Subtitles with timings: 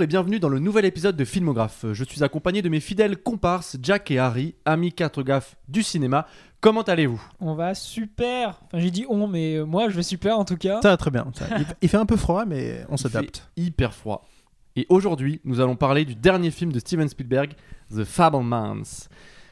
[0.00, 1.84] Bonjour et bienvenue dans le nouvel épisode de Filmographe.
[1.92, 6.26] Je suis accompagné de mes fidèles comparses Jack et Harry, amis quatre gaffes du cinéma.
[6.62, 7.20] Comment allez-vous?
[7.38, 8.60] On va super.
[8.64, 10.80] Enfin, j'ai dit on, mais euh, moi je vais super en tout cas.
[10.80, 11.26] Ça va très bien.
[11.34, 11.44] ça.
[11.58, 13.50] Il, il fait un peu froid, mais on Il s'adapte.
[13.54, 14.26] fait hyper froid.
[14.74, 17.52] Et aujourd'hui, nous allons parler du dernier film de Steven Spielberg,
[17.94, 19.06] The Fablemans.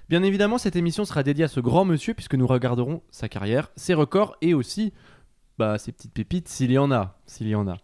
[0.08, 3.70] Bien évidemment, cette émission sera dédiée à ce grand monsieur puisque nous regarderons sa carrière,
[3.76, 4.94] ses records et aussi
[5.58, 7.18] bah, ses petites pépites s'il y en a.
[7.26, 7.76] S'il y en a.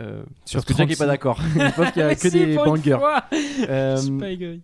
[0.00, 0.98] Euh, Sur parce que Jack n'est 36.
[0.98, 1.40] pas d'accord.
[1.56, 2.98] Il pense qu'il n'y a que si, des bangers.
[3.68, 4.56] Euh.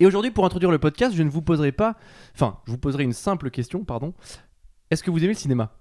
[0.00, 1.96] Et aujourd'hui, pour introduire le podcast, je ne vous poserai pas.
[2.34, 4.14] Enfin, je vous poserai une simple question, pardon.
[4.90, 5.72] Est-ce que vous aimez le cinéma?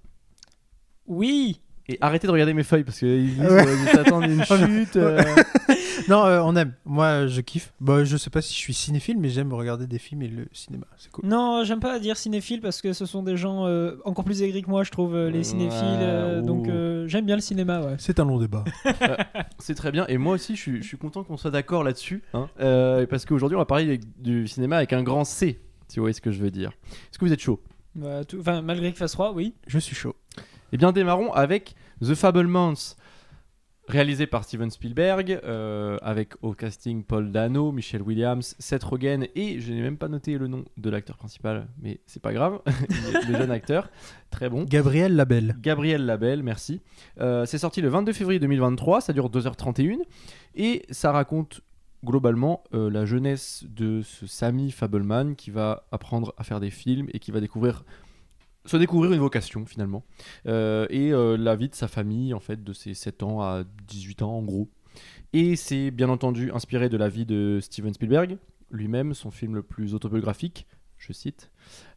[1.07, 1.61] Oui.
[1.87, 3.67] Et arrêtez de regarder mes feuilles parce qu'ils disent, Ouais.
[3.67, 4.43] euh, ils s'attendent à une
[4.85, 4.95] chute.
[4.97, 5.23] euh.
[6.11, 6.73] Non, euh, on aime.
[6.85, 7.73] Moi, je kiffe.
[7.79, 10.45] Bah, je sais pas si je suis cinéphile, mais j'aime regarder des films et le
[10.51, 10.85] cinéma.
[10.97, 11.25] C'est cool.
[11.25, 14.61] Non, j'aime pas dire cinéphile parce que ce sont des gens euh, encore plus aigris
[14.61, 15.79] que moi, je trouve, euh, les Ouais, cinéphiles.
[16.01, 17.95] euh, donc euh, j'aime bien le cinéma, ouais.
[17.97, 18.63] C'est un long débat.
[19.59, 20.05] C'est très bien.
[20.07, 22.23] Et moi aussi, je suis, je suis content qu'on soit d'accord là-dessus.
[22.33, 22.49] hein.
[22.59, 26.03] Euh, parce qu'aujourd'hui, on va parler avec- du cinéma avec un grand C, si vous
[26.03, 26.71] voyez ce que je veux dire.
[26.91, 27.61] Est-ce que vous êtes chaud?
[27.95, 29.53] Bah, tout- Enfin, malgré qu'il fasse froid, oui.
[29.67, 30.15] Je suis chaud.
[30.73, 32.95] Eh bien, démarrons avec The Fablemans,
[33.91, 39.59] réalisé par Steven Spielberg, euh, avec au casting Paul Dano, Michelle Williams, Seth Rogen et
[39.59, 42.61] je n'ai même pas noté le nom de l'acteur principal, mais c'est pas grave,
[43.27, 43.89] le jeune acteur,
[44.29, 44.63] très bon.
[44.63, 45.57] Gabriel Labelle.
[45.59, 46.81] Gabriel Labelle, merci.
[47.19, 49.97] Euh, c'est sorti le 22 février 2023, ça dure 2h31
[50.55, 51.61] et ça raconte
[52.03, 57.07] globalement euh, la jeunesse de ce Sammy Fableman qui va apprendre à faire des films
[57.13, 57.83] et qui va découvrir
[58.65, 60.03] se découvrir une vocation finalement
[60.45, 63.63] Euh, et euh, la vie de sa famille en fait de ses 7 ans à
[63.87, 64.69] 18 ans en gros
[65.33, 68.37] et c'est bien entendu inspiré de la vie de Steven Spielberg
[68.69, 70.67] lui-même son film le plus autobiographique
[70.97, 71.49] je cite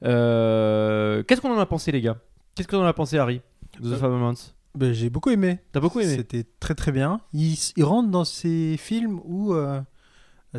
[0.02, 2.18] Euh, qu'est-ce qu'on en a pensé les gars?
[2.54, 3.40] Qu'est-ce qu'on en a pensé Harry
[3.80, 4.34] de The Fablemans
[4.74, 5.58] Bah, j'ai beaucoup aimé.
[5.72, 6.14] T'as beaucoup aimé?
[6.16, 7.20] C'était très très bien.
[7.32, 9.55] Il, il rentre dans ces films où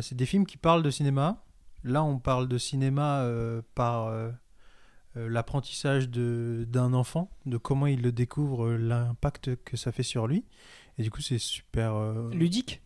[0.00, 1.42] c'est des films qui parlent de cinéma.
[1.84, 3.26] Là, on parle de cinéma
[3.74, 4.12] par
[5.16, 10.26] l'apprentissage de- d'un enfant, de comment il le découvre, euh, l'impact que ça fait sur
[10.26, 10.44] lui.
[10.98, 11.94] Et du coup, c'est super.
[11.94, 12.82] euh, Ludique.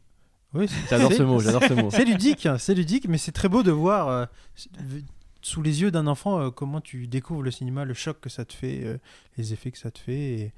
[0.54, 1.90] Oui, c'est- J'adore ce mot, j'adore ce mot.
[1.90, 4.26] C'est ludique, hein, c'est ludique, mais c'est très beau de voir euh,
[5.42, 8.44] sous les yeux d'un enfant euh, comment tu découvres le cinéma, le choc que ça
[8.44, 8.98] te fait, euh,
[9.36, 10.18] les effets que ça te fait.
[10.40, 10.52] Et,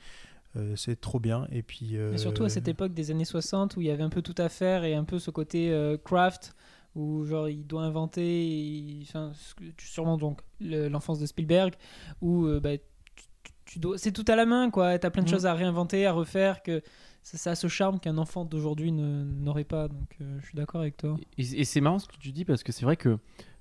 [0.56, 1.46] euh, c'est trop bien.
[1.52, 1.96] Et puis.
[1.96, 4.22] euh, Et surtout à cette époque des années 60 où il y avait un peu
[4.22, 6.54] tout à faire et un peu ce côté euh, craft
[6.94, 9.32] où genre il doit inventer, enfin
[9.78, 11.74] sûrement donc le- l'enfance de Spielberg
[12.20, 13.24] où euh, bah, tu,
[13.64, 14.98] tu dois, c'est tout à la main quoi.
[14.98, 15.32] T'as plein de Mhm.
[15.34, 16.82] choses à réinventer, à refaire que
[17.22, 19.88] ça, ça a ce charme qu'un enfant d'aujourd'hui n'aurait pas.
[19.88, 21.16] Donc euh, je suis d'accord avec toi.
[21.38, 23.16] Et, et c'est marrant ce que tu dis parce que c'est vrai que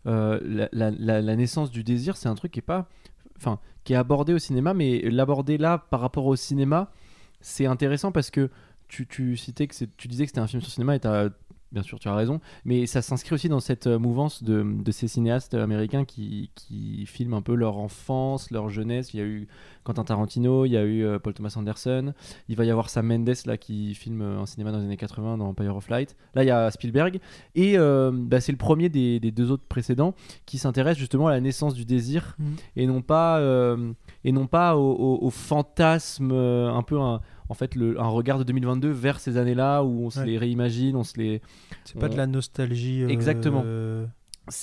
[0.08, 2.90] euh, la, la- la- la naissance du désir, c'est un truc qui est pas,
[3.38, 6.92] enfin, qui est abordé au cinéma, mais l'aborder là par rapport au cinéma,
[7.40, 8.50] c'est intéressant parce que
[8.88, 11.30] tu, tu citais que tu disais que c'était un film sur cinéma et t'as-
[11.72, 14.92] bien sûr tu as raison, mais ça s'inscrit aussi dans cette euh, mouvance de, de
[14.92, 19.14] ces cinéastes américains qui, qui filment un peu leur enfance, leur jeunesse.
[19.14, 19.48] Il y a eu
[19.84, 22.14] Quentin Tarantino, il y a eu euh, Paul Thomas Anderson,
[22.50, 24.98] il va y avoir Sam Mendes là qui filme euh, un cinéma dans les années
[24.98, 26.16] 80 dans Empire of Light.
[26.36, 27.20] Là il y a Spielberg
[27.56, 30.14] et euh, bah, c'est le premier des, des deux autres précédents
[30.46, 32.56] qui s'intéresse justement à la naissance du désir Mhm.
[32.76, 33.94] et non pas euh,
[34.24, 37.22] et non pas au, au- au fantasme euh, un peu un,
[37.52, 40.26] en fait le, un regard de 2022 vers ces années-là où on se Ouais.
[40.26, 41.42] les réimagine, on se les
[41.84, 43.04] C'est pas de la nostalgie.
[43.04, 43.62] euh, Exactement.
[43.66, 44.06] euh,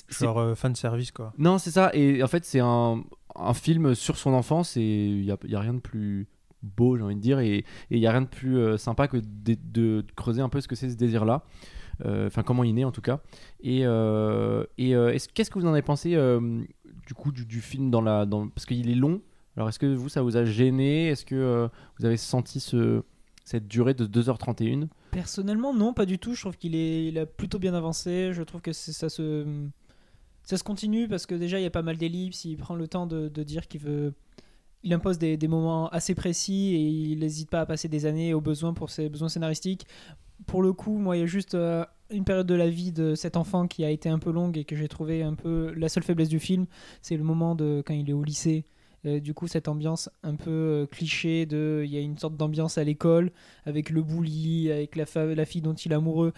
[0.08, 1.32] genre euh, fan service, quoi.
[1.38, 1.90] non, c'est ça.
[1.94, 3.02] Et en fait, c'est un,
[3.36, 6.26] un film sur son enfance et il n'y a, y a rien de plus
[6.62, 7.38] beau, j'ai envie de dire.
[7.38, 10.60] Et il n'y a rien de plus euh, sympa que de, de creuser un peu
[10.60, 11.44] ce que c'est ce désir-là.
[12.04, 13.20] Euh, Enfin, comment il naît en tout cas.
[13.60, 16.16] Et, euh, et euh, est-ce- qu'est-ce que vous en avez pensé
[17.06, 19.20] du coup du, du film dans la, dans, Parce qu'il est long.
[19.58, 21.08] Alors, est-ce que vous, ça vous a gêné?
[21.08, 21.66] Est-ce que euh,
[21.98, 23.02] vous avez senti ce,
[23.44, 26.32] cette durée de 2h31 Personnellement, non, pas du tout.
[26.34, 28.30] Je trouve qu'il il a plutôt bien avancé.
[28.32, 29.44] Je trouve que ça se,
[30.44, 32.44] ça se continue parce que déjà il y a pas mal d'ellipses.
[32.44, 34.14] Il prend le temps de, dire qu'il veut,
[34.84, 38.40] il impose des, moments assez précis et il n'hésite pas à passer des années au
[38.40, 39.88] besoin pour ses besoins scénaristiques.
[40.46, 43.16] Pour le coup, moi, il y a juste euh, une période de la vie de
[43.16, 45.88] cet enfant qui a été un peu longue et que j'ai trouvé un peu la
[45.88, 46.66] seule faiblesse du film,
[47.02, 48.64] c'est le moment de quand il est au lycée.
[49.06, 52.36] Euh, du coup, cette ambiance un peu euh, cliché de, il y a une sorte
[52.36, 53.30] d'ambiance à l'école
[53.64, 55.04] avec le bully, avec la,
[55.34, 56.32] la fille dont il est amoureux.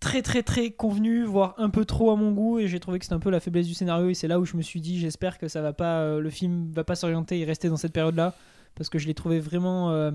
[0.00, 3.04] Très très très convenu, voire un peu trop à mon goût, et j'ai trouvé que
[3.04, 4.98] c'était un peu la faiblesse du scénario, et c'est là où je me suis dit,
[4.98, 7.92] j'espère que ça va pas, euh, le film va pas s'orienter et rester dans cette
[7.92, 8.34] période-là,
[8.74, 10.10] parce que je l'ai trouvé vraiment euh,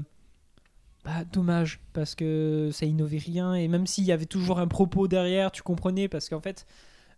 [1.05, 5.07] bah, dommage, parce que ça innovait rien, et même s'il y avait toujours un propos
[5.07, 6.67] derrière, tu comprenais, parce qu'en fait,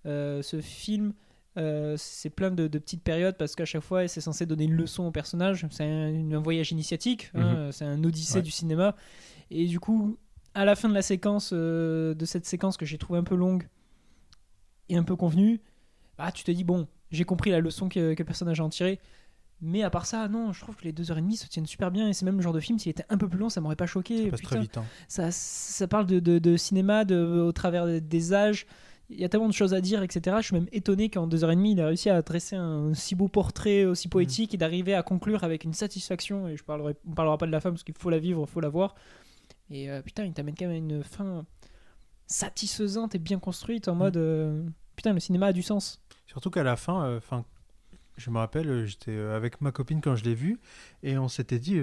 [0.06, 1.14] ce film,
[1.58, 4.74] euh, c'est plein de, de petites périodes parce qu'à chaque fois c'est censé donner une
[4.76, 5.66] leçon au personnage.
[5.72, 8.42] C'est un, un voyage initiatique, hein, c'est un odyssée Ouais.
[8.42, 8.96] du cinéma.
[9.50, 10.18] Et du coup,
[10.54, 13.36] à la fin de la séquence, euh, de cette séquence que j'ai trouvé un peu
[13.36, 13.68] longue
[14.90, 15.62] et un peu convenue,
[16.18, 18.70] bah, tu te dis, bon, j'ai compris la leçon que, que le personnage a en
[18.70, 19.00] tiré.
[19.64, 21.68] Mais à part ça, non, je trouve que les deux heures et demie se tiennent
[21.68, 22.08] super bien.
[22.10, 23.76] Et c'est même le genre de film, s'il était un peu plus long, ça m'aurait
[23.76, 24.24] pas choqué.
[24.26, 24.78] Ça passe Putain, très vite.
[24.78, 24.86] hein.
[25.08, 27.16] ça, ça parle de, de- de cinéma de,
[27.46, 28.66] au travers des âges.
[29.12, 30.38] Il y a tellement de choses à dire, etc.
[30.40, 32.94] Je suis même étonné qu'en deux heures et demie, il a réussi à dresser un
[32.94, 36.48] si beau portrait, aussi poétique, et d'arriver à conclure avec une satisfaction.
[36.48, 38.52] Et je parlerai, on parlera pas de la femme parce qu'il faut la vivre, il
[38.52, 38.96] faut la voir.
[39.70, 41.46] Et euh, putain, il t'amène quand même à une fin
[42.32, 44.64] satisfaisante et bien construite en mode euh,
[44.96, 46.02] putain, le cinéma a du sens.
[46.28, 47.46] Surtout qu'à la fin, euh, enfin,
[48.18, 50.60] je me rappelle, euh, j'étais avec ma copine quand je l'ai vu
[51.04, 51.82] et on s'était dit,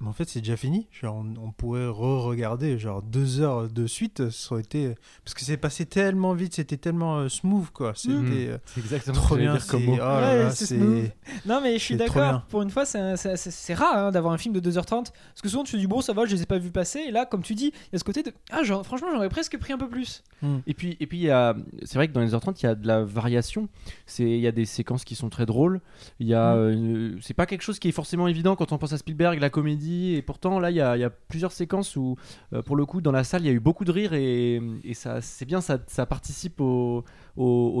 [0.00, 0.86] mais en fait c'est déjà fini.
[0.92, 4.30] Genre, on, on pourrait re-regarder genre deux heures de suite.
[4.30, 4.94] Ça aurait été
[5.24, 7.92] parce que c'est passé tellement vite, c'était tellement euh, smooth quoi.
[7.94, 8.32] C'était Mhm.
[8.32, 9.56] euh, C'est exactement trop ce que j'allais bien.
[9.58, 9.94] dire comme c'est- mot.
[9.94, 11.10] oh là Ouais, là, c'est c'est smooth.
[11.46, 12.42] Non, mais je suis d'accord.
[12.48, 15.12] Pour une fois, c'est rare hein, d'avoir un film de 2h30.
[15.12, 17.00] Parce que souvent, tu te dis, bon, ça va, je les ai pas vus passer.
[17.00, 18.32] Et là, comme tu dis, il y a ce côté de.
[18.50, 20.22] Ah, genre, franchement, j'aurais presque pris un peu plus.
[20.66, 22.74] Et puis, et puis a, c'est vrai que dans les heures 30, il y a
[22.74, 23.68] de la variation.
[24.06, 25.80] C'est, il y a des séquences qui sont très drôles.
[26.20, 26.58] Il y a, Mm.
[26.58, 29.38] euh, une- c'est pas quelque chose qui est forcément évident quand on pense à Spielberg,
[29.40, 29.83] la comédie.
[29.92, 32.16] Et pourtant, là, il y a, plusieurs séquences où,
[32.52, 34.60] euh, pour le coup, dans la salle, il y a eu beaucoup de rire et,
[34.94, 37.04] ça, c'est bien, ça, participe au,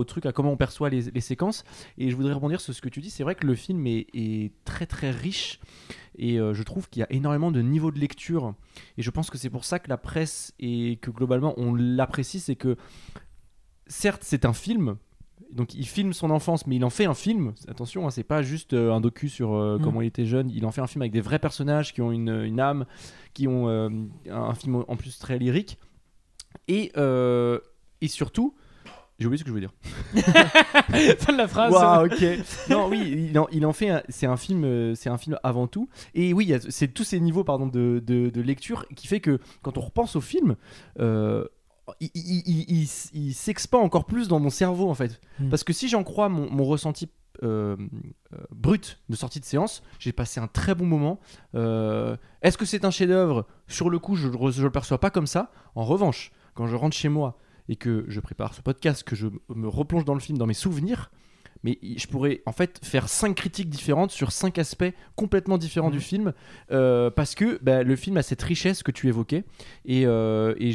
[0.06, 1.64] truc, à comment on perçoit les, séquences.
[1.98, 3.10] Et je voudrais rebondir sur ce que tu dis.
[3.10, 5.60] C'est vrai que le film est, est très très riche
[6.16, 8.54] et euh, je trouve qu'il y a énormément de niveaux de lecture.
[8.96, 12.40] Et je pense que c'est pour ça que la presse et que globalement on l'apprécie,
[12.40, 12.76] c'est que
[13.86, 14.96] certes c'est un film.
[15.54, 17.54] Donc il filme son enfance, mais il en fait un film.
[17.68, 19.82] Attention, hein, c'est pas juste euh, un docu sur euh, Mm.
[19.82, 20.50] comment il était jeune.
[20.50, 22.84] Il en fait un film avec des vrais personnages qui ont une, une âme,
[23.34, 23.88] qui ont euh,
[24.30, 25.78] un film en plus très lyrique.
[26.68, 26.92] Et,
[28.00, 28.54] et surtout,
[29.18, 29.74] j'ai oublié ce que je voulais dire.
[31.18, 31.72] fin de la phrase.
[31.72, 32.24] Waouh, ok.
[32.70, 33.90] Non, oui, il en, il en fait.
[33.90, 34.94] un- C'est un film.
[34.94, 35.88] C'est un film avant tout.
[36.14, 39.78] Et oui, c'est tous ces niveaux, pardon, de, de- de lecture qui fait que quand
[39.78, 40.56] on repense au film.
[41.00, 41.44] euh,
[42.00, 45.20] il, il- il- il s- il s'expand encore plus dans mon cerveau en fait.
[45.38, 45.48] Mm.
[45.50, 47.08] Parce que si j'en crois mon, mon ressenti
[47.42, 47.76] euh,
[48.32, 51.18] euh, brut de sortie de séance, j'ai passé un très bon moment.
[51.54, 53.46] Euh, Est-ce que c'est un chef-d'œuvre?
[53.68, 55.50] Sur le coup, je ne le perçois pas comme ça.
[55.74, 57.38] En revanche, quand je rentre chez moi
[57.68, 60.54] et que je prépare ce podcast, que je me replonge dans le film, dans mes
[60.54, 61.10] souvenirs,
[61.64, 65.94] mais je pourrais en fait faire cinq critiques différentes sur cinq aspects complètement différents Mhm.
[65.94, 66.32] du film
[66.70, 69.44] euh, parce que bah, le film a cette richesse que tu évoquais
[69.86, 70.72] et, euh, et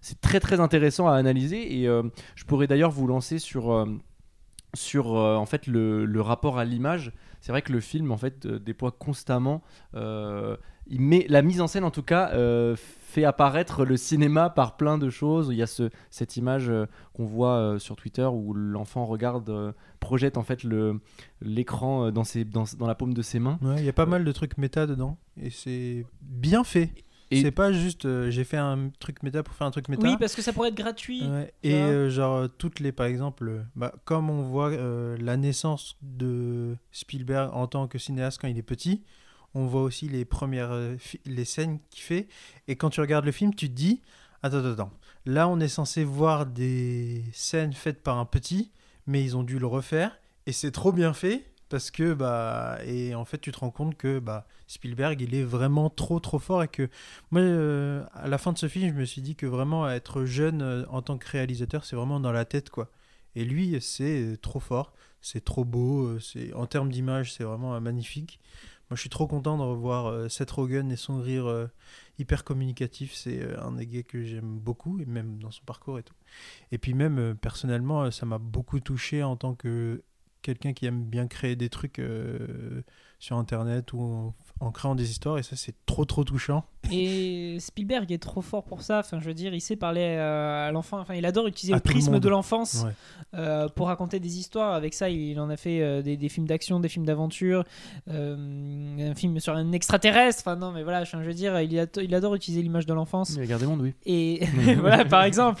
[0.00, 2.02] c'est très très intéressant à analyser et euh,
[2.36, 3.86] je pourrais d'ailleurs vous lancer sur
[4.74, 8.46] sur en fait le, le rapport à l'image c'est vrai que le film en fait
[8.46, 9.62] déploie constamment
[9.94, 12.30] il met la mise en scène en tout cas
[13.10, 16.86] fait apparaître le cinéma par plein de choses il y a ce, cette image euh,
[17.12, 21.00] qu'on voit euh, sur Twitter où l'enfant regarde euh, projette en fait le
[21.42, 23.92] l'écran euh, dans ses dans, dans la paume de ses mains Ouais, il y a
[23.92, 26.90] pas mal de trucs méta dedans et c'est bien fait.
[27.32, 30.04] Et- C'est pas juste euh, j'ai fait un truc méta pour faire un truc méta.
[30.08, 31.22] Oui, parce que ça pourrait être gratuit.
[31.28, 35.96] Ouais, Et euh, genre toutes les par exemple bah, comme on voit euh, la naissance
[36.02, 39.04] de Spielberg en tant que cinéaste quand il est petit,
[39.54, 42.28] on voit aussi les premières euh, les scènes qu'il fait.
[42.68, 44.00] Et quand tu regardes le film, tu te dis
[44.42, 44.92] attends attends.
[45.26, 48.72] Là, on est censé voir des scènes faites par un petit,
[49.06, 50.18] mais ils ont dû le refaire.
[50.46, 53.96] Et c'est trop bien fait parce que bah et en fait tu te rends compte
[53.96, 56.88] que bah Spielberg il est vraiment trop trop fort et que
[57.30, 60.24] moi euh, à la fin de ce film je me suis dit que vraiment être
[60.24, 62.90] jeune euh, en tant que réalisateur c'est vraiment dans la tête quoi.
[63.36, 64.92] Et lui c'est trop fort.
[65.22, 68.40] C'est trop beau c'est en termes d'image c'est vraiment magnifique
[68.90, 71.68] moi je suis trop content de revoir euh, Seth Rogen et son rire euh,
[72.18, 73.14] hyper communicatif.
[73.14, 76.14] C'est euh, un des que j'aime beaucoup et même dans son parcours et tout.
[76.72, 80.02] Et puis même personnellement ça m'a beaucoup touché en tant que
[80.42, 82.00] quelqu'un qui aime bien créer des trucs
[83.18, 88.10] sur internet ou en, créant des histoires et ça c'est trop trop touchant Et Spielberg
[88.12, 89.00] est trop fort pour ça.
[89.00, 90.98] Enfin, je veux dire, il sait parler euh, à l'enfant.
[91.00, 92.92] Enfin, il adore utiliser À le prisme de l'enfance Ouais.
[93.34, 94.74] euh, pour raconter des histoires.
[94.74, 97.64] Avec ça, il en a fait euh, des, des films d'action, des films d'aventure,
[98.08, 100.42] euh, un film sur un extraterrestre.
[100.42, 103.36] Enfin, non, mais voilà, je veux dire, il, ado- il adore utiliser l'image de l'enfance.
[103.38, 104.44] regardez monde oui Et
[104.78, 105.60] voilà, par exemple.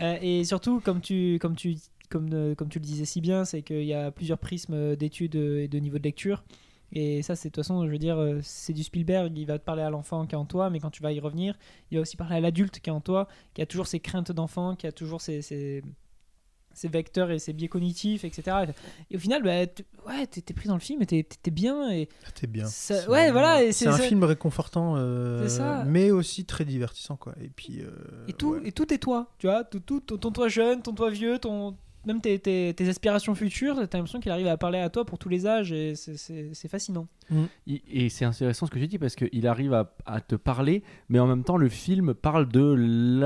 [0.00, 1.76] Euh, et surtout, comme tu, comme tu,
[2.10, 5.68] comme, comme tu le disais si bien, c'est qu'il y a plusieurs prismes d'études et
[5.68, 6.42] de niveau de lecture.
[6.92, 9.36] Et ça, c'est de toute façon, je veux dire, euh, c'est du Spielberg.
[9.38, 11.20] Il va te parler à l'enfant qui est en toi, mais quand tu vas y
[11.20, 11.56] revenir,
[11.90, 14.32] il va aussi parler à l'adulte qui est en toi, qui a toujours ses craintes
[14.32, 15.82] d'enfant, qui a toujours ses, ses,
[16.72, 18.72] ses vecteurs et ses biais cognitifs, etc.
[19.10, 21.90] Et au final, bah, tu- ouais, t'es pris dans le film et t'es bien.
[21.92, 22.66] Et Ah, T'es bien.
[22.66, 24.02] Ça- ouais, voilà, C'est un ça.
[24.02, 25.84] film réconfortant, euh, ça.
[25.84, 27.34] mais aussi très divertissant, quoi.
[27.40, 27.82] Et puis.
[27.82, 27.90] euh,
[28.28, 28.62] Et tout, ouais.
[28.68, 31.38] et tout est toi, tu vois, tout, tout, ton, ton toi jeune, ton toi vieux,
[31.38, 35.04] ton, même tes, tes- tes aspirations futures, t'as l'impression qu'il arrive à parler à toi
[35.04, 37.06] pour tous les âges et c'est- fascinant.
[37.66, 40.82] Il- Et c'est intéressant ce que tu dis parce qu'il arrive à, à te parler,
[41.08, 42.74] mais en même temps, le film parle de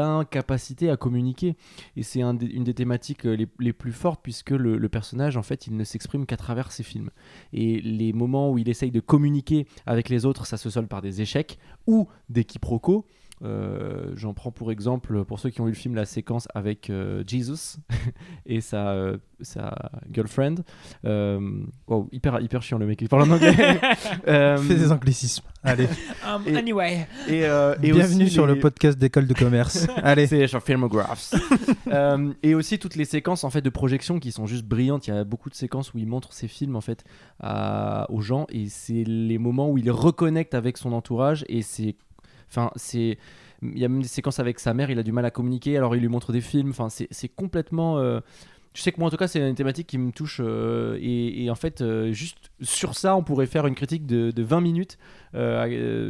[0.05, 1.57] l'incapacité à communiquer.
[1.97, 5.37] Et c'est un une des thématiques euh, les, les plus fortes puisque le, le personnage,
[5.37, 7.11] en fait, il ne s'exprime qu'à travers ses films.
[7.53, 11.01] Et les moments où il essaye de communiquer avec les autres, ça se solde par
[11.03, 13.07] des échecs ou des quiproquos.
[13.43, 16.89] Euh, J'en prends pour exemple, pour ceux qui ont eu le film, la séquence avec
[16.91, 17.79] euh, Jesus
[18.47, 19.75] et sa, euh, sa
[20.13, 20.57] girlfriend.
[21.05, 21.41] Euh,
[21.89, 23.53] wow, hyper, hyper chiant le mec, il parle en anglais.
[24.25, 25.45] Fais des anglicismes.
[25.63, 25.89] Allez,
[26.27, 29.87] Um, Et- anyway, et, euh, et bienvenue aussi sur les- le podcast d'école de commerce.
[30.03, 30.27] Allez.
[30.27, 31.35] C'est sur Filmographs.
[32.43, 35.07] Et aussi toutes les séquences en fait de projection qui sont juste brillantes.
[35.07, 37.05] Il y a beaucoup de séquences où il montre ses films en fait
[37.41, 41.97] à- aux gens et c'est les moments où il reconnecte avec son entourage et c'est,
[42.55, 43.19] enfin c'est,
[43.63, 44.91] il y a même des séquences avec sa mère.
[44.91, 46.71] Il a du mal à communiquer alors il lui montre des films.
[46.71, 48.21] Enfin c'est complètement euh,
[48.75, 51.45] je sais que moi en tout cas c'est une thématique qui me touche euh, et,
[51.45, 54.61] et en fait euh, juste sur ça on pourrait faire une critique de, de 20
[54.61, 54.99] minutes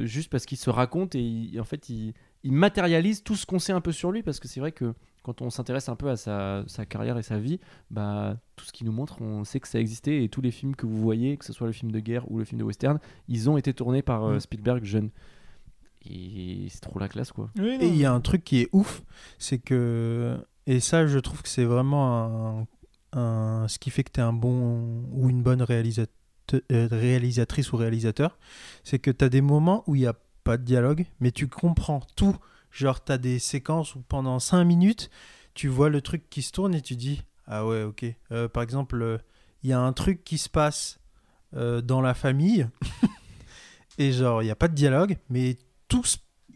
[0.05, 3.59] juste parce qu'il se raconte et il- en fait il, il matérialise tout ce qu'on
[3.59, 6.11] sait un peu sur lui parce que c'est vrai que quand on s'intéresse un peu
[6.11, 7.59] à sa, sa carrière et sa vie,
[7.91, 10.77] bah, tout ce qu'il nous montre, on sait que ça existait et tous les films
[10.77, 12.99] que vous voyez, que ce soit le film de guerre ou le film de western,
[13.29, 14.41] ils ont été tournés par Mm.
[14.41, 15.09] Spielberg jeune.
[16.07, 17.51] C'est trop la classe quoi.
[17.59, 19.03] Oui, Et il y a un truc qui est ouf,
[19.39, 22.67] c'est que et ça je trouve que c'est vraiment
[23.13, 27.73] un, un- ce qui fait que tu es un bon ou une bonne euh, réalisatrice
[27.73, 28.39] ou réalisateur,
[28.83, 31.49] c'est que tu as des moments où il n'y a pas de dialogue, mais tu
[31.49, 32.37] comprends tout.
[32.71, 35.11] Genre tu as des séquences où pendant 5 minutes,
[35.55, 38.05] tu vois le truc qui se tourne et tu dis ah ouais, OK.
[38.33, 39.21] Euh, par exemple,
[39.63, 40.99] il y a un truc qui se passe
[41.55, 42.67] euh, dans la famille
[43.99, 45.57] et genre il n'y a pas de dialogue, mais
[46.03, 46.09] tout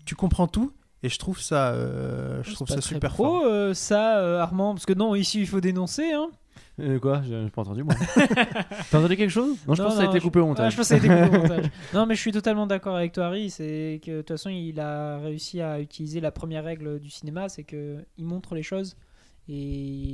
[0.05, 3.25] tu comprends tout et je trouve ça euh, je trouve pas ça très super pro,
[3.25, 3.43] fort.
[3.47, 6.13] euh, ça, euh, Armand, parce que non, ici il faut dénoncer.
[6.13, 6.29] Hein.
[6.81, 7.23] Euh, quoi?
[7.29, 7.95] J'ai pas entendu moi.
[8.91, 9.57] T'as entendu quelque chose?
[9.67, 10.73] Non, je pense que ça a été je- coupé au Ah, montage.
[10.73, 11.71] je pense que ça a été coupé au montage.
[11.95, 13.51] Non, mais je suis totalement d'accord avec toi, Harry.
[13.51, 17.49] C'est que de toute façon, il a réussi à utiliser la première règle du cinéma,
[17.49, 18.97] c'est que il montre les choses
[19.49, 19.53] et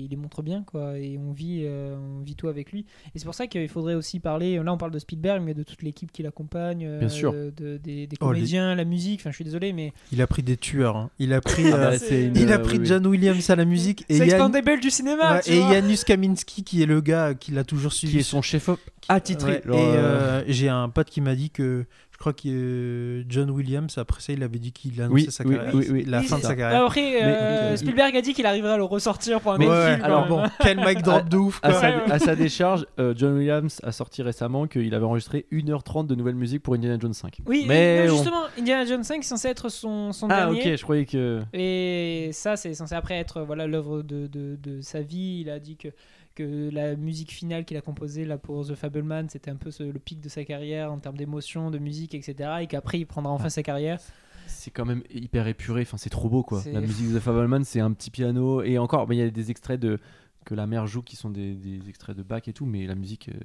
[0.04, 0.98] il les montre bien, quoi.
[0.98, 2.86] Et on vit, euh, on vit tout avec lui.
[3.14, 4.56] Et c'est pour ça qu'il faudrait aussi parler.
[4.62, 7.32] Là, on parle de Spielberg, mais de toute l'équipe qui l'accompagne, euh, Bien sûr.
[7.32, 9.20] de- des, des Oh, les- comédiens, la musique.
[9.20, 10.96] Enfin, je suis désolé, mais Il a pris des tueurs.
[10.96, 11.10] hein.
[11.18, 12.86] Il a pris Ah bah, euh, une- il a euh, pris oui, oui.
[12.86, 15.34] John Williams à la musique et Yann- du cinéma.
[15.36, 15.60] ouais, et.
[15.60, 18.14] Janusz Kaminski qui est le gars qui l'a toujours suivi.
[18.14, 19.62] Qui est son chef-op attitré.
[19.66, 21.84] Ouais, et euh, euh, j'ai un pote qui m'a dit que
[22.24, 25.74] crois que euh, John Williams après ça il avait dit qu'il annonçait Oui, sa carrière,
[25.74, 26.04] oui, oui.
[26.06, 26.84] la Oui, fin de sa carrière.
[26.84, 29.74] Après, euh, Mais- Spielberg a dit qu'il arriverait à le ressortir pour un Ouais, autre
[29.76, 30.04] ouais, film.
[30.04, 31.80] alors bon, quel mic drop de ouf à, quoi.
[31.80, 36.14] sa, à sa décharge, euh, John Williams a sorti récemment qu'il avait enregistré 1h30 de
[36.14, 37.38] nouvelle musique pour Indiana Jones 5.
[37.46, 40.60] Oui, mais non, on- justement, Indiana Jones 5 est censé être son, son Ah dernier.
[40.72, 41.42] ok, je croyais que...
[41.52, 45.40] Et ça, c'est censé après être voilà l'œuvre de, de, de sa vie.
[45.42, 45.88] Il a dit que,
[46.34, 49.82] que la musique finale qu'il a composée là, pour The Fableman, c'était un peu ce-
[49.84, 52.50] le pic de sa carrière en termes d'émotion, de musique, etc.
[52.62, 53.50] Et qu'après, il prendra enfin Ah.
[53.50, 54.00] sa carrière.
[54.46, 56.62] C'est quand même hyper épuré, enfin c'est trop beau quoi.
[56.72, 59.30] La musique de The Fableman, c'est un petit piano et encore, mais il y a
[59.30, 59.98] des extraits de
[60.44, 62.94] que la mère joue qui sont des, des extraits de Bach et tout, mais la
[62.94, 63.38] musique, euh,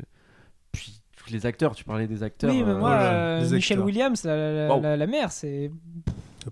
[0.74, 2.52] puis tous les acteurs, tu parlais des acteurs.
[2.52, 3.86] oui, mais euh, moi, euh, Michel acteurs.
[3.86, 4.82] Williams, la, la, Wow.
[4.82, 5.72] la- la mère, c'est.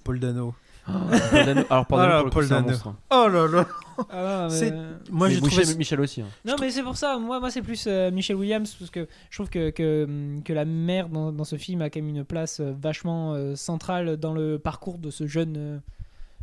[0.05, 0.53] Paul Dano.
[0.87, 2.69] Paul Dano- alors Paul Dano, Ah là, pour le coup, Paul c'est un Dano.
[2.69, 2.95] monstre, hein.
[3.11, 3.67] Oh là là.
[4.11, 4.77] Ah, C'est- mais-
[5.09, 6.21] Moi Mais j'ai Michel, trouvé Michel aussi.
[6.21, 6.27] hein.
[6.45, 7.17] Non, mais c'est pour ça.
[7.17, 10.07] Moi, moi c'est plus euh, Michel Williams parce que je trouve que, que,
[10.45, 13.55] que la mère dans, dans ce film a quand même une place euh, vachement euh,
[13.55, 15.55] centrale dans le parcours de ce jeune.
[15.57, 15.77] euh,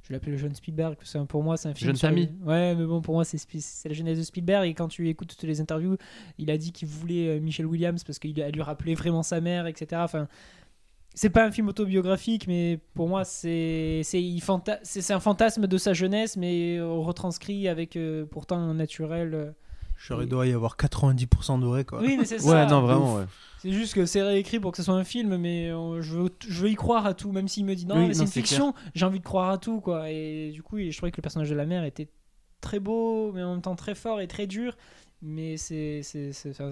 [0.02, 0.96] je vais l'appeler le jeune Spielberg.
[0.96, 1.86] parce que pour moi, c'est un film.
[1.88, 2.28] Jeune sur Samy.
[2.44, 4.66] Ouais, mais bon, pour moi, c'est Spi- c'est la genèse de Spielberg.
[4.68, 5.96] Et quand tu écoutes toutes les interviews,
[6.38, 9.40] il a dit qu'il voulait euh, Michel Williams parce qu'il a- lui rappelait vraiment sa
[9.40, 10.02] mère, etc.
[10.04, 10.28] Enfin.
[11.14, 14.02] C'est pas un film autobiographique, mais pour moi, c'est
[14.42, 19.34] fanta- un fantasme de sa jeunesse, mais euh, retranscrit avec euh, pourtant un naturel.
[19.34, 19.50] euh,
[19.96, 22.00] J'aurais doit y avoir 90% de vrai quoi.
[22.00, 22.52] oui, mais c'est ça.
[22.52, 23.24] Ouais, non, vraiment, ouais.
[23.58, 26.30] C'est juste que c'est réécrit pour que ce soit un film, mais euh, je, veux,
[26.46, 28.26] je veux y croire à tout, même s'il me dit non, Oui, mais c'est une
[28.28, 30.10] fiction, j'ai envie de croire à tout, quoi.
[30.10, 32.08] Et du coup, je trouvais que le personnage de la mère était
[32.60, 34.76] très beau, mais en même temps très fort et très dur.
[35.26, 36.02] Mais c'est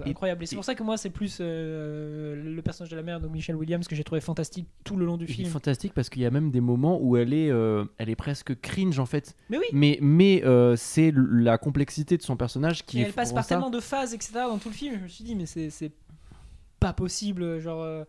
[0.04, 0.42] incroyable.
[0.42, 3.32] Et c'est pour ça que moi, c'est plus euh, le personnage de la mère, donc
[3.32, 5.48] Michelle Williams, que j'ai trouvé fantastique tout le long du film.
[5.48, 8.60] fantastique parce qu'il y a même des moments où elle est, euh, elle est presque
[8.60, 9.34] cringe en fait.
[9.48, 13.12] Mais oui, Mais, mais euh, c'est la complexité de son personnage qui et est elle
[13.14, 14.32] passe par ça- tellement de phases, etc.
[14.34, 14.96] dans tout le film.
[14.98, 15.92] Je me suis dit, mais c'est c'est
[16.78, 17.58] pas possible.
[17.58, 17.80] Genre.
[17.82, 18.04] euh,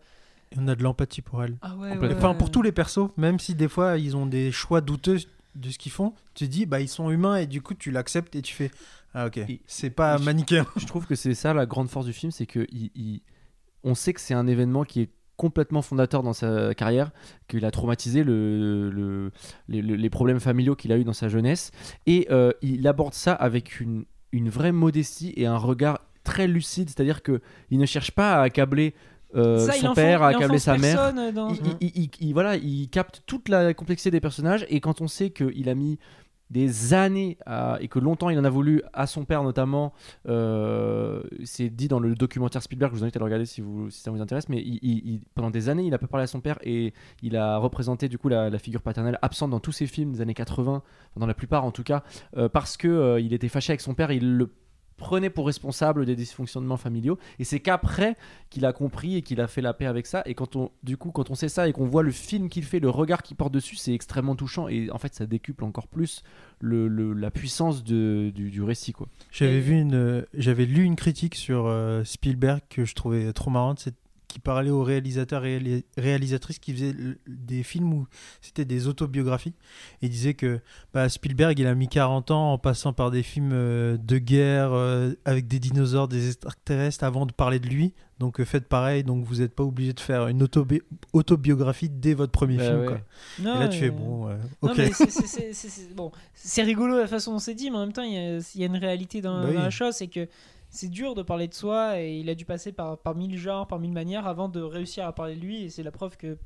[0.58, 1.56] on a de l'empathie pour elle.
[1.62, 2.08] Ah ouais, Complètement.
[2.08, 2.14] ouais.
[2.16, 5.18] Enfin pour tous les persos, même si des fois ils ont des choix douteux
[5.54, 7.90] de ce qu'ils font, tu te dis bah ils sont humains et du coup tu
[7.90, 8.70] l'acceptes et tu fais
[9.14, 10.66] ah ok, c'est pas je- manichéen.
[10.76, 13.22] Je trouve que c'est ça la grande force du film, c'est que il- il-
[13.84, 17.10] on sait que c'est un événement qui est complètement fondateur dans sa carrière,
[17.48, 19.32] qu'il a traumatisé le, le-
[19.68, 21.70] les, le- les problèmes familiaux qu'il a eu dans sa jeunesse,
[22.06, 26.88] et euh, il aborde ça avec une, une vraie modestie et un regard très lucide.
[26.88, 27.40] C'est-à-dire que
[27.70, 28.94] il ne cherche pas à accabler
[29.34, 31.12] euh, Ça, son père, accabler enfonce sa mère.
[31.12, 34.78] personne dans- Il, il- il- il- voilà, il capte toute la complexité des personnages et
[34.80, 35.98] quand on sait qu'il a mis
[36.50, 37.38] des années
[37.80, 39.92] et que longtemps il en a voulu à son père notamment,
[40.28, 44.20] euh, c'est dit dans le documentaire Spielberg, je vous invite à regarder si, ça vous
[44.20, 44.64] intéresse, mais
[45.34, 48.18] pendant des années il a pas parlé à son père et il a représenté du
[48.18, 50.82] coup la, figure paternelle absente dans tous ses films des années 80, enfin,
[51.16, 52.02] dans la plupart en tout cas,
[52.36, 54.50] euh, parce que euh, il était fâché avec son père, il le
[54.96, 57.18] prenait pour responsable des dysfonctionnements familiaux.
[57.38, 58.16] Et c'est qu'après
[58.50, 60.22] qu'il a compris et qu'il a fait la paix avec ça.
[60.26, 62.64] Et quand on du coup quand on sait ça et qu'on voit le film qu'il
[62.64, 64.68] fait le regard qu'il porte dessus c'est extrêmement touchant.
[64.68, 66.22] Et en fait ça décuple encore plus
[66.60, 69.08] le, la puissance de- du, récit quoi.
[69.30, 73.50] J'avais vu une, euh, j'avais lu une critique sur euh, Spielberg que je trouvais trop
[73.50, 73.80] marrante,
[74.34, 76.94] qui parlait aux réalisateurs et réali- réalisatrices qui faisaient
[77.28, 78.06] des films où
[78.40, 79.54] c'était des autobiographies
[80.02, 80.58] et il disait que
[80.92, 84.72] bah, Spielberg il a mis 40 ans en passant par des films euh, de guerre
[84.72, 87.94] euh, avec des dinosaures, des extraterrestres avant de parler de lui.
[88.18, 92.14] Donc euh, faites pareil, donc vous n'êtes pas obligé de faire une autobi- autobiographie dès
[92.14, 92.80] votre premier Bah film.
[92.80, 92.86] ouais.
[92.86, 93.00] quoi.
[93.40, 94.28] Non, et là tu euh, fais bon,
[94.62, 94.72] ok.
[94.76, 96.10] mais c'est- bon,
[96.58, 98.62] rigolo la façon dont c'est dit, mais en même temps, il y a, il y
[98.64, 99.54] a une réalité dans, Bah oui.
[99.54, 100.28] dans la chose, c'est que
[100.74, 103.66] c'est dur de parler de soi et il a dû passer par, par mille genres,
[103.66, 105.62] par mille manières avant de réussir à parler de lui.
[105.64, 106.36] Et c'est la preuve que,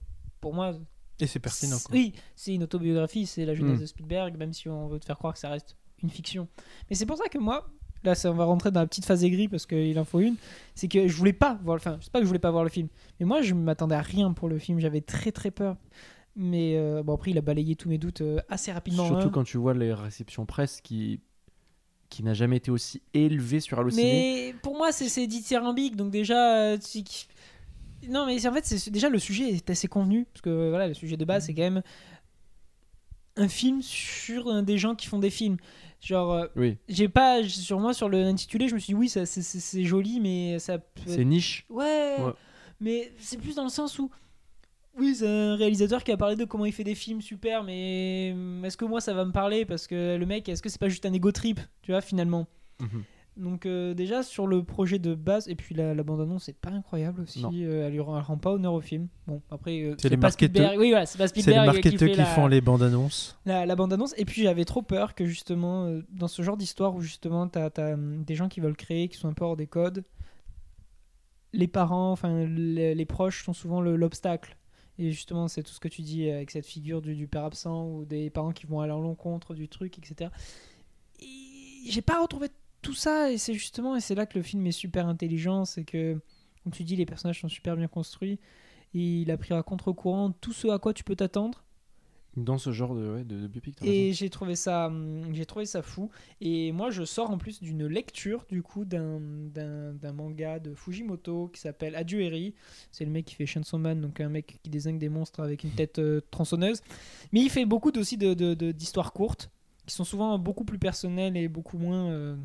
[0.41, 0.75] pour moi,
[1.21, 1.77] Et c'est pertinent.
[1.85, 1.95] quoi.
[1.95, 3.81] oui, c'est une autobiographie, c'est la jeunesse Mm.
[3.81, 6.47] de Spielberg, même si on veut te faire croire que ça reste une fiction.
[6.89, 7.69] Mais c'est pour ça que moi,
[8.05, 10.37] là, ça, on va rentrer dans la petite phase aigrie parce qu'il en faut une.
[10.75, 12.71] C'est que je voulais pas voir, enfin, c'est pas que je voulais pas voir le
[12.71, 14.79] film, mais moi, je m'attendais à rien pour le film.
[14.79, 15.77] J'avais très très peur.
[16.41, 19.07] Mais euh, bon, après, il a balayé tous mes doutes euh, assez rapidement.
[19.07, 19.31] surtout hein.
[19.33, 21.21] quand tu vois les réceptions presse qui
[22.09, 26.57] qui n'a jamais été aussi élevé sur Allociné Mais pour moi, c'est dithyrambique, donc déjà.
[26.73, 27.03] euh, tu-
[28.09, 31.17] Non, mais en fait, déjà le sujet est assez convenu, parce que voilà, le sujet
[31.17, 31.83] de base, c'est quand même
[33.37, 35.59] un film sur euh, des gens qui font des films.
[36.01, 39.27] Genre, euh, oui j'ai pas, sur moi, sur l'intitulé, je me suis dit, oui, ça,
[39.27, 42.33] c'est joli, mais ça peut c'est niche Ouais, Ouais.
[42.81, 44.11] mais c'est plus dans le sens où.
[44.99, 48.33] Oui, c'est un réalisateur qui a parlé de comment il fait des films super, mais
[48.35, 49.65] hum, est-ce que moi ça va me parler?
[49.65, 52.47] Parce que le mec, est-ce que c'est pas juste un ego trip, tu vois, finalement?
[52.81, 53.05] Mhm.
[53.37, 56.71] Donc, euh, déjà sur le projet de base, et puis la, la bande-annonce, c'est pas
[56.71, 57.45] incroyable aussi.
[57.45, 59.07] Euh, elle, lui rend, elle rend pas honneur au film.
[59.29, 60.73] Bon, après, euh, C'est les marketeurs.
[60.77, 63.39] Oui, voilà, qui qui la, font les bandes annonces.
[63.47, 64.13] la, la bande-annonce.
[64.17, 67.97] Et puis j'avais trop peur que justement, dans ce genre d'histoire où justement t'as as
[67.97, 70.03] des gens qui veulent créer, qui sont un peu hors des codes,
[71.53, 74.57] les parents, enfin les, les proches sont souvent le- l'obstacle.
[74.99, 78.05] Et justement, c'est tout ce que tu dis avec cette figure du, père absent ou
[78.05, 80.31] des parents qui vont aller à l'encontre du truc, etc.
[81.21, 82.49] Et j'ai pas retrouvé
[82.83, 85.85] tout ça et c'est justement, et c'est là que le film est super intelligent, c'est
[85.85, 86.21] que,
[86.65, 88.41] comme tu dis, les personnages sont super bien construits.
[88.95, 91.65] Et il a pris à contre-courant tout ce à quoi tu peux t'attendre.
[92.45, 95.67] Dans ce genre de, ouais, de, de biopic Et j'ai trouvé ça, hum, j'ai trouvé
[95.67, 96.11] ça fou.
[96.41, 99.21] Et moi, je sors en plus d'une lecture du coup d'un
[100.15, 102.55] manga de Fujimoto qui s'appelle Adieu Eri.
[102.93, 105.65] C'est le mec qui fait Chainsaw Man, donc un mec qui désigne des monstres avec
[105.65, 106.81] une tête euh, tronçonneuse.
[107.33, 109.51] Mais il fait beaucoup aussi de d'histoires courtes
[109.87, 112.11] qui sont souvent beaucoup plus personnelles et beaucoup moins.
[112.11, 112.37] euh,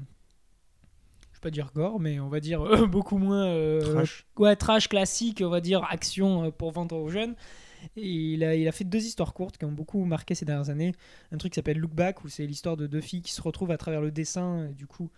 [1.32, 3.46] je vais pas dire gore, mais on va dire euh, beaucoup moins.
[3.48, 4.26] euh, Trash.
[4.38, 7.36] ouais, trash classique, on va dire action euh, pour vendre aux jeunes.
[7.96, 10.94] Il a, fait deux histoires courtes qui ont beaucoup marqué ces dernières années.
[11.32, 13.72] Un truc qui s'appelle Look Back, où c'est l'histoire de deux filles qui se retrouvent
[13.72, 14.70] à travers le dessin.
[14.78, 15.10] Du coup,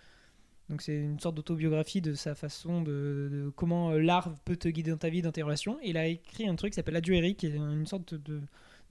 [0.69, 4.91] donc c'est une sorte d'autobiographie de sa façon de, comment euh, l'art peut te guider
[4.91, 5.77] dans ta vie, dans tes relations.
[5.83, 8.41] Il a écrit un truc qui s'appelle Adieu Eric, qui est une sorte de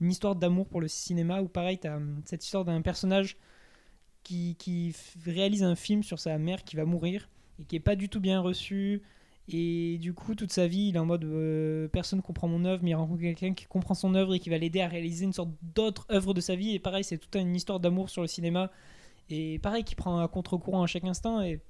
[0.01, 3.37] une histoire d'amour pour le cinéma, où pareil, tu as cette histoire d'un personnage
[4.23, 4.93] qui, qui
[5.25, 8.19] réalise un film sur sa mère qui va mourir et qui est pas du tout
[8.19, 9.01] bien reçu.
[9.47, 12.81] Et du coup, toute sa vie, il est en mode euh, personne comprend mon œuvre,
[12.83, 15.33] mais il rencontre quelqu'un qui comprend son œuvre et qui va l'aider à réaliser une
[15.33, 16.73] sorte d'autre œuvre de sa vie.
[16.73, 18.71] Et pareil, c'est toute une histoire d'amour sur le cinéma.
[19.29, 21.41] Et pareil, qui prend un contre-courant à chaque instant.
[21.43, 21.61] Et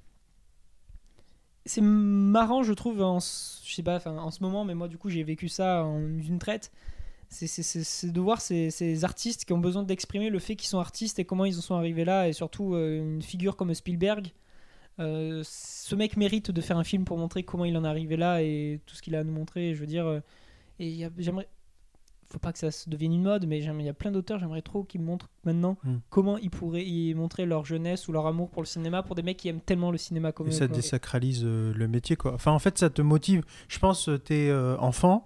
[1.65, 5.09] c'est marrant, je trouve, en, je sais pas, en ce moment, mais moi, du coup,
[5.09, 6.71] j'ai vécu ça en une traite.
[7.29, 11.19] C'est de voir ces, ces artistes qui ont besoin d'exprimer le fait qu'ils sont artistes
[11.19, 12.29] et comment ils en sont arrivés là.
[12.29, 14.31] Et surtout, euh, une figure comme Spielberg.
[14.99, 18.15] Euh, ce mec mérite de faire un film pour montrer comment il en est arrivé
[18.17, 19.73] là et tout ce qu'il a à nous montrer.
[19.75, 20.19] Je veux dire, euh,
[20.79, 21.47] et j'aimerais.
[22.27, 24.63] Faut pas que ça se devienne une mode, mais il y a plein d'auteurs, j'aimerais
[24.63, 25.97] trop qu'ils montrent maintenant Mm.
[26.10, 29.21] comment ils pourraient y montrer leur jeunesse ou leur amour pour le cinéma pour des
[29.21, 30.75] mecs qui aiment tellement le cinéma comme Et eux, ça quoi.
[30.75, 32.34] désacralise euh, le métier, quoi.
[32.34, 33.43] Enfin, en fait, ça te motive.
[33.67, 35.23] Je pense, t'es euh, enfant,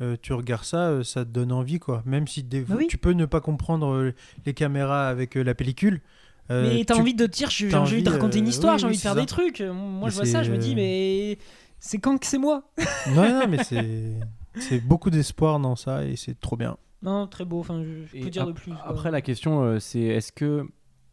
[0.00, 2.02] euh, tu regardes ça, euh, ça te donne envie, quoi.
[2.06, 2.86] Même si des Bah oui.
[2.88, 4.14] tu peux ne pas comprendre euh,
[4.46, 6.00] les caméras avec la pellicule.
[6.50, 8.74] Euh, Mais t'as tu- envie de te dire, j'ai envie de raconter une euh, histoire,
[8.74, 9.60] oui, j'ai oui, envie de faire des trucs.
[9.60, 11.38] Moi, Mais je vois ça, je me dis, euh, mais
[11.78, 12.62] c'est quand que c'est moi
[13.14, 14.14] Non, non, mais c'est
[14.58, 16.76] c'est beaucoup d'espoir dans ça et c'est trop bien.
[17.02, 17.60] Non, très beau.
[17.60, 18.72] Enfin, je, peux dire de plus.
[18.72, 18.82] quoi.
[18.84, 20.66] Après, la question, euh, c'est est-ce que.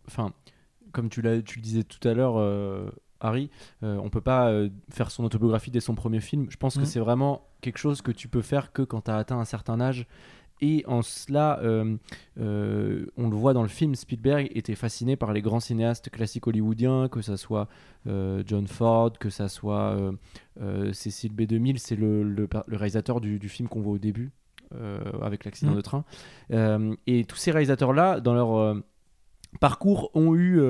[0.08, 0.34] Enfin,
[0.92, 3.50] comme tu, l'as, tu le disais tout à l'heure, euh, Harry,
[3.84, 6.48] euh, on peut pas euh, faire son autobiographie dès son premier film.
[6.50, 6.86] Je pense que Mm.
[6.86, 9.80] c'est vraiment quelque chose que tu peux faire que quand tu as atteint un certain
[9.80, 10.08] âge.
[10.62, 11.98] Et en cela, euh,
[12.40, 16.48] euh, on le voit dans le film, Spielberg était fasciné par les grands cinéastes classiques
[16.48, 17.68] hollywoodiens, que ça soit
[18.08, 19.98] euh, John Ford, que ça soit
[20.94, 24.32] Cécile B2000, c'est le, le, le réalisateur du, du film qu'on voit au début,
[25.22, 25.76] avec l'accident Mm.
[25.76, 26.06] de train.
[27.06, 28.82] Et tous ces réalisateurs-là, dans leur
[29.60, 30.62] parcours, ont eu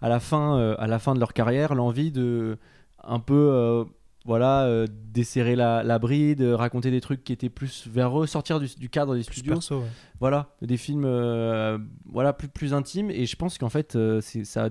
[0.00, 2.58] à, la fin, à la fin de leur carrière l'envie de
[3.02, 3.84] un peu
[4.24, 8.26] voilà, euh, desserrer la, la bride, euh, raconter des trucs qui étaient plus vers eux,
[8.26, 9.86] sortir du, du cadre des Plus studios perso, ouais.
[10.20, 13.98] voilà des films euh, voilà plus plus intimes et je pense qu'en fait
[14.44, 14.70] ça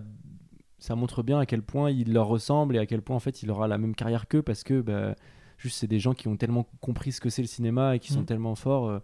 [0.80, 3.44] ça montre bien à quel point il leur ressemble et à quel point en fait
[3.44, 5.16] il aura la même carrière qu'eux parce que bah,
[5.58, 8.14] juste c'est des gens qui ont tellement compris ce que c'est le cinéma et qui
[8.14, 8.26] sont Mm.
[8.26, 9.02] tellement forts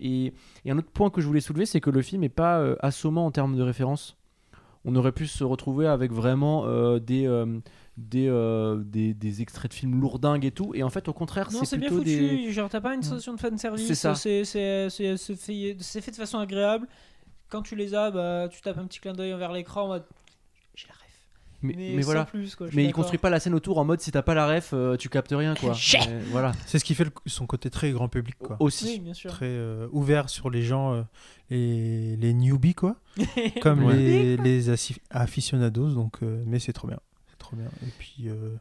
[0.00, 2.74] et, et un autre point que je voulais soulever c'est que le film est pas
[2.80, 4.16] assommant en termes de référence
[4.84, 6.66] on aurait pu se retrouver avec vraiment
[6.98, 7.26] des,
[7.96, 11.48] des, euh, des des extraits de films lourdingues et tout et en fait au contraire
[11.52, 12.04] Non, c'est bien foutu.
[12.04, 13.86] des Genre, t'as pas une sensation de fanservice.
[13.86, 14.14] C'est ça.
[14.14, 15.16] C'est c'est- c'est-
[15.80, 16.86] c'est fait, de façon agréable.
[17.48, 20.04] Quand tu les as, bah, tu tapes un petit clin d'œil envers l'écran en mode
[20.74, 21.00] j'ai la ref.
[21.62, 23.84] mais, Mais, mais sans voilà plus, quoi, Mais il construit pas la scène autour en
[23.84, 25.72] mode si t'as pas la ref, euh, tu captes rien quoi.
[26.08, 26.52] Mais voilà.
[26.66, 28.56] C'est ce qui fait le- son côté très grand public, quoi.
[28.60, 28.84] Aussi.
[28.86, 29.30] Oui, bien sûr.
[29.30, 31.02] Très euh, ouvert sur les gens, euh,
[31.48, 32.96] les, les newbies, quoi.
[33.62, 33.94] Comme Ouais.
[33.96, 34.68] les, les
[35.10, 36.98] aficionados, donc, euh, mais c'est trop bien.
[37.50, 37.70] C'est trop bien.
[37.86, 38.56] Et puis, euh,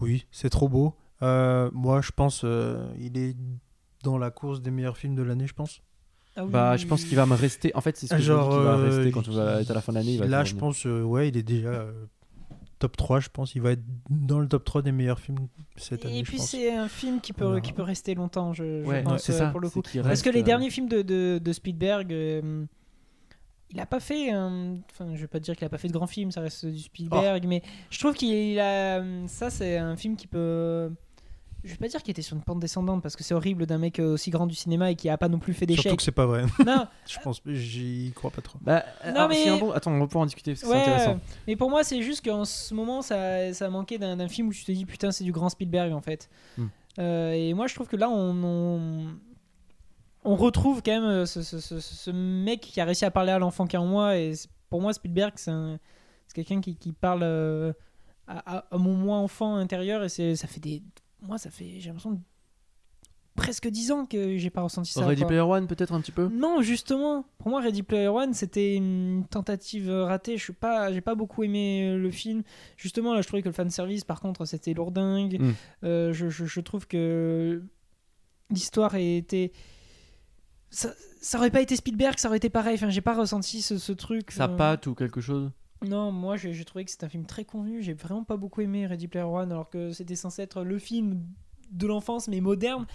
[0.00, 0.94] oui, c'est trop beau.
[1.22, 3.36] Euh, moi, je pense, euh, il est
[4.04, 5.82] dans la course des meilleurs films de l'année, je pense.
[6.36, 7.74] Ah oui, Bah, je pense qu'il va me rester.
[7.74, 9.70] En fait, c'est ce que Genre, je dis va euh, rester quand on va être
[9.70, 10.18] à la fin de l'année.
[10.18, 11.92] Là, je pense, euh, ouais, il est déjà euh,
[12.78, 13.56] top 3, je pense.
[13.56, 16.72] Il va être dans le top 3 des meilleurs films cette année, Et puis c'est
[16.72, 19.48] un film qui peut, qui peut rester longtemps, je, je Ouais, pense, ça.
[19.48, 19.82] pour le coup.
[19.82, 22.64] Parce reste, que les euh, derniers films de, de, de Spielberg, euh,
[23.70, 24.30] il a pas fait.
[24.30, 26.66] un- Enfin, je vais pas dire qu'il a pas fait de grands films, ça reste
[26.66, 27.48] du Spielberg, Oh.
[27.48, 29.02] mais je trouve qu'il a.
[29.26, 30.90] Ça, c'est un film qui peut.
[31.64, 33.78] Je vais pas dire qu'il était sur une pente descendante parce que c'est horrible d'un
[33.78, 35.96] mec euh, aussi grand du cinéma et qui a pas non plus fait Surtout d'échecs.
[35.98, 36.44] que c'est pas vrai.
[36.64, 38.58] Non, je pense, j'y crois pas trop.
[38.62, 40.68] Bah, Non, alors, mais- c'est un bon- Attends, on va pouvoir en discuter parce que
[40.68, 41.18] c'est ouais, intéressant.
[41.48, 44.64] mais pour moi, c'est juste qu'en ce moment, ça, ça manquait d'un film où tu
[44.64, 46.30] te dis putain, c'est du grand Spielberg en fait.
[46.56, 46.66] Hmm.
[47.00, 49.06] Euh, et moi, je trouve que là, on, on,
[50.30, 53.32] on retrouve quand même euh, ce, ce- ce- ce mec qui a réussi à parler
[53.32, 54.16] à l'enfant qui est en moi.
[54.16, 54.32] Et
[54.70, 55.78] pour moi, Spielberg, c'est un-
[56.26, 57.72] c'est quelqu'un qui, qui parle euh,
[58.26, 60.02] à, mon moi enfant intérieur.
[60.04, 60.82] Et ça fait des.
[61.22, 61.80] Moi, ça fait.
[61.80, 62.20] J'ai l'impression de-
[63.34, 65.06] presque 10 ans que j'ai pas ressenti ça.
[65.06, 65.28] Ready quoi.
[65.28, 66.28] Player One, peut-être un petit peu?
[66.28, 70.36] Non, justement, pour moi, Ready Player One, c'était une tentative ratée.
[70.36, 72.42] Je suis pas, j'ai pas beaucoup aimé euh, le film.
[72.76, 75.40] Justement, là, je trouvais que le fan service, par contre, c'était lourdingue.
[75.40, 75.52] Mm.
[75.84, 77.62] Euh, je, je- je trouve que
[78.50, 79.52] l'histoire était,
[80.70, 82.74] ça, ça aurait pas été Spielberg, ça aurait été pareil.
[82.74, 84.30] Enfin, j'ai pas ressenti ce, ce truc.
[84.30, 85.50] Sa euh, patte ou quelque chose?
[85.86, 87.82] Non, moi, j'ai trouvé que c'était un film très convenu.
[87.82, 91.22] J'ai vraiment pas beaucoup aimé Ready Player One, alors que c'était censé être le film
[91.70, 92.86] de l'enfance, mais moderne.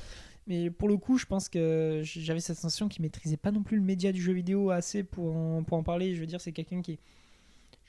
[0.48, 3.78] Mais pour le coup, je pense que j'avais cette sensation qu'il maîtrisait pas non plus
[3.78, 6.16] le média du jeu vidéo assez pour en, pour en parler.
[6.16, 7.00] Je veux dire, c'est quelqu'un qui est.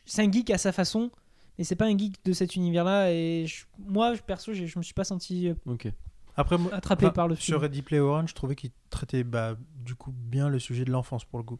[0.06, 1.10] C'est un geek à sa façon,
[1.58, 3.10] mais c'est pas un geek de cet univers-là.
[3.12, 5.88] Et je- moi, perso, je me suis pas senti euh, Ok.
[6.36, 7.62] Après, attrapé par le Sur film.
[7.62, 11.24] Ready Player One, je trouvais qu'il traitait bah, du coup bien le sujet de l'enfance
[11.24, 11.58] pour le coup.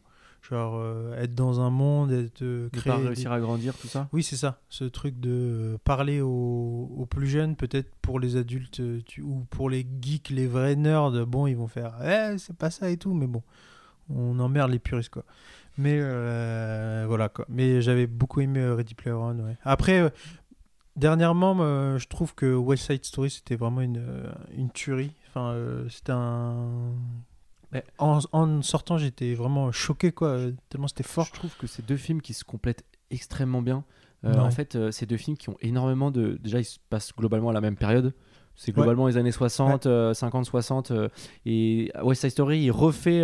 [0.49, 4.21] Genre euh, être dans un monde, être euh, des- réussir à grandir, tout ça Oui,
[4.21, 4.59] c'est ça.
[4.69, 9.45] Ce truc de euh, parler aux, aux plus jeunes, peut-être pour les adultes tu- ou
[9.49, 11.25] pour les geeks, les vrais nerds.
[11.25, 13.41] Bon, ils vont faire, eh, c'est pas ça et tout, mais bon,
[14.13, 15.23] on emmerde les puristes quoi.
[15.79, 17.45] Mais euh, voilà quoi.
[17.49, 19.41] Mais j'avais beaucoup aimé Ready Player One.
[19.41, 19.57] ouais.
[19.63, 20.11] Après.
[20.95, 25.11] Dernièrement, euh, je trouve que West Side Story c'était vraiment une, euh, une tuerie.
[25.29, 26.93] Enfin, euh, c'était un.
[27.73, 27.83] Ouais.
[27.97, 30.37] En, en sortant, j'étais vraiment choqué quoi,
[30.69, 31.25] tellement c'était fort.
[31.25, 33.83] Je trouve que c'est deux films qui se complètent extrêmement bien.
[34.23, 34.39] Euh, Ouais.
[34.39, 36.39] En fait, euh, c'est deux films qui ont énormément de.
[36.41, 38.13] Déjà, ils se passent globalement à la même période.
[38.55, 38.75] C'est Ouais.
[38.75, 40.91] globalement les années 60, euh, 50, 60.
[40.91, 41.09] euh,
[41.45, 43.21] et West Side Story, il refait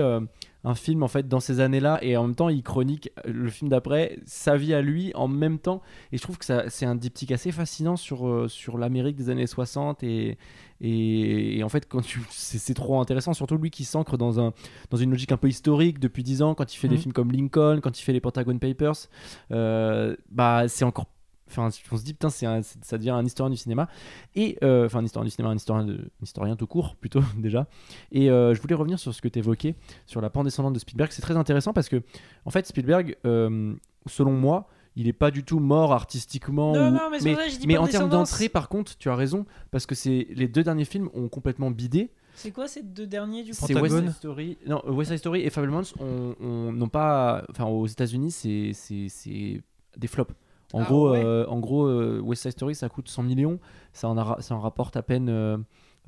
[0.64, 3.50] un film en fait dans ces années-là et en même temps, il chronique euh, le
[3.50, 5.82] film d'après, sa vie à lui en même temps.
[6.12, 9.30] Et je trouve que ça, c'est un diptyque assez fascinant sur, euh, sur l'Amérique des
[9.30, 10.38] années 60 et,
[10.82, 14.40] et, et en fait, quand tu, c'est, c'est trop intéressant, surtout lui qui s'ancre dans,
[14.40, 14.54] un,
[14.90, 17.02] dans une logique un peu historique depuis 10 ans, quand il fait des Mhm.
[17.02, 19.08] films comme Lincoln, quand il fait les Pentagon Papers,
[19.52, 21.08] euh, bah c'est encore.
[21.52, 23.88] Enfin, on se dit, putain, c'est un- c'est- ça devient un historien du cinéma.
[24.36, 27.22] Et, euh, enfin, un historien du cinéma, un historien, de, un historien tout court, plutôt,
[27.38, 27.68] déjà.
[28.12, 30.80] Et euh, je voulais revenir sur ce que tu évoquais, sur la pente descendante de
[30.80, 31.12] Spielberg.
[31.12, 32.02] C'est très intéressant parce que,
[32.46, 33.74] en fait, Spielberg, euh,
[34.08, 36.74] selon moi, il est pas du tout mort artistiquement.
[36.74, 39.16] Non, ou- non, mais c'est mais, dis mais en termes d'entrée, par contre, tu as
[39.16, 42.12] raison, parce que c'est les deux derniers films ont complètement bidé.
[42.34, 43.58] C'est quoi ces deux derniers du coup?
[43.68, 43.96] C'est West.
[43.98, 44.58] Side Story.
[44.66, 47.44] Non, West Side Story et Fablemans on, on- n'ont pas.
[47.50, 49.62] Enfin, aux États-Unis, c'est c'est c'est
[49.98, 50.34] des flops.
[50.74, 51.24] En Ah gros, ouais.
[51.24, 53.60] euh, en gros euh, West Side Story, ça coûte 100 millions.
[53.94, 55.58] Ça en, a ra- ça en rapporte à peine euh,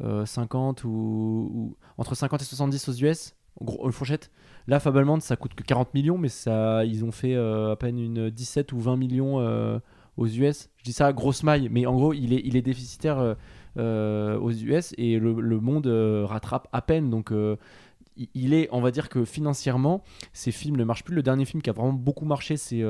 [0.02, 3.36] euh, 50 ou, ou- entre 50 et 70 aux US.
[3.62, 4.32] En gros, une fourchette.
[4.68, 8.30] Là, Fableman, ça coûte que 40 millions, mais ça, ils ont fait à peine une
[8.30, 9.38] 17 ou 20 millions
[10.18, 10.70] aux US.
[10.78, 13.36] Je dis ça à grosse maille, mais en gros, il est, il est déficitaire
[13.78, 17.10] euh, aux US et le, le monde euh, rattrape à peine.
[17.12, 17.58] Donc, euh,
[18.34, 21.16] il- est, on va dire que financièrement, ces films ne marchent plus.
[21.16, 22.84] Le dernier film qui a vraiment beaucoup marché, c'est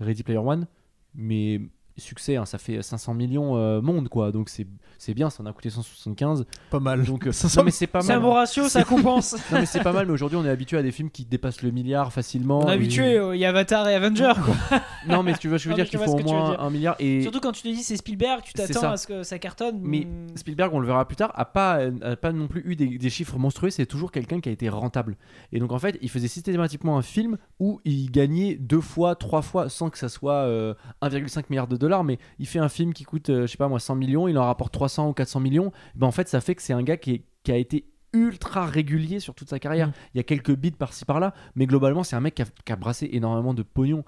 [0.00, 0.66] Ready Player One.
[1.14, 1.60] Mais
[2.00, 4.32] succès, hein, ça fait 500 millions euh, monde, quoi.
[4.32, 4.66] Donc c'est
[4.98, 6.46] c'est bien, ça en a coûté 175.
[6.70, 7.04] Pas mal.
[7.04, 8.22] Donc euh, 500 non, mais c'est pas C'est un mal.
[8.22, 9.32] bon ratio, ça compense.
[9.52, 10.06] Non mais c'est pas mal.
[10.06, 12.60] Mais aujourd'hui, on est habitué à des films qui dépassent le milliard facilement.
[12.60, 14.32] On est et- habitué, euh, il y a Avatar et Avenger.
[14.44, 14.80] quoi.
[15.06, 16.50] Non mais tu veux, je veux Non, dire qu'il faut au que tu veux moins
[16.52, 16.60] dire.
[16.62, 19.22] un milliard et Surtout quand tu te dis c'est Spielberg, tu t'attends à ce que
[19.22, 19.78] ça cartonne.
[19.82, 20.06] Mais.
[20.36, 23.10] Spielberg, on le verra plus tard, a pas, a pas non plus eu des, des
[23.10, 23.70] chiffres monstrueux.
[23.70, 25.16] C'est toujours quelqu'un qui a été rentable.
[25.52, 29.42] Et donc en fait, il faisait systématiquement un film où il gagnait deux fois, trois
[29.42, 31.83] fois, sans que ça soit euh, 1,5 milliard de dollars.
[32.04, 34.36] Mais il fait un film qui coûte, euh, je sais pas moi, 100 millions, il
[34.38, 35.72] en rapporte 300 ou 400 millions.
[35.94, 38.64] Ben en fait, ça fait que c'est un gars qui, est- qui a été ultra
[38.66, 39.88] régulier sur toute sa carrière.
[39.88, 39.92] Mm.
[40.14, 42.72] Il y a quelques bits par-ci par-là, mais globalement, c'est un mec qui a, qui
[42.72, 44.04] a brassé énormément de pognon.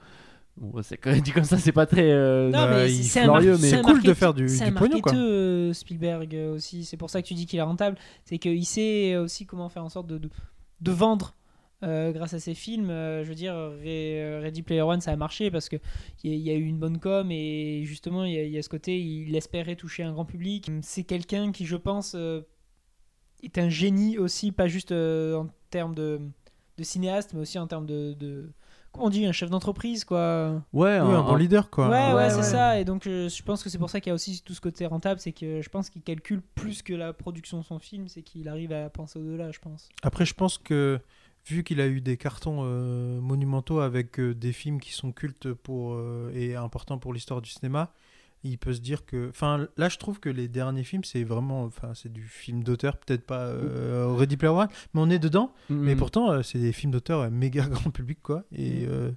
[0.58, 2.10] Bon, c'est quand même dit comme ça, c'est pas très.
[2.10, 5.12] euh, Non, mais c'est cool de faire du- c'est du pognon, quoi.
[5.14, 6.84] euh, Spielberg euh, aussi.
[6.84, 7.98] C'est pour ça que tu dis qu'il est rentable.
[8.24, 10.30] C'est qu'il sait aussi comment faire en sorte de, de,
[10.80, 11.34] de vendre
[11.82, 12.90] euh, grâce à ses films.
[12.90, 15.80] Euh, je veux dire, Re- Ready Player One, ça a marché parce qu'il
[16.24, 18.62] y, y a eu une bonne com et justement, il y, a- il y a
[18.62, 20.70] ce côté, il espérait toucher un grand public.
[20.82, 22.42] C'est quelqu'un qui, je pense, euh,
[23.42, 26.20] est un génie aussi, pas juste euh, en termes de,
[26.78, 28.14] de cinéaste, mais aussi en termes de.
[28.14, 28.50] de
[28.92, 30.62] comment on dit, un chef d'entreprise, quoi.
[30.72, 31.88] Ouais, Oui, un bon leader, quoi.
[31.90, 32.42] Ouais, ouais, ouais, c'est ouais.
[32.42, 32.80] ça.
[32.80, 34.86] Et donc, je pense que c'est pour ça qu'il y a aussi tout ce côté
[34.86, 35.20] rentable.
[35.20, 38.08] C'est que je pense qu'il calcule plus que la production de son film.
[38.08, 39.90] C'est qu'il arrive à penser au-delà, je pense.
[40.02, 40.98] Après, je pense que
[41.46, 45.52] vu qu'il a eu des cartons euh, monumentaux avec euh, des films qui sont cultes
[45.52, 47.92] pour, euh, et importants pour l'histoire du cinéma,
[48.44, 49.28] il peut se dire que.
[49.30, 51.64] Enfin, là, je trouve que les derniers films, c'est vraiment.
[51.64, 55.52] Enfin, c'est du film d'auteur, peut-être pas euh, Ready Player One, mais on est dedans.
[55.70, 55.98] Mais Mm.
[55.98, 58.44] pourtant, euh, c'est des films d'auteur euh, méga grand public, quoi.
[58.52, 58.88] Et Mm.
[58.90, 59.10] euh,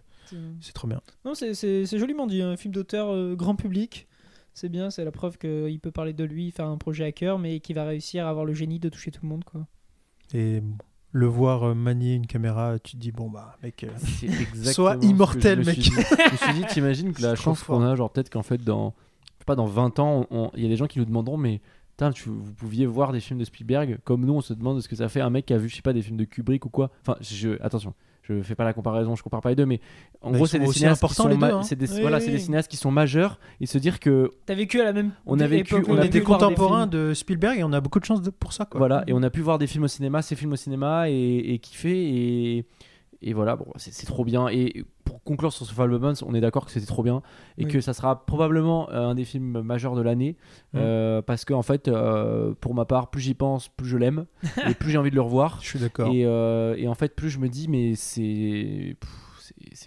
[0.62, 1.02] C'est- trop bien.
[1.26, 2.42] Non, c'est- joliment dit.
[2.42, 4.08] Un film d'auteur euh, grand public.
[4.54, 7.40] C'est bien, c'est la preuve qu'il peut parler de lui, faire un projet à cœur,
[7.40, 9.44] mais qu'il va réussir à avoir le génie de toucher tout le monde.
[9.44, 9.66] Quoi.
[10.34, 10.76] Et bon,
[11.12, 13.84] le voir euh, manier une caméra, tu te dis, bon, bah, mec.
[13.84, 13.88] euh,
[14.72, 15.82] Sois immortel, mec.
[15.82, 15.92] suis dit.
[15.92, 18.94] Je me suis dit, t'imagines que la chance qu'on a, genre peut-être qu'en fait, dans,
[19.46, 22.12] pas, dans 20 ans, on- il y a des gens qui nous demanderont, mais putain,
[22.12, 24.96] tu, vous pouviez voir des films de Spielberg, comme nous, on se demande ce que
[24.96, 26.70] ça fait un mec qui a vu, je sais pas, des films de Kubrick ou
[26.70, 26.92] quoi.
[27.02, 27.94] Enfin, je, attention,
[28.38, 29.80] je fais pas la comparaison, je compare pas les deux, mais
[30.22, 31.64] en Bah, gros, c'est des aussi cinéastes qui sont, les deux, ma- hein.
[31.64, 32.44] c'est des, Oui, voilà, oui, c'est des oui.
[32.44, 35.48] cinéastes qui sont majeurs et se dire que T'as vécu à la même On a
[35.48, 37.08] vécu- époque on on a des contemporains films.
[37.10, 38.78] de Spielberg et on a beaucoup de chance de- pour ça, quoi.
[38.78, 41.54] Voilà, et on a pu voir des films au cinéma, ces films au cinéma, et,
[41.54, 42.66] et kiffer, et,
[43.22, 44.48] et voilà, bon, c'est c'est trop bien.
[44.50, 47.24] Et pour conclure sur ce Fablemans, on est d'accord que c'était trop bien,
[47.58, 47.72] et Oui.
[47.72, 50.38] que ça sera probablement euh, un des films majeurs de l'année,
[50.74, 50.82] Mhm.
[50.82, 54.28] euh, parce que en fait, euh, pour ma part, plus j'y pense, plus je l'aime,
[54.68, 55.58] et plus j'ai envie de le revoir.
[55.62, 56.14] Je suis d'accord.
[56.14, 58.96] Et, euh, et en fait, plus je me dis, mais c'est.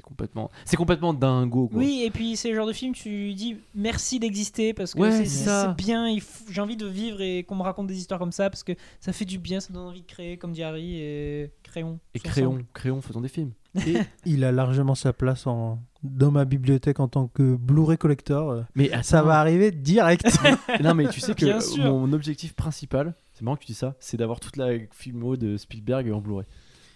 [0.03, 1.69] complètement, c'est complètement dingo.
[1.69, 1.79] Quoi.
[1.79, 5.25] Oui, et puis c'est le genre de film, tu dis merci d'exister parce que Ouais,
[5.25, 6.15] c'est- bien,
[6.51, 9.13] j'ai envie de vivre et qu'on me raconte des histoires comme ça parce que ça
[9.13, 12.01] fait du bien, ça donne envie de créer, comme dit Harry, et créons.
[12.15, 12.65] Et ensemble.
[12.75, 13.53] créons, faisons des films.
[13.87, 15.79] Et il a largement sa place en...
[16.03, 18.65] dans ma bibliothèque en tant que Blu-ray collector.
[18.75, 20.27] Mais Ça va arriver direct.
[20.83, 21.85] Non, mais tu sais que Bien sûr.
[21.85, 25.57] mon objectif principal, c'est marrant que tu dis ça, c'est d'avoir toute la filmo de
[25.57, 26.47] Spielberg en Blu-ray.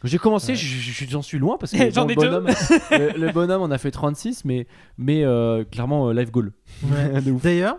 [0.03, 1.07] Quand j'ai commencé, Ouais.
[1.09, 2.47] j'en suis loin parce que bon, le, bonhomme,
[2.91, 4.67] le, le bonhomme en a fait 36, mais,
[4.99, 6.53] mais euh, clairement, euh, live goal.
[6.85, 7.23] Ouais.
[7.43, 7.79] D'ailleurs,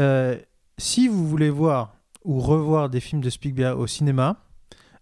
[0.00, 0.36] euh,
[0.78, 4.38] si vous voulez voir ou revoir des films de Spielberg au cinéma,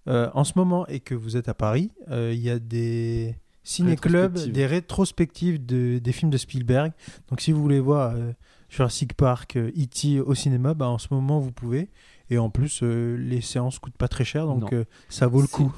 [0.08, 3.36] euh, en ce moment et que vous êtes à Paris, euh, il y a des
[3.64, 6.92] ciné-clubs, des rétrospectives de, des films de Spielberg.
[7.28, 8.32] Donc si vous voulez voir euh,
[8.68, 10.20] Jurassic Park, euh, E.T.
[10.20, 11.90] au cinéma, bah, en ce moment vous pouvez.
[12.30, 14.72] Et en plus, les séances coûtent pas très cher, donc
[15.08, 15.74] ça vaut le coup.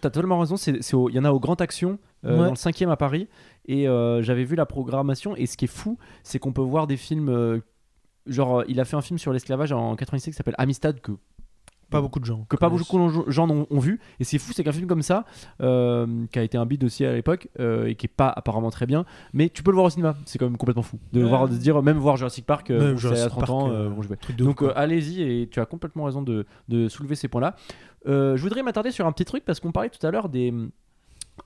[0.00, 2.36] T'as totalement raison, il y en a au Grand Action, Ouais.
[2.36, 3.26] dans le 5e à Paris,
[3.66, 3.86] et
[4.20, 7.60] j'avais vu la programmation, et ce qui est fou, c'est qu'on peut voir des films.
[8.26, 11.10] genre, il a fait un film sur l'esclavage en 86 qui s'appelle Amistad, que
[11.90, 12.44] Pas beaucoup de gens.
[12.48, 13.98] que pas beaucoup de gens ont, ont vu.
[14.20, 15.24] Et c'est fou, c'est qu'un film comme ça,
[15.62, 18.70] euh, qui a été un bid aussi à l'époque, euh, et qui est pas apparemment
[18.70, 20.14] très bien, mais tu peux le voir au cinéma.
[20.26, 20.98] C'est quand même complètement fou.
[21.12, 21.28] De, Ouais.
[21.28, 23.88] voir, de dire, même voir Jurassic Park, euh, bon, Jurassic à 30 Park, ans, euh,
[23.88, 24.16] bon, je vais.
[24.36, 27.56] Donc allez-y, et tu as complètement raison de, de soulever ces points-là.
[28.06, 30.52] Euh, je voudrais m'attarder sur un petit truc, parce qu'on parlait tout à l'heure des.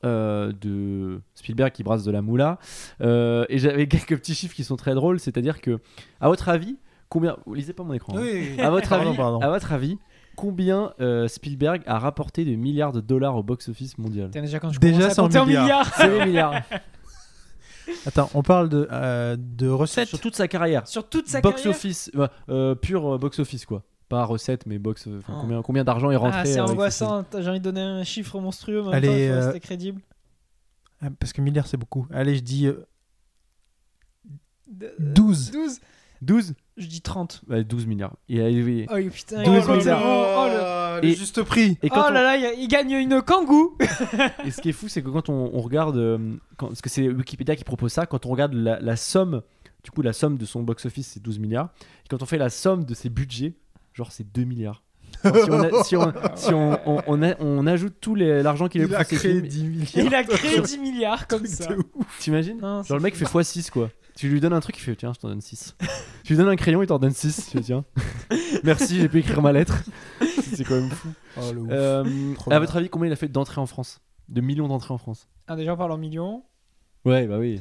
[0.04, 2.58] euh, de Spielberg qui brasse de la moula
[3.00, 5.78] Euh, et j'avais quelques petits chiffres qui sont très drôles c'est à dire que
[6.20, 6.78] à votre avis
[7.10, 8.20] combien vous lisez pas mon écran hein.
[8.22, 9.40] Oui, à votre Pardon, avis, pardon.
[9.40, 9.98] à votre avis,
[10.42, 14.26] combien euh, Spielberg a rapporté de milliards de dollars au box-office mondial?
[14.26, 15.64] Putain, Déjà quand je Déjà, commence à c'est en compter en milliards.
[15.64, 15.94] milliards.
[15.96, 16.62] C'est des milliards.
[18.06, 20.08] Attends, on parle de, euh, de recettes.
[20.08, 20.86] Sur toute sa carrière.
[20.88, 21.76] Sur toute sa box carrière.
[21.76, 23.84] office, euh, euh, pur euh, box office quoi.
[24.08, 25.06] Pas recette, mais box.
[25.06, 25.40] enfin, Oh.
[25.40, 27.24] combien, combien d'argent est rentré Ah, c'est avec angoissant.
[27.38, 29.44] J'ai envie de donner un chiffre monstrueux, mais en même Allez, temps, il faut euh,
[29.44, 30.00] rester crédible.
[31.00, 32.06] Ah, Parce que milliard, c'est beaucoup.
[32.12, 32.84] Allez, je dis euh,
[34.70, 35.50] De- 12.
[35.52, 35.82] 12 film
[36.22, 37.42] 12 Je dis 30.
[37.48, 38.16] Ouais, 12 milliards.
[38.28, 38.86] Il a élevé.
[38.90, 39.80] Oh putain, 12 oh, milliards.
[39.82, 41.76] zéro, oh, le- le Et- juste prix.
[41.82, 43.76] Et, Oh on- là là, il, gagne une kangou
[44.44, 45.96] et ce qui est fou, c'est que quand on, on regarde.
[45.96, 46.18] euh,
[46.56, 49.42] quand- parce que c'est Wikipédia qui propose ça, quand on regarde la, la somme.
[49.84, 51.70] Du coup, la somme de son box-office, c'est 12 milliards.
[52.04, 53.54] Et quand on fait la somme de ses budgets,
[53.94, 54.84] genre, c'est 2 milliards.
[55.24, 58.80] Si on, a- si on- si on- on- on a- on ajoute tout l'argent qu'il
[58.82, 59.88] a Il a pour ses créé films, 10 milliards.
[60.06, 61.68] Il a créé 10 milliards comme ça.
[62.20, 63.90] t'imagines Genre le mec fait x6 quoi.
[64.14, 65.76] Tu lui donnes un truc, il fait tiens, je t'en donne 6.
[66.24, 67.46] tu lui donnes un crayon, il t'en donne 6.
[67.50, 67.84] Tu fais tiens.
[68.64, 69.82] Merci, j'ai pu écrire ma lettre.
[70.42, 71.08] C'est quand même fou.
[71.38, 71.68] Oh, le ouf.
[71.72, 72.60] Euh, Trop à bien.
[72.60, 74.00] votre avis, combien il a fait d'entrées en France?
[74.28, 75.28] De millions d'entrées en France?
[75.46, 76.44] Ah, déjà, on parle en millions?
[77.04, 77.60] Ouais, bah oui.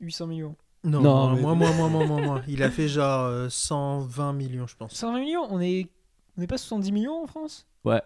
[0.00, 0.56] 800 millions.
[0.84, 2.42] Non, Non, non, mais- moins, moins, moins, moins, moins, moins.
[2.48, 4.92] Il a fait genre euh, 120 millions, je pense.
[4.94, 5.88] 120 millions On est,
[6.36, 7.66] on n'est pas 70 millions en France?
[7.84, 8.02] Ouais.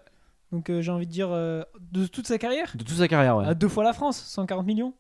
[0.53, 2.73] Donc euh, j'ai envie de dire, euh, de toute sa carrière?
[2.75, 3.47] De toute sa carrière, ouais.
[3.47, 4.95] À deux fois la France, 140 millions?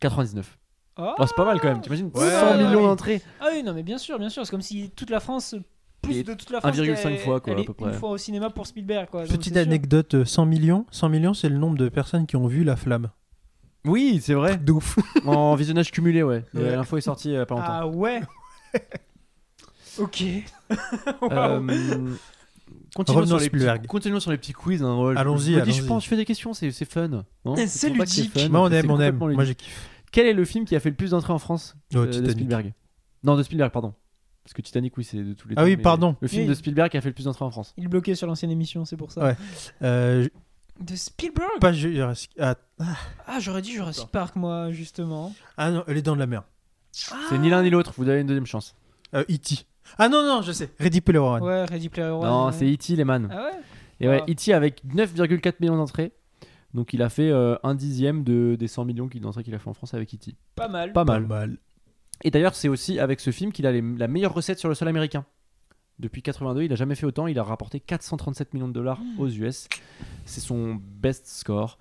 [0.00, 0.56] 99.
[0.98, 2.86] Oh Oh, c'est pas mal quand même, t'imagines Ouais, 100 ouais, millions ouais.
[2.86, 3.22] d'entrées.
[3.40, 4.44] Ah oui, non, mais bien sûr, bien sûr.
[4.46, 5.54] C'est comme si toute la France,
[6.02, 7.92] plus Et de toute la France, 1,5 elle- fois, quoi, à peu une près.
[7.94, 9.24] fois au cinéma pour Spielberg, quoi.
[9.24, 10.86] Petite anecdote, euh, 100 millions.
[10.90, 13.10] 100 millions, c'est le nombre de personnes qui ont vu La Flamme.
[13.84, 14.56] Oui, c'est vrai.
[14.56, 14.98] De ouf.
[15.26, 16.44] En visionnage cumulé, ouais.
[16.54, 16.74] Ouais.
[16.74, 17.66] L'info est sortie il y a pas longtemps.
[17.68, 18.20] Ah ouais
[19.98, 20.24] Ok.
[21.30, 22.14] Euh,
[22.94, 24.82] continuons, Revenons sur les petits, continuons sur les petits quiz.
[24.82, 25.86] hein, Allons-y, dis, Je allons-y.
[25.86, 27.06] pense, je fais des questions, c'est c'est fun.
[27.08, 27.24] non
[27.66, 28.32] C'est ludique.
[28.36, 29.16] fun, Moi, on aime, on aime.
[29.16, 29.78] Moi, j'ai kiffé.
[30.16, 32.30] Quel est le film qui a fait le plus d'entrées en France Oh, euh, de.
[32.30, 32.72] Spielberg?
[33.22, 33.92] Non, de Spielberg, pardon.
[34.42, 36.16] Parce que Titanic, oui, c'est de tous les Ah temps, oui, pardon.
[36.22, 36.48] Le film Oui.
[36.48, 37.74] de Spielberg qui a fait le plus d'entrées en France.
[37.76, 39.22] Il bloqué sur l'ancienne émission, c'est pour ça.
[39.22, 39.36] Ouais.
[39.82, 40.26] Euh,
[40.80, 41.50] De Spielberg?
[41.60, 42.30] pas Jurassic.
[42.40, 42.54] Ah,
[43.26, 45.34] Ah, j'aurais dit Jurassic Park, moi, justement.
[45.58, 46.44] ah non, Les Dents de la Mer.
[46.92, 48.74] C'est ni l'un ni l'autre, vous avez une deuxième chance.
[49.14, 49.66] Euh, E.T.
[49.98, 50.70] Ah non, non, je sais.
[50.80, 51.42] Ready Player One.
[51.42, 52.24] Ouais, Ready Player One.
[52.24, 52.52] non, ouais.
[52.52, 52.96] c'est E.T.
[52.96, 53.28] les man.
[53.30, 53.60] Ah ouais?
[54.00, 54.30] Et ouais, Ah.
[54.30, 54.54] E.T.
[54.54, 56.12] avec 9,4 millions d'entrées.
[56.74, 59.74] Donc il a fait euh, un dixième de, des 100 millions qu'il- a fait en
[59.74, 60.34] France avec E.T.
[60.54, 60.92] Pas mal.
[60.92, 61.26] Pas Pas mal.
[61.26, 61.56] mal.
[62.24, 64.74] Et d'ailleurs, c'est aussi avec ce film qu'il a les- la meilleure recette sur le
[64.74, 65.24] sol américain.
[65.98, 67.26] Depuis 82, il a jamais fait autant.
[67.26, 69.66] Il a rapporté 437 millions de dollars aux US.
[70.26, 71.78] C'est son best score.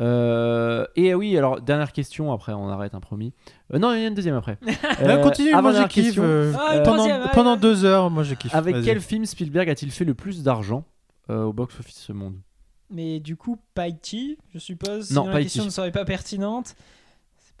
[0.00, 2.32] Euh, et oui, alors dernière question.
[2.32, 3.34] Après, on arrête un promis.
[3.74, 4.56] Euh, non, il y a une deuxième après.
[4.62, 4.72] Là,
[5.18, 8.56] Euh, continue, moi avant-dernière j'ai euh, Ah, pendant deux heures, moi j'ai kiffé.
[8.56, 10.84] Avec quel film Spielberg a-t-il fait le plus d'argent
[11.30, 12.36] euh, au box-office ce monde?
[12.90, 15.10] Mais du coup, E.T., je suppose.
[15.12, 16.74] Non, sinon la question ne serait pas pertinente.
[17.38, 17.54] C'est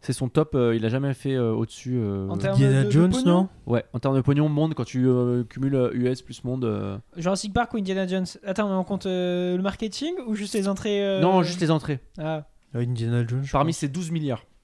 [0.00, 0.54] C'est son top.
[0.54, 1.96] euh, il a jamais fait euh, au-dessus.
[1.98, 3.48] euh, En termes Indiana de- de Jones, pognon non?
[3.66, 6.64] Ouais, en termes de pognon, monde, quand tu euh, cumules euh, US plus monde.
[6.64, 6.98] euh.
[7.16, 8.26] Jurassic Park ou Indiana Jones?
[8.44, 11.70] Attends, mais on compte euh, le marketing ou juste les entrées euh, Non, juste les
[11.70, 12.00] entrées.
[12.18, 12.46] Ah.
[12.74, 13.44] Euh, Indiana Jones.
[13.50, 14.44] Parmi ces 12 milliards.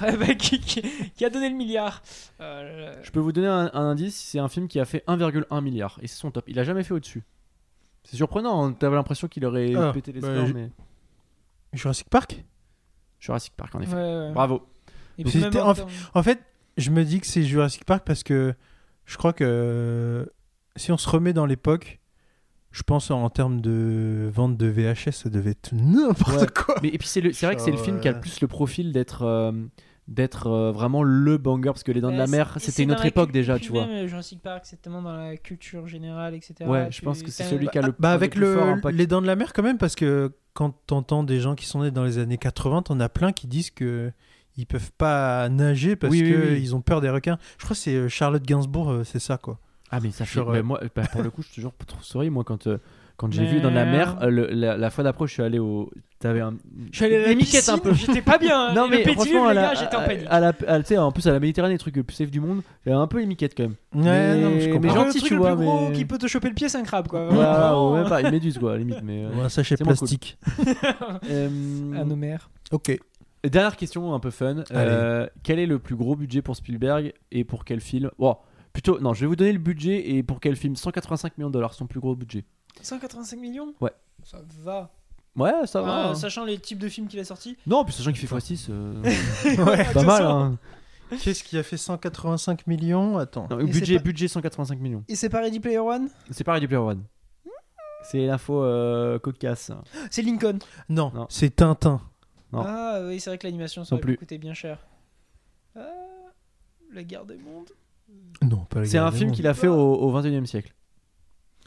[0.00, 2.02] Ah bah, qui, a donné le milliard?
[2.40, 5.60] Euh, Je peux vous donner un, un indice, c'est un film qui a fait 1,1
[5.60, 6.44] milliard et c'est son top.
[6.48, 7.24] Il a jamais fait au-dessus.
[8.04, 10.70] C'est surprenant, hein, t'avais l'impression qu'il aurait Ah, pété les bah, scores, je- mais
[11.72, 12.44] Jurassic Park?
[13.20, 13.94] Jurassic Park en effet.
[13.94, 14.32] ouais.
[14.32, 14.62] Bravo.
[15.18, 16.40] Et puis C'était même en en fait- termes- En fait,
[16.76, 18.54] je me dis que c'est Jurassic Park parce que
[19.04, 20.26] je crois que euh,
[20.76, 22.00] si on se remet dans l'époque,
[22.72, 26.46] je pense en termes de vente de VHS, ça devait être n'importe Ouais.
[26.48, 26.74] quoi.
[26.82, 28.40] Mais et puis c'est le- c'est vrai que c'est le film qui a le plus
[28.40, 29.52] le profil d'être euh,
[30.12, 32.82] d'être euh, vraiment le banger parce que les dents de la mer, c'est- et c'était
[32.82, 33.86] une autre époque déjà, tu vois.
[33.86, 36.54] euh, Jurassic Park, c'est tellement dans la culture générale, etc.
[36.68, 39.22] Ouais, je pense que c'est celui qui a le Bah avec plus le, les dents
[39.22, 42.04] de la mer quand même parce que quand t'entends des gens qui sont nés dans
[42.04, 44.12] les années 80, t'en as plein qui disent que
[44.58, 46.60] ils peuvent pas nager parce Oui, oui, que oui.
[46.60, 47.38] ils ont peur des requins.
[47.56, 49.58] Je crois que c'est euh, Charlotte Gainsbourg, euh, c'est ça quoi.
[49.90, 51.86] Ah mais ça fait Sur, euh, mais moi bah, pour le coup, je jure pas
[51.86, 52.76] trop sorry moi quand euh,
[53.16, 55.42] quand j'ai Mais- vu dans la mer euh, le- la, la fois d'après je suis
[55.42, 55.90] allé au
[56.22, 56.54] t'avais un
[56.90, 58.72] Je suis allé à la des miquettes piscine, un peu j'étais pas bien.
[58.74, 60.26] Non Et mais le franchement à la, j'étais en panique.
[60.28, 62.90] à la, en plus à la Méditerranée, le truc le plus safe du monde, il
[62.90, 63.76] y a un peu les miquettes quand même.
[63.94, 64.94] Ouais, Mais- non, je comprends.
[64.94, 66.68] Gentil, le truc tu le vois, plus gros mais- qui peut te choper le pied,
[66.68, 67.28] c'est un crabe, quoi.
[67.28, 67.44] Ouais, ouais,
[68.00, 69.02] euh, pas une méduse quoi, à la limite.
[69.02, 70.08] Mais, euh, un sachet moins cool.
[70.08, 70.38] plastique.
[71.30, 72.50] euh, À nos mères.
[72.70, 72.98] Ok.
[73.44, 74.62] Dernière question un peu fun.
[74.72, 78.10] Euh, quel est le plus gros budget pour Spielberg et pour quel film?
[78.18, 78.36] Bon,
[78.72, 81.54] plutôt, non, je vais vous donner le budget et pour quel film 185 millions de
[81.54, 82.44] dollars, son plus gros budget.
[82.82, 83.74] 185 millions?
[83.80, 83.90] Ouais.
[84.22, 84.92] Ça va.
[85.36, 86.08] Ouais, ça va.
[86.10, 86.14] Hein.
[86.14, 87.56] Sachant les types de films qu'il a sortis.
[87.66, 89.02] Non, puis sachant qu'il fait x6, euh,
[89.64, 89.92] Ouais.
[89.92, 90.22] pas mal.
[90.26, 90.58] Hein.
[91.22, 93.18] Qu'est-ce qui a fait 185 millions?
[93.18, 93.46] Attends.
[93.50, 95.04] Non, Et budget, c'est pas- budget 185 millions.
[95.08, 96.08] Et c'est pas Ready Player One?
[96.30, 97.04] C'est pas Ready Player One.
[98.04, 99.70] C'est l'info euh, cocasse.
[100.10, 100.58] C'est Lincoln.
[100.88, 101.26] Non, Non.
[101.28, 102.00] c'est Tintin.
[102.52, 102.64] Non.
[102.66, 104.16] Ah oui, c'est vrai que l'animation ça Non aurait plus.
[104.18, 104.78] coûter bien cher.
[105.76, 105.80] Ah,
[106.92, 107.70] la guerre des mondes.
[108.42, 109.36] Non, pas la C'est Guerre un des film Mondes.
[109.36, 110.74] qu'il a fait au, au 21 e siècle.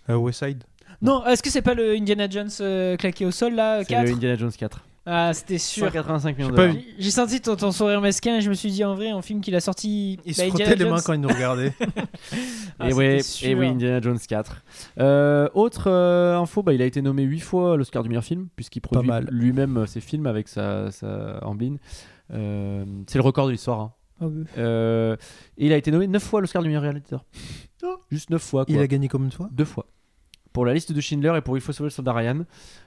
[0.09, 0.63] Euh, West Side?
[1.01, 4.03] Non, est-ce que c'est pas le Indiana Jones euh, claqué au sol là C'est 4
[4.05, 4.81] le Indiana Jones 4.
[5.07, 5.85] Ah, c'était sûr.
[5.85, 6.83] 185 millions J'ai pas de dollars.
[6.97, 9.39] J'ai senti ton, ton sourire mesquin et je me suis dit en vrai, en film
[9.41, 10.13] qu'il a sorti.
[10.25, 11.73] Il bah, se Indiana frottait les mains quand il nous regardait.
[12.77, 14.63] Ah, et, ouais, et oui, Indiana Jones 4.
[14.99, 18.23] Euh, autre euh, info, bah, il a été nommé 8 fois à l'Oscar du meilleur
[18.25, 21.75] film, puisqu'il produit lui-même ses films avec sa, sa Amblin.
[22.33, 23.79] Euh, c'est le record de l'histoire.
[23.79, 23.93] hein.
[24.19, 24.43] Ah oui.
[24.57, 25.15] Euh,
[25.57, 27.23] et il a été nommé 9 fois à l'Oscar du meilleur réalisateur.
[28.11, 28.65] Juste 9 fois.
[28.65, 28.75] Quoi.
[28.75, 29.47] Il a gagné combien de fois?
[29.51, 29.87] Deux fois.
[30.55, 32.45] Pour la liste de Schindler et pour Il faut sauver le soldat Ryan.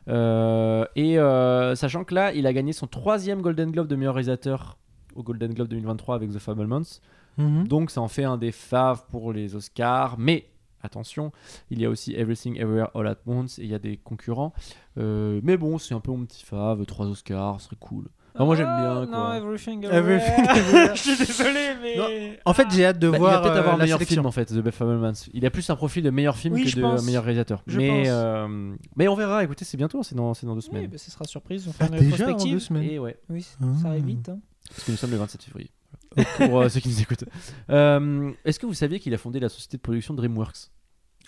[0.08, 4.14] Euh, et euh, sachant que là, il a gagné son troisième Golden Globe de meilleur
[4.14, 4.78] réalisateur
[5.14, 7.02] au Golden Globe 2023 avec The Fablemans.
[7.36, 7.68] Mhm.
[7.68, 10.16] Donc ça en fait un des faves pour les Oscars.
[10.18, 10.46] Mais
[10.82, 11.30] attention,
[11.70, 14.54] il y a aussi Everything Everywhere All at Once et il y a des concurrents.
[14.96, 16.86] Euh, mais bon, c'est un peu mon petit fave.
[16.86, 18.08] Trois Oscars, ce serait cool.
[18.34, 19.02] Enfin, moi j'aime bien.
[19.02, 19.18] Ah, Quoi.
[19.18, 20.56] Non, Everything Everything Everywhere.
[20.56, 20.94] Everywhere.
[20.94, 22.38] Je suis désolé, mais.
[22.44, 24.14] En fait, j'ai hâte de Bah, il voir va peut-être euh, avoir la meilleur sélection.
[24.22, 25.12] film en fait, The Fablemans.
[25.34, 27.04] Il a plus un profil de meilleur film Oui, que de pense.
[27.04, 27.62] meilleur réalisateur.
[27.66, 28.08] Je mais, pense.
[28.10, 29.42] euh, mais on verra.
[29.44, 30.86] Écoutez, c'est bientôt, c'est dans, c'est dans deux Oui, semaines.
[30.86, 31.66] bah, ce sera surprise.
[31.68, 32.52] On fera Ah, une déjà en rétrospective.
[32.52, 32.82] deux semaines.
[32.84, 33.64] Et ouais, Oui, Ah.
[33.82, 34.28] ça arrive vite.
[34.28, 34.38] hein.
[34.70, 35.70] parce que nous sommes le 27 février.
[36.38, 37.24] Pour euh, ceux qui nous écoutent.
[37.70, 40.70] Euh, Est-ce que vous saviez qu'il a fondé la société de production DreamWorks?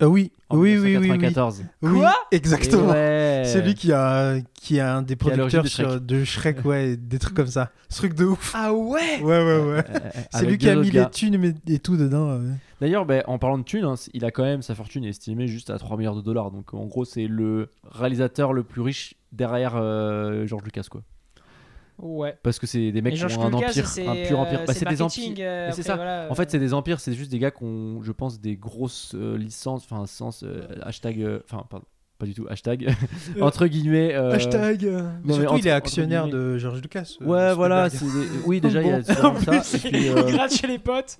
[0.03, 1.11] Ah oui, en oui, oui, oui, oui.
[1.11, 2.15] 1994 Oui, Quoi?
[2.33, 2.89] Exactement.
[2.91, 3.43] Ouais.
[3.45, 7.19] C'est lui qui a, qui a un des producteurs de sur- de Shrek, ouais, des
[7.19, 7.71] trucs comme ça.
[7.91, 8.53] Ce truc de ouf.
[8.57, 9.21] Ah ouais?
[9.21, 9.85] Ouais, ouais, ouais.
[9.91, 11.05] Euh, C'est avec lui qui a mis gars.
[11.05, 12.39] les thunes et et tout dedans.
[12.39, 12.51] ouais.
[12.81, 15.47] D'ailleurs, ben, en parlant de thunes, hein, il a quand même sa fortune est estimée
[15.49, 16.51] juste à 3 milliards de dollars.
[16.51, 21.03] Donc en gros, c'est le réalisateur le plus riche derrière euh, George Lucas, quoi.
[22.03, 22.37] Ouais.
[22.43, 24.61] Parce que c'est des mecs qui ont un empire, un pur empire.
[24.61, 25.35] euh, Bah, c'est des empires.
[25.39, 25.97] euh, Mais c'est après, ça.
[25.97, 28.41] voilà, En fait, euh, c'est des empires, c'est juste des gars qui ont, je pense,
[28.41, 30.45] des grosses euh, licences, enfin, sens,
[30.83, 31.87] hashtag, enfin, pardon,
[32.21, 32.95] pas du tout, hashtag,
[33.41, 34.15] entre guillemets.
[34.15, 34.85] euh, Hashtag.
[34.85, 37.17] euh, mais Surtout, entre- il est actionnaire de George Lucas.
[37.21, 37.97] euh, Ouais, voilà, des-
[38.47, 39.31] oui, déjà, il y a En ça.
[39.51, 41.19] plus, et puis, il euh, gratte chez les potes.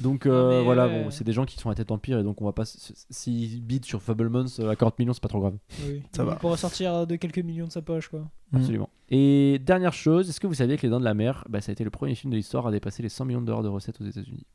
[0.00, 2.42] donc, euh, mais voilà, bon, c'est des gens qui sont à tête empire, et donc
[2.42, 2.64] on va pas.
[2.64, 5.56] S'ils bident sur Fablemans euh, à 40 millions, c'est pas trop grave.
[5.86, 6.02] Oui.
[6.16, 6.32] Ça va.
[6.32, 8.20] Il pourra sortir de quelques millions de sa poche, quoi.
[8.52, 8.56] Mm.
[8.56, 8.88] Absolument.
[9.10, 11.70] Et dernière chose, est-ce que vous saviez que Les Dents de la Mer, bah, ça
[11.70, 13.68] a été le premier film de l'histoire à dépasser les 100 millions de dollars de
[13.68, 14.46] recettes aux États-Unis?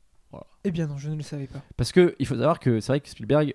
[0.64, 1.62] Eh bien non, je ne le savais pas.
[1.76, 3.54] Parce que il faut savoir que c'est vrai que Spielberg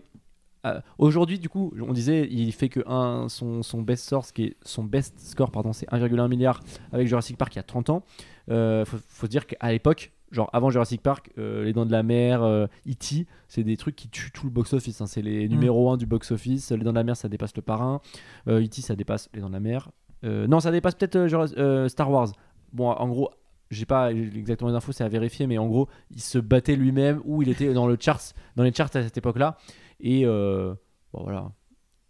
[0.65, 4.33] euh, aujourd'hui du coup on disait il fait que un, son, son best score ce
[4.33, 6.59] qui est son best score pardon c'est 1,1 milliard
[6.91, 8.03] avec Jurassic Park il y a 30 ans.
[8.49, 12.03] Euh, faut, faut dire qu'à l'époque genre avant Jurassic Park euh, Les Dents de la
[12.03, 13.25] Mer euh, E.T.
[13.47, 15.07] c'est des trucs qui tuent tout le box office hein.
[15.07, 17.61] c'est les numéros 1 du box office Les Dents de la Mer ça dépasse le
[17.61, 18.01] parrain
[18.47, 18.81] euh, E.T.
[18.81, 19.89] ça dépasse Les Dents de la Mer
[20.25, 22.29] Euh, non ça dépasse peut-être Star Wars
[22.73, 23.31] bon en gros
[23.71, 27.21] j'ai pas exactement les infos, c'est à vérifier, mais en gros, il se battait lui-même
[27.23, 29.57] ou il était dans le charts, dans les charts à cette époque-là.
[29.99, 30.73] Et euh,
[31.13, 31.51] bon voilà,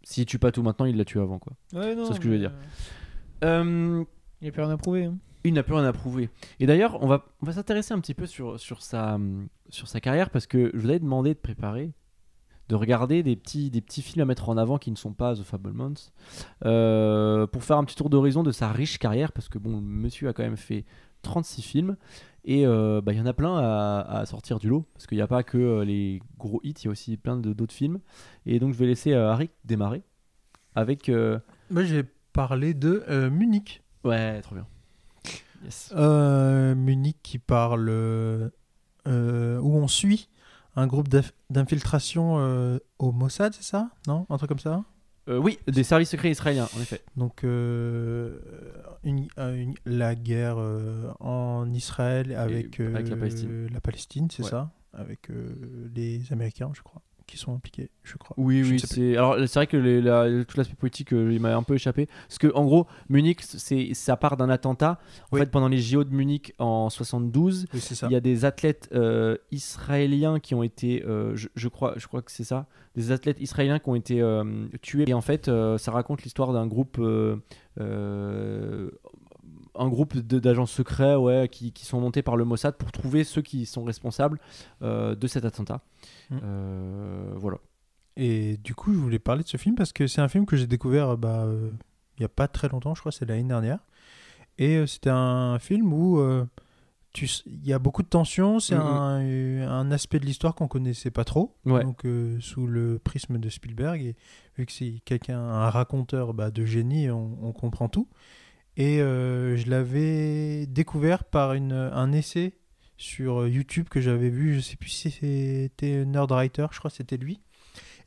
[0.04, 1.54] s'il tue pas tout maintenant, il l'a tué avant quoi.
[1.74, 2.06] Ouais, non.
[2.06, 2.54] C'est ce que je veux dire.
[3.44, 4.04] euh,
[4.42, 5.06] Il n'y a plus rien à prouver.
[5.06, 5.18] hein.
[5.44, 6.30] il n'a plus rien à prouver.
[6.60, 9.18] Et d'ailleurs, on va, on va s'intéresser un petit peu sur, sur, sa,
[9.70, 11.94] sur sa carrière parce que je vous avais demandé de préparer,
[12.68, 15.36] de regarder des petits, des petits films à mettre en avant qui ne sont pas
[15.36, 15.94] The Fablemans
[16.66, 19.82] euh, pour faire un petit tour d'horizon de sa riche carrière parce que bon, le
[19.82, 20.86] monsieur a quand même fait
[21.22, 21.98] 36 films
[22.46, 25.18] et euh, bah, il y en a plein à, à sortir du lot parce qu'il
[25.18, 27.74] n'y a pas que euh, les gros hits, il y a aussi plein de- d'autres
[27.74, 28.00] films.
[28.46, 30.04] Et donc, je vais laisser euh, Harry démarrer
[30.76, 31.10] avec.
[31.10, 32.04] Moi, j'ai
[32.34, 33.84] parlé de Munich.
[34.04, 34.66] Ouais, trop bien.
[35.64, 35.94] Yes.
[36.76, 37.90] Munich qui parle
[39.06, 40.30] où on suit
[40.76, 43.90] un groupe d'inf- d'infiltration euh, au Mossad, c'est ça?
[44.08, 44.26] Non?
[44.30, 44.84] Un truc comme ça?
[45.30, 47.02] Euh, oui, des services secrets israéliens, en effet.
[47.16, 48.40] Donc euh,
[49.04, 53.68] une- euh, une- la guerre euh, en Israël avec, avec la Palestine.
[53.72, 54.50] la Palestine, c'est Ouais.
[54.50, 54.72] ça?
[54.94, 55.30] Avec
[55.96, 58.36] les Américains, je crois, qui sont impliqués, je crois.
[58.38, 59.16] Oui, Je oui, c'est.
[59.16, 62.08] Alors, c'est vrai que les- la- tout l'aspect politique, euh, il m'a un peu échappé.
[62.28, 65.00] Parce que, en gros, Munich, c'est, ça part d'un attentat.
[65.32, 65.40] En Oui.
[65.42, 68.08] fait, pendant les JO de Munich en 72, Oui, c'est ça.
[68.10, 71.04] il y a des athlètes euh, israéliens qui ont été.
[71.06, 72.68] euh, je, je crois, je crois que c'est ça.
[72.96, 74.22] Des athlètes israéliens qui ont été
[74.82, 75.06] tués.
[75.08, 76.98] Et en fait, ça raconte l'histoire d'un groupe.
[77.80, 78.90] euh,
[79.80, 83.42] un groupe d'agents secrets ouais, qui, qui sont montés par le Mossad pour trouver ceux
[83.42, 84.40] qui sont responsables
[84.82, 85.82] euh, de cet attentat.
[86.30, 86.38] Mm.
[86.44, 87.58] Euh, voilà.
[88.18, 90.58] Et du coup, je voulais parler de ce film parce que c'est un film que
[90.58, 91.72] j'ai découvert bah, euh,
[92.18, 93.80] il n'y a pas très longtemps, je crois, c'est l'année dernière.
[94.58, 96.22] Et c'était un film où
[97.14, 98.82] tu il y a beaucoup de tension, c'est Mhm.
[98.82, 101.84] un, euh, un aspect de l'histoire qu'on connaissait pas trop, Ouais.
[101.84, 102.06] donc
[102.42, 104.02] sous le prisme de Spielberg.
[104.02, 104.16] Et
[104.58, 108.08] vu que c'est quelqu'un, un raconteur bah, de génie, on, on comprend tout.
[108.80, 112.54] Et euh, je l'avais découvert par une, un essai
[112.96, 117.18] sur YouTube que j'avais vu, je sais plus si c'était Nerdwriter, je crois que c'était
[117.18, 117.42] lui,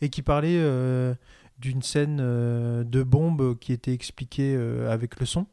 [0.01, 1.15] et qui parlait euh,
[1.59, 5.47] d'une scène euh, de bombe qui était expliquée euh, avec le son,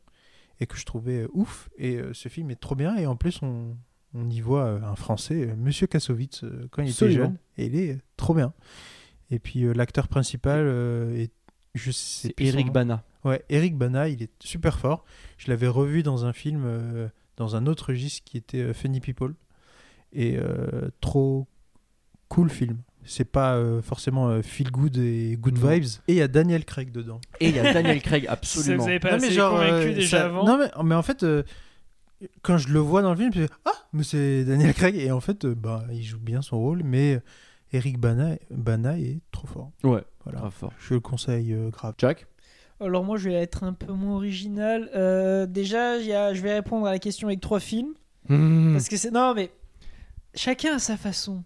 [0.62, 1.70] et que je trouvais euh, ouf.
[1.78, 3.76] Et euh, ce film est trop bien, et en plus on,
[4.14, 7.66] on y voit euh, un Français, euh, Monsieur Kassovitz, euh, quand il était jeune, et
[7.66, 8.54] il est euh, trop bien.
[9.32, 11.34] Et puis euh, l'acteur principal euh, est...
[11.76, 12.72] Je sais C'est plus Eric.
[12.72, 13.04] Bana.
[13.26, 15.04] Ouais, Eric Bana, il est super fort.
[15.38, 17.08] Je l'avais revu dans un film, euh,
[17.38, 19.34] dans un autre registre qui était euh, Funny People.
[20.14, 21.48] Et euh, trop
[22.30, 22.78] cool film.
[23.06, 25.70] C'est pas euh, forcément euh, feel good et good Non.
[25.70, 25.84] vibes.
[26.08, 27.20] Et il y a Daniel Craig dedans.
[27.40, 28.84] Et il y a Daniel Craig, Ça absolument.
[28.84, 30.96] vous avez pas Non, assez mais genre, convaincu euh, déjà ça- avant Non, mais, mais
[30.96, 31.44] en fait, euh,
[32.42, 34.96] quand je le vois dans le film, je me dis, Ah, mais c'est Daniel Craig.
[34.96, 37.20] Et en fait, euh, bah, il joue bien son rôle, mais
[37.74, 39.72] Eric Bana, Bana est trop fort.
[39.84, 40.40] Ouais, Voilà.
[40.40, 40.74] grave fort.
[40.80, 41.94] Je le conseille euh, grave.
[41.98, 42.28] Jack?
[42.82, 44.90] Alors moi, je vais être un peu moins original.
[44.96, 47.94] Euh, déjà, y a- je vais répondre à la question avec trois films.
[48.30, 48.74] Hmm.
[48.74, 49.12] Parce que c'est...
[49.12, 49.52] Non, mais
[50.34, 51.44] chacun à sa façon.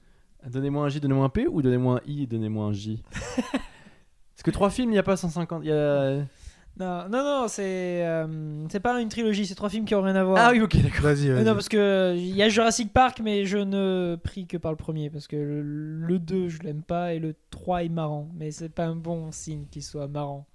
[0.47, 3.01] Donnez-moi un J, donnez-moi un P ou donnez-moi un I et donnez-moi un J?
[3.51, 5.61] Parce que trois films, il n'y a pas 150.
[5.63, 6.17] il Y a...
[6.75, 10.15] Non, non, non, c'est euh, c'est pas une trilogie, c'est trois films qui ont rien
[10.15, 10.37] à voir.
[10.43, 11.01] Ah oui, ok, d'accord.
[11.03, 11.45] Vas-y, Euh, vas-y.
[11.45, 14.75] non, parce que il y a Jurassic Park, mais je ne prie que par le
[14.75, 18.49] premier, parce que le, le 2, je l'aime pas, et le 3 est marrant, mais
[18.49, 20.47] c'est pas un bon signe qu'il soit marrant.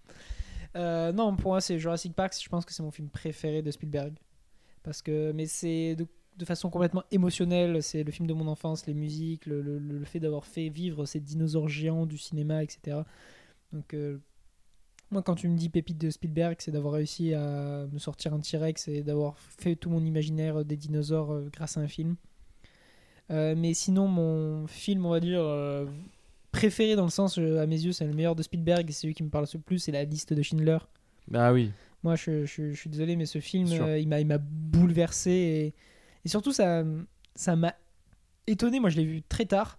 [0.76, 3.70] Euh, non, pour moi, c'est Jurassic Park, je pense que c'est mon film préféré de
[3.70, 4.14] Spielberg.
[4.82, 6.06] Parce que, mais c'est de,
[6.44, 10.68] façon complètement émotionnelle, c'est le film de mon enfance, les musiques, le, fait d'avoir fait
[10.68, 12.98] vivre ces dinosaures géants du cinéma, etc.
[13.72, 14.18] Donc, euh,
[15.10, 18.40] moi, quand tu me dis pépite de Spielberg, c'est d'avoir réussi à me sortir un
[18.40, 22.16] T-Rex et d'avoir fait tout mon imaginaire des dinosaures euh, grâce à un film.
[23.30, 25.42] Mais sinon, mon film, on va dire,
[26.52, 29.02] préféré dans le sens, euh, à mes yeux, c'est le meilleur de Spielberg et c'est
[29.02, 30.78] celui qui me parle le plus, c'est la liste de Schindler.
[31.28, 31.70] Bah oui.
[32.02, 35.30] Moi, je, je- je suis désolé, mais ce film, euh, il m'a il m'a bouleversé
[35.30, 35.74] et,
[36.24, 36.84] et surtout, ça
[37.34, 37.74] ça m'a
[38.46, 38.80] étonné.
[38.80, 39.78] Moi, je l'ai vu très tard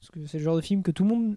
[0.00, 1.36] parce que c'est le genre de film que tout le monde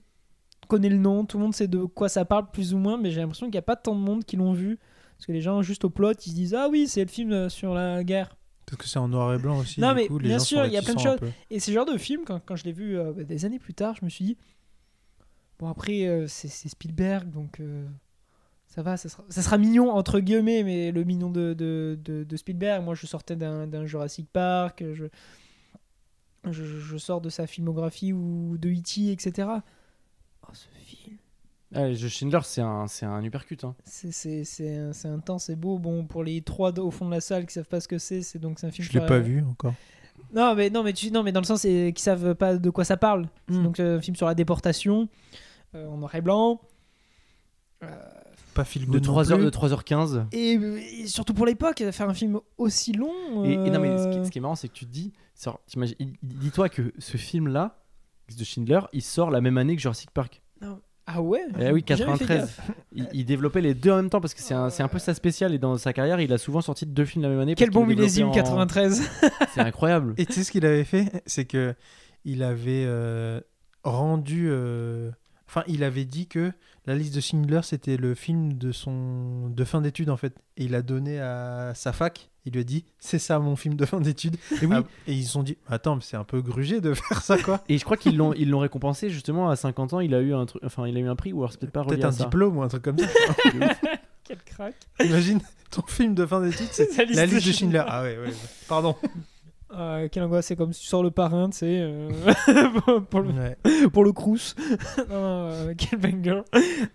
[0.68, 3.12] connaît le nom, tout le monde sait de quoi ça parle plus ou moins, mais
[3.12, 4.78] j'ai l'impression qu'il n'y a pas tant de monde qui l'ont vu
[5.18, 7.32] parce que les gens, juste au plot, ils se disent Ah oui, c'est le film
[7.32, 8.38] euh, sur la guerre.
[8.68, 9.82] Parce que c'est en noir et blanc aussi.
[9.82, 11.28] Non, du mais coup, les bien gens sûr, il y a plein de peu.
[11.50, 13.74] Et c'est le genre de film, quand, quand je l'ai vu euh, des années plus
[13.74, 14.38] tard, je me suis dit
[15.62, 17.88] Bon, après, euh, c'est c'est Spielberg, donc euh,
[18.68, 22.24] ça va, ça sera, ça sera mignon, entre guillemets, mais le mignon de, de, de-
[22.26, 22.84] de Spielberg.
[22.84, 25.06] Moi, je sortais d'un d'un Jurassic Park, je,
[26.50, 29.48] je, je sors de sa filmographie ou de E.T., etc.
[30.44, 31.18] Oh, ce film
[31.76, 33.64] Ah, Schindler, c'est un, c'est un uppercut.
[33.64, 33.76] Hein.
[33.86, 35.78] c'est- c'est c'est un- c'est intense, c'est beau.
[35.78, 38.24] Bon, pour les trois au fond de la salle qui savent pas ce que c'est,
[38.24, 38.88] c'est donc c'est un film.
[38.92, 39.74] Je l'ai pas vu encore.
[40.34, 42.84] Non, mais non, mais tu, non, mais dans le sens qu'ils savent pas de quoi
[42.84, 43.28] ça parle.
[43.50, 43.64] C'est Hmm.
[43.64, 45.06] donc euh, un film sur la déportation euh,
[45.74, 46.62] en noir et blanc.
[48.54, 50.26] Pas fil De 3h, de 3h15.
[50.34, 53.46] Et, et surtout pour l'époque, faire un film aussi long.
[53.46, 54.92] Et, et non, mais ce qui, euh, ce qui est marrant, c'est que tu te
[54.92, 55.14] dis,
[56.22, 57.78] dis-toi que ce film-là,
[58.38, 60.42] de Schindler, il sort la même année que Jurassic Park.
[61.08, 61.42] Ah ouais?
[61.60, 62.40] Eh oui, j'ai jamais fait 93.
[62.40, 62.72] gaffe.
[62.94, 65.00] Il, il développait les deux en même temps parce que c'est un, c'est un peu
[65.00, 67.56] sa spéciale et dans sa carrière, il a souvent sorti deux films la même année.
[67.56, 69.02] Quel bon développait millésime en- 93.
[69.54, 70.14] C'est incroyable.
[70.18, 71.24] Et tu sais ce qu'il avait fait?
[71.26, 71.74] C'est que
[72.24, 73.42] il avait euh,
[73.84, 74.48] rendu.
[74.50, 75.12] euh,
[75.54, 76.54] Enfin, il avait dit que
[76.86, 80.34] la liste de Schindler c'était le film de son de fin d'études en fait.
[80.56, 82.30] Et il a donné à sa fac.
[82.46, 84.38] Il lui a dit c'est ça mon film de fin d'études.
[84.62, 84.76] Et oui.
[84.78, 87.38] Ah, et ils se sont dit attends mais c'est un peu grugé de faire ça
[87.38, 87.62] quoi.
[87.68, 90.00] Et je crois qu'ils l'ont ils l'ont récompensé justement à 50 ans.
[90.00, 91.74] Il a eu un truc, enfin il a eu un prix ou alors c'est peut-être
[91.74, 92.24] pas Peut-être un ça.
[92.24, 93.08] diplôme ou un truc comme ça.
[94.24, 94.76] Quel crack.
[95.04, 97.80] Imagine ton film de fin d'études c'est La liste la de liste de Schindler.
[97.80, 97.84] Schindler.
[97.90, 98.34] Ah ouais ouais.
[98.70, 98.96] Pardon.
[99.74, 102.10] Ah, quelle angoisse, c'est comme si tu sors le parrain, tu sais, euh,
[103.10, 103.58] pour, le, Ouais.
[103.94, 104.56] pour le crous.
[105.10, 106.42] non, non, euh, quel banger.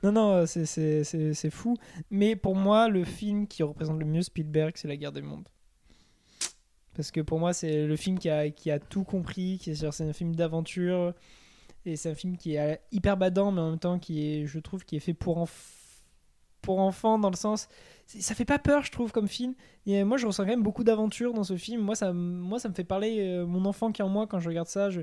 [0.02, 1.76] Non, non, euh, c'est- fou.
[2.10, 5.48] Mais pour moi, le film qui représente le mieux Spielberg, c'est La Guerre des Mondes.
[6.94, 10.12] Parce que pour moi, c'est le film qui a, qui a tout compris, c'est un
[10.12, 11.14] film d'aventure.
[11.84, 14.58] Et c'est un film qui est hyper badant, mais en même temps qui est, je
[14.58, 15.75] trouve, qui est fait pour, enf-
[16.66, 17.68] pour enfants, dans le sens.
[18.06, 19.54] Ça fait pas peur, je trouve, comme film.
[19.86, 21.80] Et moi, je ressens quand même beaucoup d'aventure dans ce film.
[21.80, 24.38] Moi, ça, moi, ça me fait parler euh, mon enfant qui est en moi quand
[24.38, 24.90] je regarde ça.
[24.90, 25.00] Je,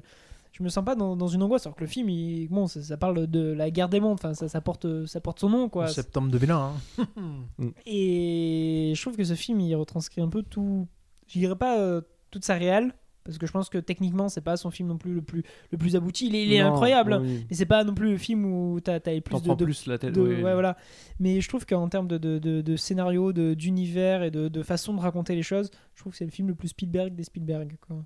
[0.52, 1.66] je me sens pas dans, dans une angoisse.
[1.66, 4.14] Alors que le film, il, bon, ça, ça parle de la guerre des mondes.
[4.14, 5.86] Enfin, ça, ça, porte, ça porte son nom, quoi.
[5.86, 6.56] En septembre 2001.
[6.58, 6.74] hein.
[7.86, 10.88] Et je trouve que ce film, il retranscrit un peu tout.
[11.28, 12.02] Je dirais pas euh,
[12.32, 12.94] toute sa réelle,
[13.24, 15.78] parce que je pense que techniquement, c'est pas son film non plus le plus, le
[15.78, 16.28] plus abouti.
[16.28, 17.46] Il est, il est Non, incroyable, oui.
[17.50, 19.98] mais c'est pas non plus le film où t'as as plus de, de- plus la
[19.98, 20.14] tête.
[20.14, 20.36] de- oui.
[20.42, 20.78] ouais, voilà.
[21.20, 24.94] Mais je trouve qu'en termes de, de, de, scénario, de- d'univers et de, de façon
[24.94, 27.76] de raconter les choses, je trouve que c'est le film le plus Spielberg des Spielberg.
[27.88, 27.98] Quoi.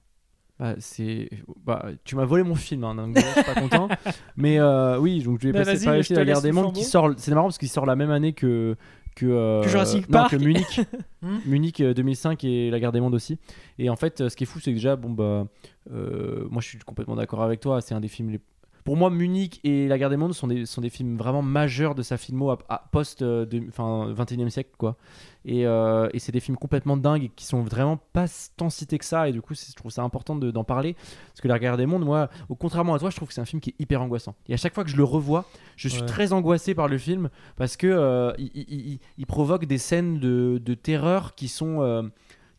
[0.60, 1.30] Bah, c'est
[1.64, 3.88] bah, tu m'as volé mon film hein, donc je suis pas content
[4.38, 7.14] mais euh, oui donc je vais Bah, passer par la guerre des mondes qui sort
[7.18, 8.76] c'est marrant parce qu'il sort la même année que
[9.18, 10.32] que, euh, Que Jurassic non, Park.
[10.32, 10.82] que Munich
[11.24, 11.40] Hmm.
[11.48, 13.40] Munich euh, 2005 et la guerre des mondes aussi
[13.80, 15.48] et en fait euh, ce qui est fou c'est que déjà bon bah
[15.92, 18.40] euh, moi je suis complètement d'accord avec toi c'est un des films les
[18.88, 21.94] pour moi, Munich et La Guerre des Mondes sont des, sont des films vraiment majeurs
[21.94, 24.96] de sa filmo à, à post euh, de, enfin, 21e siècle, quoi.
[25.44, 28.98] Et, euh, et c'est des films complètement dingues et qui sont vraiment pas tant cités
[28.98, 29.28] que ça.
[29.28, 30.94] Et du coup, je trouve ça important de- d'en parler.
[31.28, 33.42] Parce que La Guerre des Mondes, moi, au contrairement à toi, je trouve que c'est
[33.42, 34.36] un film qui est hyper angoissant.
[34.48, 35.44] Et à chaque fois que je le revois,
[35.76, 36.08] je suis Ouais.
[36.08, 40.20] très angoissé par le film parce que euh, il, il- il- il provoque des scènes
[40.22, 41.82] de, de terreur qui sont.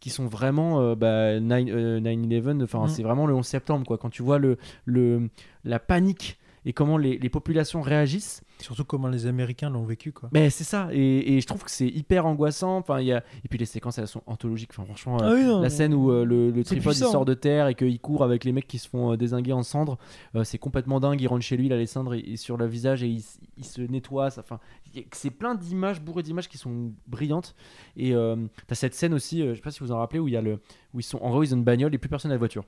[0.00, 2.88] Qui sont vraiment euh, bah, 9, euh, 9/11, enfin Mm.
[2.88, 3.98] c'est vraiment le 11 septembre quoi.
[3.98, 5.28] Quand tu vois le, le,
[5.64, 10.28] la panique et comment les, les populations réagissent, Surtout comment les Américains l'ont vécu, quoi.
[10.32, 10.88] mais c'est ça.
[10.92, 12.76] Et, et je trouve que c'est hyper angoissant.
[12.78, 13.22] Enfin, y a...
[13.44, 14.70] Et puis les séquences, elles sont anthologiques.
[14.72, 17.34] Enfin, franchement, Ah oui, non, la scène où euh, le, le tripode il sort de
[17.34, 19.98] terre et qu'il court avec les mecs qui se font euh, désinguer en cendres,
[20.34, 21.20] euh, c'est complètement dingue.
[21.20, 23.64] Il rentre chez lui, il a les cendres et- et sur le visage et il,
[23.64, 24.30] se nettoie.
[24.30, 24.58] ça- Enfin,
[25.12, 27.54] c'est plein d'images, bourré d'images qui sont brillantes.
[27.96, 28.36] Et euh,
[28.66, 30.42] t'as cette scène aussi, je sais pas si vous en rappelez, où il y a
[30.42, 30.60] le,
[30.94, 32.64] où ils sont, en gros, ils ont une bagnole et plus personne n'a de voiture.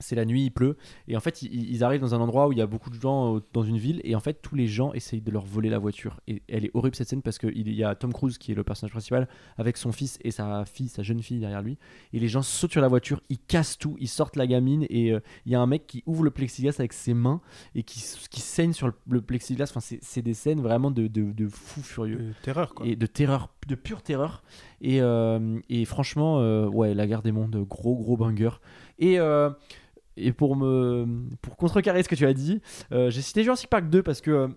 [0.00, 0.76] C'est la nuit, il pleut,
[1.08, 3.00] et en fait, ils, ils arrivent dans un endroit où il y a beaucoup de
[3.00, 5.70] gens euh, dans une ville, et en fait, tous les gens essayent de leur voler
[5.70, 6.20] la voiture.
[6.28, 8.64] Et elle est horrible cette scène parce qu'il y a Tom Cruise qui est le
[8.64, 11.78] personnage principal avec son fils et sa fille, sa jeune fille derrière lui,
[12.12, 15.12] et les gens sautent sur la voiture, ils cassent tout, ils sortent la gamine, et
[15.12, 17.40] euh, il y a un mec qui ouvre le plexiglas avec ses mains
[17.74, 19.70] et qui, qui saigne sur le, le plexiglas.
[19.74, 22.86] Enfin, c'est des scènes vraiment de, de, de fou furieux Euh, terreur, quoi.
[22.86, 24.42] et de terreur, de pure terreur.
[24.80, 26.38] Et, euh, et franchement,
[26.68, 28.50] ouais, la guerre des mondes, gros gros banger.
[28.98, 29.18] Et
[30.18, 31.06] et pour me
[31.42, 32.60] pour contrecarrer ce que tu as dit,
[32.92, 34.48] euh, j'ai cité Jurassic Park 2 parce que euh,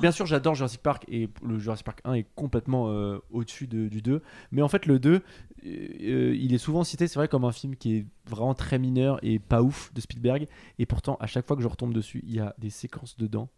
[0.00, 3.88] bien sûr j'adore Jurassic Park et le Jurassic Park 1 est complètement euh, au-dessus de-
[3.88, 4.22] du 2,
[4.52, 5.20] mais en fait le 2 euh,
[5.66, 9.18] euh, il est souvent cité c'est vrai comme un film qui est vraiment très mineur
[9.22, 10.46] et pas ouf de Spielberg
[10.78, 13.48] et pourtant à chaque fois que je retombe dessus, il y a des séquences dedans,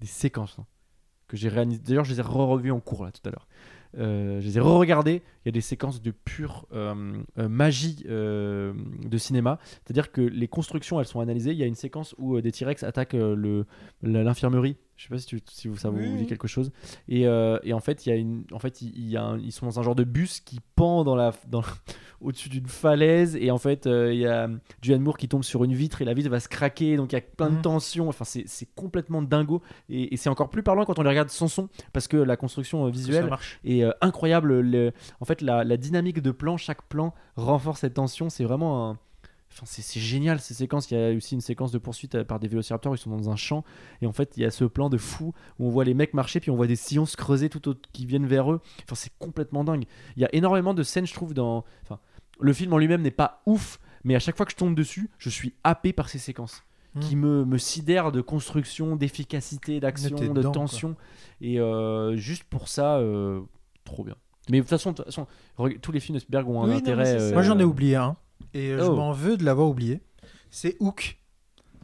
[0.00, 0.66] des séquences hein,
[1.28, 1.80] que j'ai réalisées.
[1.84, 3.48] D'ailleurs, je les ai re-revues en cours là tout à l'heure.
[3.98, 5.22] Euh, je les ai re-regardées.
[5.44, 9.58] Il y a des séquences de pure euh, euh, magie de cinéma.
[9.84, 11.52] C'est-à-dire que les constructions, elles sont analysées.
[11.52, 13.16] Il y a une séquence où des T-Rex attaquent
[14.02, 14.76] l'infirmerie.
[14.96, 16.72] Je sais pas si, tu- si ça vous, Oui, dit quelque chose.
[17.08, 19.22] Et, euh, et en fait, il y a une, en fait, il, il y a
[19.24, 21.60] un- ils sont dans un genre de bus qui pend dans la, dans,
[22.22, 23.36] au-dessus d'une falaise.
[23.36, 24.48] Et en fait, euh, il y a
[24.80, 26.96] Julianne Moore qui tombe sur une vitre et la vitre va se craquer.
[26.96, 27.62] Donc il y a plein de Mhm.
[27.62, 28.08] tensions.
[28.08, 29.60] Enfin, c'est, c'est complètement dingo.
[29.90, 32.36] Et, et c'est encore plus parlant quand on les regarde sans son parce que la
[32.38, 33.28] construction euh, visuelle
[33.66, 34.60] euh, incroyable.
[34.60, 38.30] le- en fait, la, la dynamique de plan, chaque plan renforce cette tension.
[38.30, 38.98] C'est vraiment un.
[39.58, 40.90] Enfin, c'est, génial ces séquences.
[40.90, 42.94] Il y a aussi une séquence de poursuite euh, par des vélociraptors.
[42.94, 43.64] Ils sont dans un champ.
[44.02, 46.12] Et en fait, il y a ce plan de fou où on voit les mecs
[46.12, 46.40] marcher.
[46.40, 48.60] Puis on voit des sillons se creuser tout au- qui viennent vers eux.
[48.84, 49.84] Enfin, c'est complètement dingue.
[50.16, 51.64] Il y a énormément de scènes, je trouve, dans.
[51.84, 51.98] Enfin,
[52.38, 53.78] le film en lui-même n'est pas ouf.
[54.04, 56.62] Mais à chaque fois que je tombe dessus, je suis happé par ces séquences
[56.94, 57.00] Mm.
[57.00, 60.96] qui me, me sidèrent de construction, d'efficacité, d'action, de dedans, tension.
[61.40, 63.40] Et euh, juste pour ça, euh,
[63.84, 64.14] trop bien.
[64.48, 64.94] Mais de toute façon,
[65.82, 67.20] tous les films de Spielberg ont un Oui, intérêt.
[67.20, 68.16] euh, Moi, j'en ai oublié un.
[68.56, 68.96] Et euh, je Oh.
[68.96, 70.00] m'en veux de l'avoir oublié.
[70.50, 71.18] C'est Hook.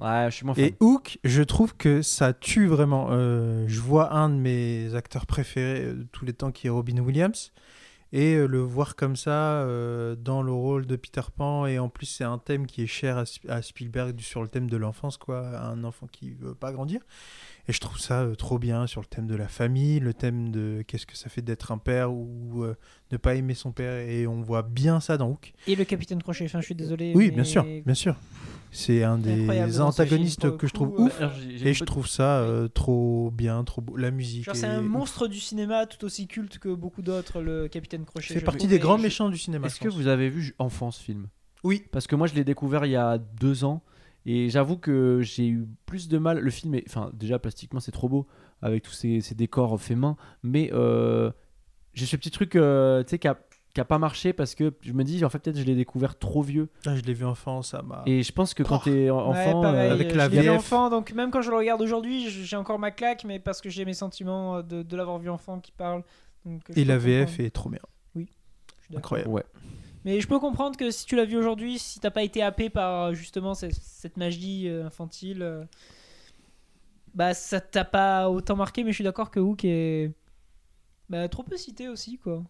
[0.01, 0.64] Ouais, je suis moins fan.
[0.64, 3.09] Et Hook, je trouve que ça tue vraiment.
[3.11, 6.70] Euh, je vois un de mes acteurs préférés euh, de tous les temps qui est
[6.70, 7.53] Robin Williams.
[8.14, 11.64] Et le voir comme ça euh, dans le rôle de Peter Pan.
[11.64, 14.68] Et en plus, c'est un thème qui est cher à, à Spielberg sur le thème
[14.68, 15.41] de l'enfance, quoi.
[15.59, 17.01] Un enfant qui veut pas grandir.
[17.68, 20.50] Et je trouve ça euh, trop bien sur le thème de la famille, le thème
[20.50, 22.74] de qu'est-ce que ça fait d'être un père ou euh,
[23.12, 24.08] ne pas aimer son père.
[24.08, 25.52] Et on voit bien ça dans Hook.
[25.68, 27.12] Et le capitaine Crochet, enfin, je suis désolé.
[27.14, 28.16] Oui, mais- bien sûr, bien sûr.
[28.74, 31.20] C'est un des antagonistes que je trouve euh, ouf.
[31.20, 31.32] Alors,
[31.62, 33.96] Et je trouve ça euh, trop bien, trop beau.
[33.98, 34.48] La musique.
[34.48, 34.88] Est c'est un ouf.
[34.88, 38.34] monstre du cinéma tout aussi culte que beaucoup d'autres, le capitaine Crochet.
[38.34, 39.66] Je partie des grands méchants du cinéma.
[39.66, 41.28] Est-ce que vous avez vu Enfant ce film?
[41.64, 41.84] Oui.
[41.92, 43.82] Parce que moi, je l'ai découvert il y a deux ans.
[44.27, 46.39] Et j'avoue que j'ai eu plus de mal.
[46.39, 46.85] Le film est.
[46.89, 48.27] Enfin, déjà, plastiquement, c'est trop beau.
[48.61, 50.16] Avec tous ces, ces décors faits main.
[50.45, 51.31] Mais euh,
[51.95, 55.03] j'ai ce petit truc, euh, tu sais, qui a, pas marché parce que je me
[55.03, 56.68] dis, en fait, peut-être je l'ai découvert trop vieux.
[56.87, 58.03] Ah, je l'ai vu enfant, ça m'a.
[58.07, 58.85] Et je pense que quand Oh.
[58.85, 59.61] t'es en- Ouais, enfant.
[59.62, 60.57] pareil, euh, avec euh, la je l'ai vu VF.
[60.59, 63.68] enfant, donc même quand je le regarde aujourd'hui, j'ai encore ma claque, mais parce que
[63.70, 66.05] j'ai mes sentiments euh, de, de l'avoir vu enfant qui parle.
[66.45, 67.47] Donc, Et la VF comprendre.
[67.47, 67.81] est trop bien.
[68.14, 68.29] Je suis
[68.91, 68.99] d'accord.
[68.99, 69.31] Incroyable.
[69.31, 69.45] Ouais.
[70.05, 72.70] Mais je peux comprendre que si tu l'as vu aujourd'hui, si t'as pas été happé
[72.70, 75.64] par euh, justement cette, cette magie euh, infantile, euh,
[77.14, 78.84] bah ça t'a pas autant marqué.
[78.84, 80.12] Mais je suis d'accord que Hook est
[81.09, 82.42] bah, trop peu cité aussi, quoi.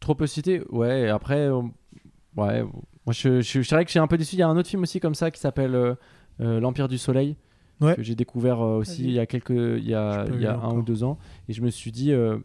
[0.00, 1.08] Trop peu cité, ouais.
[1.08, 2.64] Après, ouais.
[3.04, 4.36] Moi, je, je, je dirais que j'ai un peu déçu.
[4.36, 5.94] Il y a un autre film aussi comme ça qui s'appelle euh,
[6.40, 7.36] euh, L'Empire du Soleil.
[7.80, 7.96] Ouais.
[7.96, 9.50] Que j'ai découvert euh, aussi il y a quelques.
[9.50, 10.74] Il y a, il y un encore.
[10.74, 11.18] ou deux ans.
[11.48, 12.38] Et je me suis dit, euh,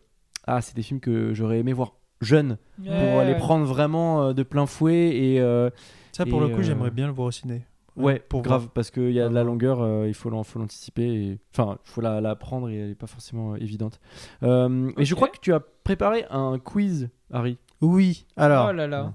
[0.48, 3.38] ah, c'est des films que j'aurais aimé voir jeunes pour les ouais.
[3.38, 5.16] prendre vraiment euh, de plein fouet.
[5.16, 5.70] Et euh,
[6.12, 7.66] Ça, pour Et, le coup, euh, j'aimerais bien le voir au ciné.
[7.96, 8.72] ouais, pour grave, voir.
[8.74, 11.04] parce qu'il y a de la longueur, euh, il faut l'an- faut l'anticiper.
[11.08, 14.00] et- Enfin, il faut la, la prendre et elle n'est pas forcément euh, évidente.
[14.44, 17.58] Euh, Et je crois que tu as préparé un quiz, Harry.
[17.82, 19.14] Oui, alors, oh là là.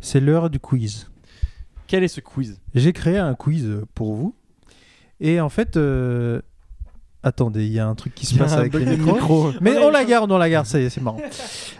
[0.00, 1.10] c'est l'heure du quiz.
[1.86, 2.60] Quel est ce quiz?
[2.74, 4.34] J'ai créé un quiz pour vous.
[5.18, 6.40] Et en fait, euh,
[7.22, 9.12] attendez, il y a un truc qui se passe avec les micros.
[9.14, 9.52] micro.
[9.60, 11.20] Mais on la garde, on la garde, ça y est, c'est marrant.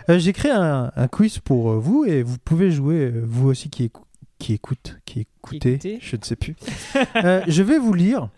[0.09, 3.49] Euh, J'ai créé un, un quiz pour euh, vous et vous pouvez jouer, euh, vous
[3.49, 4.03] aussi qui, écou-
[4.39, 5.99] qui écoute, qui écoutez, écoutez.
[6.01, 6.55] je ne sais plus.
[7.23, 8.29] Euh, je vais vous lire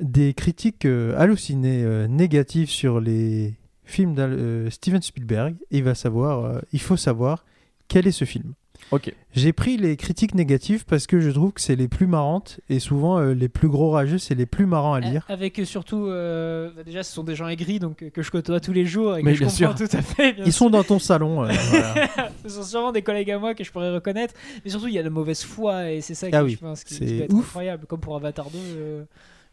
[0.00, 5.54] des critiques euh, hallucinées négatives sur les films de Steven Spielberg.
[5.70, 7.44] Il va savoir, il faut savoir
[7.88, 8.54] quel est ce film.
[8.92, 9.12] Ok.
[9.34, 12.78] J'ai pris les critiques négatives parce que je trouve que c'est les plus marrantes et
[12.78, 15.24] souvent euh, les plus gros rageux, c'est les plus marrants à lire.
[15.28, 18.30] Avec euh, surtout, euh, bah, déjà, ce sont des gens aigris donc, euh, que je
[18.30, 19.88] côtoie tous les jours et que Mais je bien comprends sûr.
[19.88, 20.34] tout à fait.
[20.34, 20.58] bien Ils sûr.
[20.66, 21.42] sont dans ton salon.
[21.44, 22.30] euh, voilà.
[22.42, 24.34] Ce sont sûrement des collègues à moi que je pourrais reconnaître.
[24.64, 26.58] Mais surtout, il y a de mauvaise foi et c'est ça qui, Ah oui, je
[26.58, 27.46] pense, qui, qui peut être ouf.
[27.46, 27.86] incroyable.
[27.86, 29.04] Comme pour Avatar 2, euh,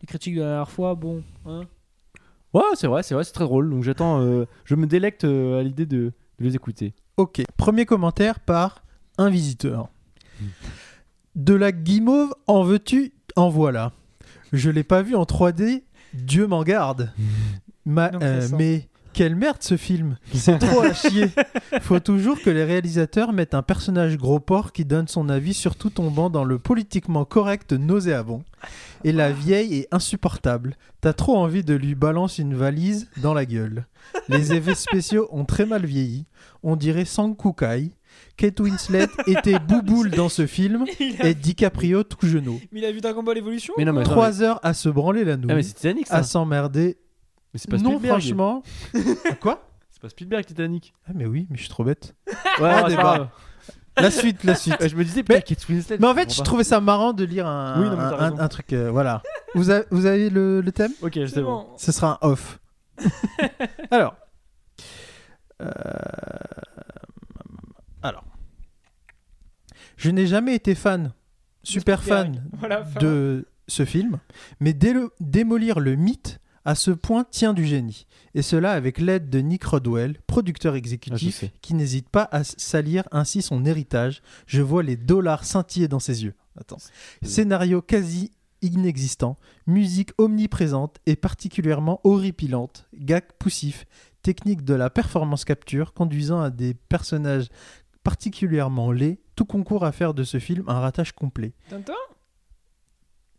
[0.02, 1.24] les critiques de la dernière fois, bon.
[1.46, 1.62] Hein
[2.54, 3.70] Ouais, c'est vrai, c'est vrai, c'est très drôle.
[3.70, 5.98] Donc j'attends, euh, je me délecte euh, à l'idée de,
[6.40, 6.94] de les écouter.
[7.18, 8.84] Ok, premier commentaire par
[9.20, 9.90] un visiteur.
[11.36, 13.92] De la guimauve en veux-tu En voilà.
[14.52, 17.12] Je l'ai pas vu en 3D, Dieu m'en garde.
[17.86, 21.28] Ma- euh, mais quelle merde ce film C'est trop à chier.
[21.82, 25.90] Faut toujours que les réalisateurs mettent un personnage gros porc qui donne son avis, surtout
[25.90, 28.44] tombant dans le politiquement correct nauséabond.
[29.04, 30.76] Et la vieille est insupportable.
[31.02, 33.86] T'as trop envie de lui balancer une valise dans la gueule.
[34.28, 36.26] Les effets spéciaux ont très mal vieilli.
[36.64, 37.92] On dirait Sang Kukai.
[38.40, 40.86] Kate Winslet était bouboule dans ce film
[41.20, 42.60] a, et DiCaprio tout genou.
[42.72, 44.88] mais il a vu Dragon Ball Evolution Mais non, mais attends, Trois heures à se
[44.90, 46.16] branler la mais- Ah, mais nouille, c'est Titanic ça.
[46.16, 46.98] à s'emmerder.
[47.54, 48.22] mais c'est pas Non, Spielberg.
[48.22, 48.64] franchement.
[49.42, 49.68] Quoi?
[49.90, 50.94] C'est pas Spielberg Titanic.
[51.08, 52.16] Ah, mais oui, mais je suis trop bête.
[52.28, 52.36] Ouais,
[52.72, 53.32] Ah, c'est débat.
[53.98, 54.76] La suite, la suite.
[54.80, 55.98] Ouais, Je me disais, Mais- Kate Winslet.
[56.00, 58.30] Mais en fait, je trouvais ça marrant de lire un, Oui, non, mais t'as un,
[58.30, 58.40] raison.
[58.40, 58.72] un truc.
[58.72, 59.22] euh, voilà.
[59.56, 60.92] Vous, avez- vous avez le, le thème?
[61.02, 61.64] Ok, C'est c'est bon.
[61.64, 61.68] bon.
[61.78, 62.60] Ce sera un off.
[63.92, 64.16] Alors.
[65.62, 65.68] Euh,
[68.04, 68.26] Alors.
[69.98, 71.14] Je n'ai jamais été fan,
[71.64, 74.20] super fan Voilà, de ce film,
[74.60, 78.06] mais dé- démolir le mythe à ce point tient du génie.
[78.36, 83.04] Et cela avec l'aide de Nick Rodwell, producteur Ah, exécutif, qui n'hésite pas à salir
[83.12, 84.22] ainsi son héritage.
[84.46, 86.36] Je vois les dollars scintiller dans ses yeux.
[86.60, 86.78] Attends.
[87.22, 88.32] Scénario quasi
[88.62, 89.38] inexistant,
[89.68, 93.86] musique omniprésente et particulièrement horripilante, gag poussif,
[94.22, 97.48] technique de la performance capture conduisant à des personnages
[98.10, 101.54] particulièrement laids, tout concourt à faire de ce film un ratage complet.
[101.70, 101.94] Tintin?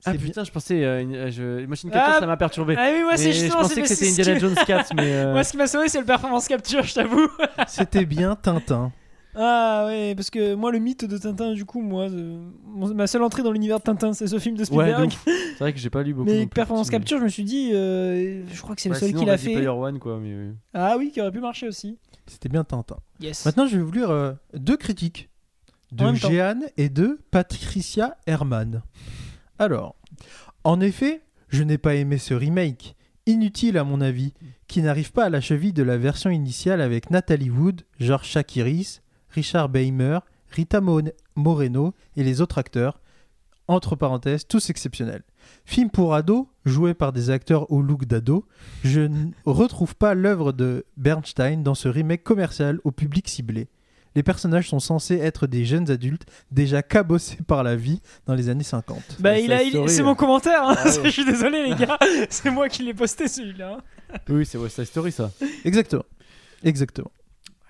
[0.06, 0.82] Ah putain, je pensais.
[0.84, 1.66] euh, une- euh, je...
[1.66, 2.74] Machine Capture, Ah, ça m'a perturbé.
[2.78, 5.12] Ah oui, moi, c'est je pensais que c'était Indiana qui- Jones 4, mais.
[5.12, 7.28] euh, Moi, ce qui m'a sauvé, c'est le performance capture, je t'avoue.
[7.68, 8.92] C'était bien Tintin.
[9.34, 12.48] Ah ouais, parce que moi, le mythe de Tintin, du coup, moi, euh,
[12.94, 15.06] ma seule entrée dans l'univers de Tintin, c'est ce film de Ouais, Spielberg.
[15.12, 15.22] ouf.
[15.26, 16.28] C'est vrai que j'ai pas lu beaucoup.
[16.30, 18.94] mais plus, performance mais- capture, je me suis dit, euh, je crois que c'est le
[18.94, 19.52] Ouais, seul qu'il a fait.
[19.52, 20.18] Player One, quoi.
[20.18, 20.48] Mais...
[20.72, 21.98] Ah oui, qui aurait pu marcher aussi.
[22.30, 22.96] C'était bien Tintin.
[23.20, 23.44] Yes.
[23.44, 25.28] Maintenant, je vais vous lire euh, deux critiques
[25.92, 26.14] de.
[26.14, 28.82] Jeanne et de Patricia Herman.
[29.58, 29.96] Alors,
[30.64, 32.94] en effet, je n'ai pas aimé ce remake,
[33.26, 34.32] inutile à mon avis,
[34.68, 39.00] qui n'arrive pas à la cheville de la version initiale avec Nathalie Wood, George Shakiris,
[39.30, 40.20] Richard Beimer,
[40.50, 41.02] Rita Mo-
[41.36, 43.00] Moreno et les autres acteurs,
[43.68, 45.22] entre parenthèses, tous exceptionnels.
[45.64, 48.46] Film pour ados, joué par des acteurs au look d'ado,
[48.84, 53.68] je ne retrouve pas l'œuvre de Bernstein dans ce remake commercial au public ciblé.
[54.16, 58.48] Les personnages sont censés être des jeunes adultes déjà cabossés par la vie dans les
[58.48, 59.16] années 50.
[59.20, 60.64] Bah, il a, il- c'est mon commentaire.
[60.64, 60.74] hein.
[60.76, 60.92] Ah ouais.
[61.04, 61.96] je suis désolé, les gars.
[62.30, 63.78] c'est moi qui l'ai posté celui-là.
[64.28, 65.30] Oui, c'est West Side Story, ça.
[65.64, 66.02] Exactement.
[66.64, 67.12] Exactement.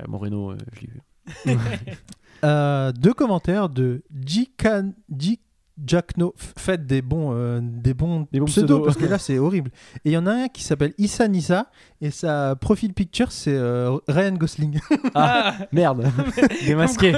[0.00, 1.58] Ouais, Moreno, euh, je l'ai vu.
[2.42, 4.50] Euh, deux commentaires de J.
[4.58, 5.40] Can- J.
[5.84, 6.34] Jackno.
[6.38, 8.84] F- Faites des bons, euh, des bons, Des bons pseudos, pseudos.
[8.84, 9.70] parce que là c'est horrible.
[10.04, 11.70] Et il y en a un qui s'appelle Issa Nissa
[12.00, 14.78] et sa profil picture c'est euh, Ryan Gosling.
[15.14, 16.06] Ah, merde.
[16.66, 17.14] Démasqué.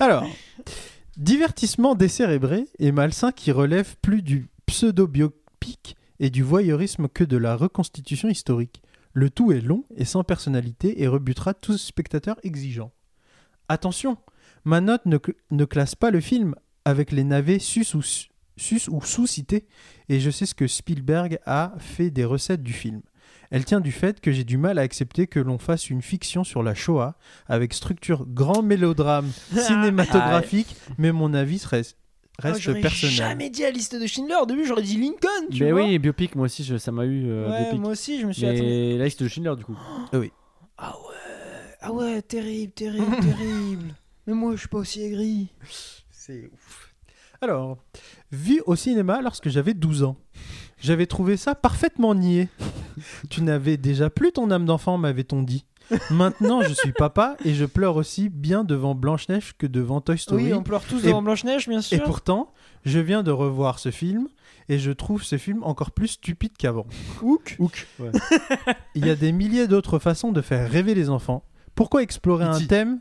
[0.00, 0.26] Alors,
[1.16, 7.56] divertissement décérébré et malsain qui relève plus du pseudo-biopic et du voyeurisme que de la
[7.56, 8.82] reconstitution historique.
[9.12, 12.90] Le tout est long et sans personnalité et rebutera tout spectateur exigeant.
[13.68, 14.16] Attention,
[14.64, 18.28] ma note ne, cl- ne classe pas le film avec les navets sus ou, su-
[18.56, 19.66] sus ou sous-cités
[20.08, 23.00] et je sais ce que Spielberg a fait des recettes du film.
[23.50, 26.44] Elle tient du fait que j'ai du mal à accepter que l'on fasse une fiction
[26.44, 27.16] sur la Shoah
[27.46, 31.82] avec structure grand mélodrame cinématographique, mais mon avis serait-
[32.40, 33.14] reste Oh, j'aurais personnel.
[33.14, 34.34] jamais dit la liste de Schindler.
[34.42, 35.48] Au début, j'aurais dit Lincoln.
[35.52, 37.26] Tu Mais vois oui, biopic, moi aussi, je- ça m'a eu.
[37.28, 37.80] euh, Ouais, biopic.
[37.80, 38.98] moi aussi, je me suis attendu.
[38.98, 39.76] La liste de Schindler, du coup.
[40.12, 40.32] Ah ouais,
[41.80, 43.94] ah ouais, terrible, terrible, terrible.
[44.26, 45.48] Mais moi, je suis pas aussi aigri.
[46.26, 46.94] C'est ouf.
[47.42, 47.76] Alors,
[48.32, 50.16] vu au cinéma lorsque j'avais 12 ans,
[50.80, 52.48] j'avais trouvé ça parfaitement niais.
[53.28, 55.66] tu n'avais déjà plus ton âme d'enfant, m'avait-on dit.
[56.10, 60.44] Maintenant, je suis papa et je pleure aussi bien devant Blanche-Neige que devant Toy Story.
[60.44, 62.02] Oui, on pleure tous Et- devant Blanche-Neige, bien Et sûr.
[62.04, 62.54] pourtant,
[62.86, 64.28] je viens de revoir ce film
[64.70, 66.86] et je trouve ce film encore plus stupide qu'avant.
[67.20, 67.56] Hook.
[67.58, 67.86] Hook.
[67.98, 68.12] Ouais.
[68.94, 71.44] Il y a des milliers d'autres façons de faire rêver les enfants.
[71.74, 72.68] Pourquoi explorer un E.T..
[72.68, 73.00] thème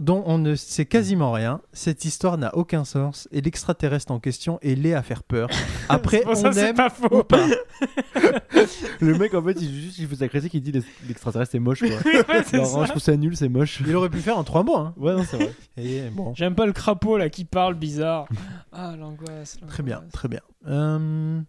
[0.00, 4.58] dont on ne sait quasiment rien Cette histoire n'a aucun sens et l'extraterrestre en question
[4.62, 5.48] est laid à faire peur.
[5.88, 7.24] Après, Bon, on ça, c'est aime pas ou faux.
[7.24, 7.46] pas.
[9.00, 11.58] Le mec, en fait, il, juste, il fait sa critique, il dit l'ex- l'extraterrestre c'est
[11.58, 11.88] moche quoi.
[11.88, 12.84] Ouais, c'est Alors, ça.
[12.84, 13.82] je trouve ça nul, c'est moche.
[13.86, 14.80] Il aurait pu le faire en trois mois.
[14.80, 14.94] hein.
[14.96, 15.52] Ouais, non, c'est vrai.
[15.76, 18.26] Et bon, J'aime pas le crapaud là qui parle bizarre.
[18.72, 19.58] Ah l'angoisse.
[19.68, 20.40] très bien, très bien.
[20.66, 21.40] Euh,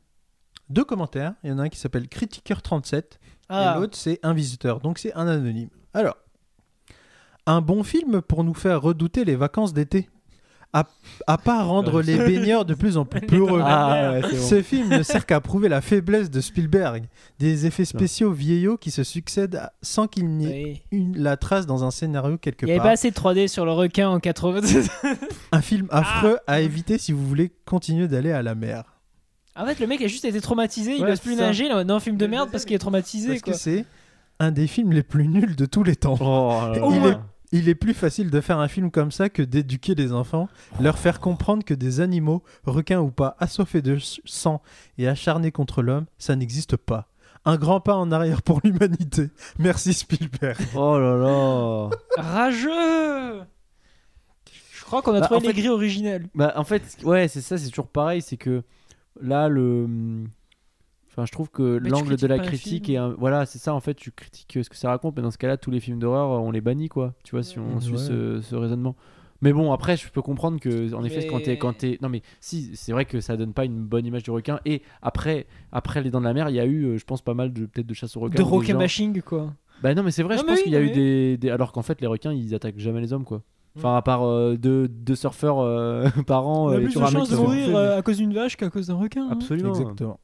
[0.69, 1.33] deux commentaires.
[1.43, 3.03] Il y en a un qui s'appelle Critiqueur37
[3.49, 3.75] Ah.
[3.75, 4.79] et l'autre c'est un visiteur.
[4.79, 5.69] Donc c'est un anonyme.
[5.93, 6.17] Alors,
[7.45, 10.09] un bon film pour nous faire redouter les vacances d'été.
[10.75, 10.87] À,
[11.27, 13.59] à pas rendre les baigneurs de plus en plus peureux.
[13.59, 14.41] dans Ah ouais, c'est bon.
[14.43, 17.03] Ce film ne sert qu'à prouver la faiblesse de Spielberg.
[17.37, 20.81] Des effets spéciaux vieillots qui se succèdent sans qu'il n'y ait Oui.
[20.91, 22.87] une, la trace dans un scénario quelque Il y avait part.
[22.87, 24.61] pas assez de 3D sur le requin en 80.
[25.51, 25.99] Un film Ah.
[25.99, 28.95] affreux à éviter si vous voulez continuer d'aller à la mer.
[29.55, 30.95] en fait, le mec a juste été traumatisé.
[30.95, 31.41] il Ouais, ose plus ça.
[31.41, 31.69] nager.
[31.69, 33.27] Mode, non, film de merde parce qu'il est traumatisé.
[33.29, 33.53] Parce Quoi.
[33.53, 33.85] que c'est
[34.39, 36.17] un des films les plus nuls de tous les temps.
[36.19, 36.87] Oh là là.
[36.89, 37.17] Il est-
[37.54, 40.49] Il est plus facile de faire un film comme ça que d'éduquer les enfants,
[40.82, 44.62] leur faire comprendre que des animaux, requins ou pas, assoiffés de sang
[44.97, 47.08] et acharnés contre l'homme, ça n'existe pas.
[47.45, 49.30] Un grand pas en arrière pour l'humanité.
[49.60, 50.58] Merci Spielberg.
[50.76, 51.89] Oh là là.
[52.18, 53.43] Rageux
[54.74, 56.28] Je crois qu'on a Bah, trouvé en fait- les grilles originales.
[56.36, 58.22] Bah, en fait, ouais, c'est ça, c'est toujours pareil.
[58.22, 58.64] C'est que
[59.22, 59.88] là, le.
[61.16, 62.97] Enfin, je trouve que l'angle de la critique est.
[62.97, 65.38] un- Voilà, c'est ça, en fait, tu critiques ce que ça raconte, mais dans ce
[65.38, 67.14] cas-là, tous les films d'horreur, on les bannit, quoi.
[67.24, 67.82] Tu vois, si on Ouais.
[67.82, 68.95] suit ce, ce raisonnement.
[69.43, 71.57] Mais bon, après, je peux comprendre que, en effet, quand t'es.
[71.57, 74.32] Quand t'es- non, mais si, c'est vrai que ça donne pas une bonne image du
[74.32, 74.59] requin.
[74.66, 77.22] Et après, après Les Dents de la Mer, il y a eu, euh, je pense,
[77.22, 78.41] pas mal de peut-être de chasse aux requins.
[78.41, 79.53] De requin gens- bashing, quoi.
[79.84, 81.49] Bah non, mais c'est vrai, Non, je pense oui, qu'il y a eu des, des-
[81.49, 83.39] Alors qu'en fait, les requins, ils attaquent jamais les hommes, quoi.
[83.76, 83.80] Mm.
[83.80, 86.68] Enfin, à part euh, deux, deux surfeurs euh, par an.
[86.68, 88.88] On a euh, plus de chances de mourir euh, à cause d'une vache qu'à cause
[88.88, 89.24] d'un requin.
[89.26, 89.30] hein.
[89.34, 89.70] Absolument.
[89.74, 90.20] Exactement.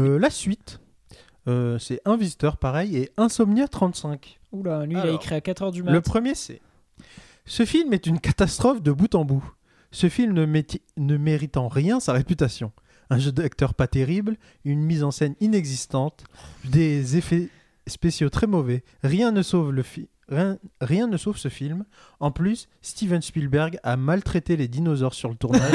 [0.00, 0.80] Euh, la suite,
[1.48, 4.38] euh, c'est un visiteur pareil et Insomnia 35.
[4.52, 5.92] Oula, lui, il a Alors, écrit à 4h du mat.
[5.92, 6.60] Le premier, c'est
[7.44, 9.44] Ce film est une catastrophe de bout en bout.
[9.92, 12.72] Ce film ne, méti- ne mérite en rien sa réputation.
[13.10, 16.24] Un jeu d'acteur pas terrible, une mise en scène inexistante,
[16.64, 17.48] des effets
[17.88, 18.84] spéciaux très mauvais.
[19.02, 21.84] Rien ne sauve le fi- Rien, rien ne sauve ce film.
[22.20, 25.72] En plus, Steven Spielberg a maltraité les dinosaures sur le tournage.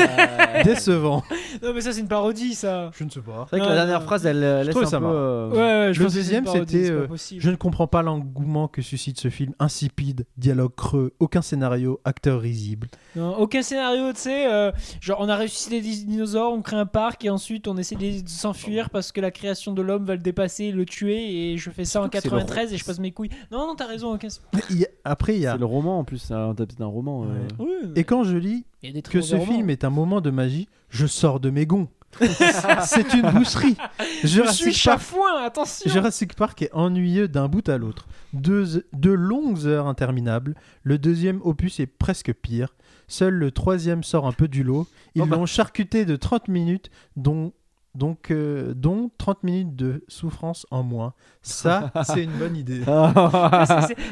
[0.64, 1.24] Décevant.
[1.62, 2.92] Non, mais ça, c'est une parodie, ça.
[2.98, 3.48] Je ne sais pas.
[3.50, 4.06] C'est vrai que Non, la dernière non.
[4.06, 5.06] phrase, elle euh, laisse un ça peu.
[5.08, 7.08] euh, Ouais, ouais, je Le deuxième, c'était, euh.
[7.38, 9.54] Je ne comprends pas l'engouement que suscite ce film.
[9.60, 12.88] Insipide, dialogue creux, aucun scénario, acteur risible.
[13.16, 14.52] Non, aucun scénario, tu sais.
[14.52, 17.96] euh, genre, on a ressuscité des dinosaures, on crée un parc et ensuite on essaie
[17.96, 21.70] de s'enfuir parce que la création de l'homme va le dépasser, le tuer et je
[21.70, 23.30] fais ça en Surtout que c'est le 93 et je passe mes couilles.
[23.52, 24.28] Non, non, t'as raison, aucun.
[24.70, 25.54] Il y a- Après, il y a.
[25.54, 27.26] C'est le roman en plus, c'est un c'est un roman.
[27.26, 27.94] euh.
[27.96, 29.52] Et quand je lis il y a des très que ce romans.
[29.52, 31.88] film est un moment de magie, je sors de mes gonds.
[32.86, 33.76] C'est une boucherie.
[34.24, 35.92] Je suis Jurassic Park, chafouin, attention.
[35.92, 38.08] Jurassic Park est ennuyeux d'un bout à l'autre.
[38.32, 40.56] Deux, deux longues heures interminables.
[40.84, 42.74] Le deuxième opus est presque pire.
[43.10, 44.88] Seul le troisième sort un peu du lot.
[45.16, 45.36] Ils Oh bah.
[45.36, 47.52] l'ont charcuté de 30 minutes, dont,
[47.96, 51.14] donc, euh, dont 30 minutes de souffrance en moins.
[51.42, 52.80] Ça, c'est une bonne idée.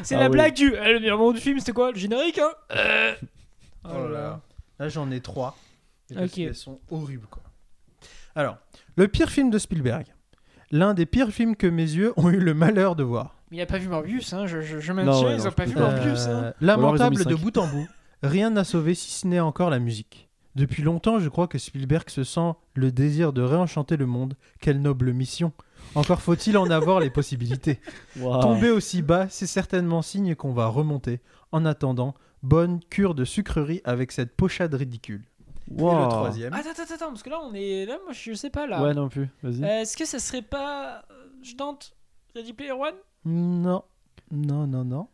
[0.02, 0.30] C'est- Ah la oui.
[0.30, 0.74] blague du.
[0.74, 1.92] eh, le meilleur moment du film, c'était quoi?
[1.92, 2.50] Le générique, hein?
[2.74, 3.14] Euh.
[3.84, 4.40] Oh là là.
[4.78, 5.56] Là, j'en ai trois.
[6.10, 6.42] Et.
[6.42, 7.42] Elles sont horribles, quoi.
[8.34, 8.56] Alors,
[8.96, 10.06] le pire film de Spielberg.
[10.70, 13.36] L'un des pires films que mes yeux ont eu le malheur de voir.
[13.52, 15.54] Il a pas vu Morbius, hein, je, je, je maintiens, ouais, ils non, ont je
[15.54, 15.76] pas vu.
[15.76, 16.26] Morbius.
[16.26, 16.54] Euh, Hein.
[16.60, 17.86] lamentable ont mis de bout en bout.
[18.24, 20.23] Rien n'a sauvé si ce n'est encore la musique.
[20.56, 24.36] Depuis longtemps, je crois que Spielberg se sent le désir de réenchanter le monde.
[24.60, 25.52] Quelle noble mission.
[25.96, 27.80] Encore faut-il en avoir les possibilités.
[28.20, 31.20] Tomber aussi bas, c'est certainement signe qu'on va remonter.
[31.52, 35.24] En attendant, bonne cure de sucrerie avec cette pochade ridicule.
[35.76, 36.02] Et Waouh.
[36.04, 36.52] le troisième.
[36.52, 37.86] Attends, attends, attends, parce que là, on est.
[37.86, 38.82] Là, moi, je sais pas, là.
[38.82, 39.64] Ouais, non plus, vas-y.
[39.64, 41.04] Euh, Est-ce que ça serait pas.
[41.10, 41.96] euh, Je tente
[42.36, 42.94] Ready Player One?
[43.24, 43.82] Non,
[44.30, 45.08] non, non, non.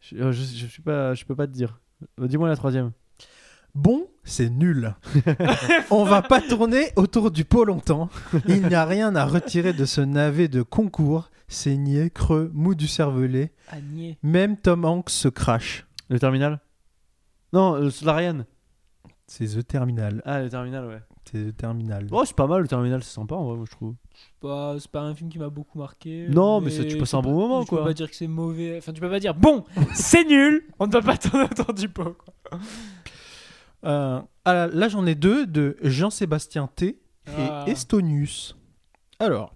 [0.00, 1.80] Je, euh, je, je suis pas, je peux pas te dire.
[2.18, 2.92] Dis-moi la troisième.
[3.74, 4.94] Bon, c'est nul.
[5.90, 8.08] On va pas tourner autour du pot longtemps.
[8.46, 11.30] Il n'y a rien à retirer de ce navet de concours.
[11.48, 13.52] Saigné, creux, mou du cervelet.
[13.68, 14.16] Ah, niais.
[14.22, 15.86] Même Tom Hanks se crache.
[16.08, 16.60] Le terminal?
[17.52, 18.44] Non, euh, Solarian.
[19.26, 20.22] C'est The Terminal.
[20.24, 21.00] Ah, le terminal, ouais.
[21.30, 22.06] C'est The Terminal.
[22.10, 23.94] Oh, c'est pas mal le terminal, c'est sympa en vrai, moi je trouve.
[24.42, 26.26] Bah, c'est pas un film qui m'a beaucoup marqué.
[26.28, 27.78] Non, mais ça, tu passes un peux bon pas- moment, tu quoi.
[27.80, 28.76] peux pas dire que c'est mauvais.
[28.78, 29.64] Enfin, tu peux pas dire, bon,
[29.94, 32.58] c'est nul, on ne va pas tourner autour du pot, quoi.
[33.84, 37.64] Euh, ah, là, j'en ai deux de Jean-Sébastien T Ah.
[37.66, 38.56] et Estonius.
[39.18, 39.54] Alors,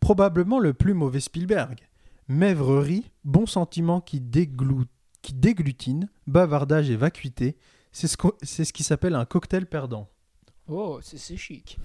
[0.00, 1.80] probablement le plus mauvais Spielberg.
[2.28, 4.86] Mèvrerie, bon sentiment qui, déglou-
[5.22, 7.56] qui déglutine, bavardage et vacuité,
[7.92, 10.08] c'est ce, qui s'appelle un cocktail perdant.
[10.68, 11.78] Oh, c'est c'est chic.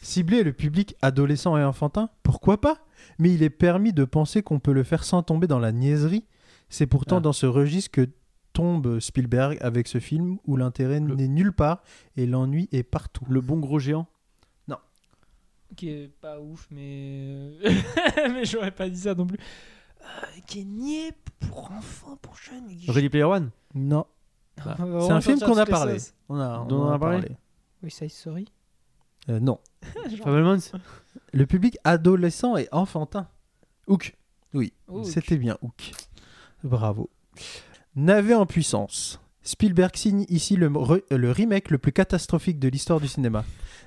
[0.00, 2.78] Cibler le public adolescent et enfantin, pourquoi pas?
[3.18, 6.24] Mais il est permis de penser qu'on peut le faire sans tomber dans la niaiserie.
[6.68, 7.20] C'est pourtant Ah.
[7.20, 8.08] dans ce registre que
[8.54, 11.82] tombe Spielberg avec ce film où l'intérêt Le- n'est nulle part
[12.16, 13.26] et l'ennui est partout.
[13.28, 14.06] Le bon gros géant?
[15.76, 17.50] Qui est pas ouf, mais.
[17.64, 17.70] euh,
[18.30, 19.38] mais j'aurais pas dit ça non plus.
[20.02, 20.04] Euh,
[20.46, 22.68] qui est niais pour enfants, pour jeunes.
[22.86, 23.50] Ready Player One?
[23.74, 24.06] Non,
[24.64, 25.96] Bah, c'est un film qu'on a parlé.
[26.28, 27.28] On a, on en a parlé
[27.82, 28.46] Oui, ça, sorry.
[29.28, 29.58] Euh, non.
[31.32, 33.26] Le public adolescent et enfantin.
[33.88, 34.14] Hook.
[34.52, 35.90] Oui, oh, c'était bien Hook.
[36.62, 37.10] Bravo.
[37.96, 39.20] Navet en puissance.
[39.46, 43.44] Spielberg signe ici le, re- le remake le plus catastrophique de l'histoire du cinéma.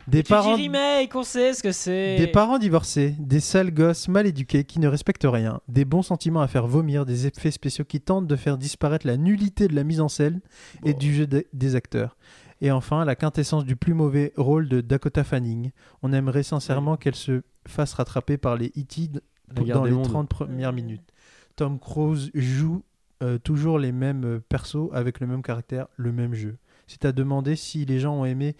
[0.07, 2.15] Des parents, dis remake, on sait ce que c'est.
[2.17, 6.41] des parents divorcés, des sales gosses mal éduqués qui ne respectent rien, des bons sentiments
[6.41, 9.83] à faire vomir, des effets spéciaux qui tentent de faire disparaître la nullité de la
[9.83, 10.41] mise en scène
[10.85, 10.99] et Bon.
[10.99, 12.15] du jeu de- des acteurs.
[12.61, 15.71] Et enfin, la quintessence du plus mauvais rôle de Dakota Fanning.
[16.03, 19.09] On aimerait sincèrement qu'elle se fasse rattraper par les E.T.
[19.53, 20.05] dans les mondes.
[20.07, 21.11] 30 premières minutes.
[21.55, 22.83] Tom Cruise joue
[23.23, 26.57] euh, toujours les mêmes euh, persos avec le même caractère, le même jeu.
[26.87, 28.55] C'est à demander si les gens ont aimé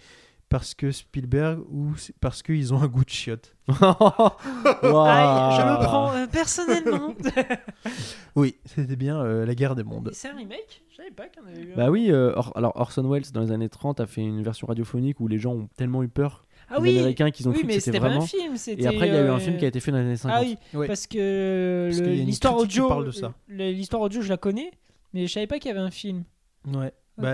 [0.50, 3.54] parce que Spielberg ou parce qu'ils ont un goût de chiotte.
[3.68, 3.76] Aïe,
[5.56, 7.14] je le prends euh, personnellement.
[8.36, 10.10] Oui, c'était bien euh, la guerre des mondes.
[10.12, 10.82] c'est un remake?
[10.90, 11.76] Je savais pas qu'on avait eu un.
[11.76, 14.66] Bah oui, euh, Or- alors Orson Welles dans les années 30 a fait une version
[14.68, 17.66] radiophonique où les gens ont tellement eu peur, ah oui, Américains, qu'ils ont oui cru
[17.66, 18.22] mais que c'était c'était pas vraiment.
[18.24, 18.54] un film.
[18.78, 20.16] Et après, il y a eu un film qui a été fait dans les années
[20.16, 20.36] 50.
[20.38, 20.86] Ah oui, Oui.
[20.86, 21.90] parce que
[22.24, 23.32] l'histoire audio, parle de ça.
[23.48, 24.70] le- l'histoire audio, je la connais,
[25.14, 26.24] mais je savais pas qu'il y avait un film.
[26.72, 26.92] Ouais.
[27.16, 27.32] Bah,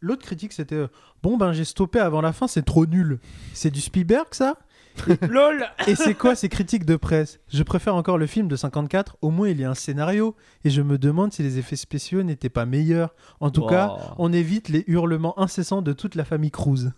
[0.00, 0.88] L'autre critique, c'était euh,
[1.22, 3.18] Bon, ben j'ai stoppé avant la fin, c'est trop nul.
[3.54, 4.58] C'est du Spielberg, ça?
[5.28, 7.38] LOL Et c'est quoi ces critiques de presse?
[7.48, 10.70] Je préfère encore le film de 54, au moins il y a un scénario, et
[10.70, 13.14] je me demande si les effets spéciaux n'étaient pas meilleurs.
[13.40, 16.92] En tout cas, on évite les hurlements incessants de toute la famille Cruz.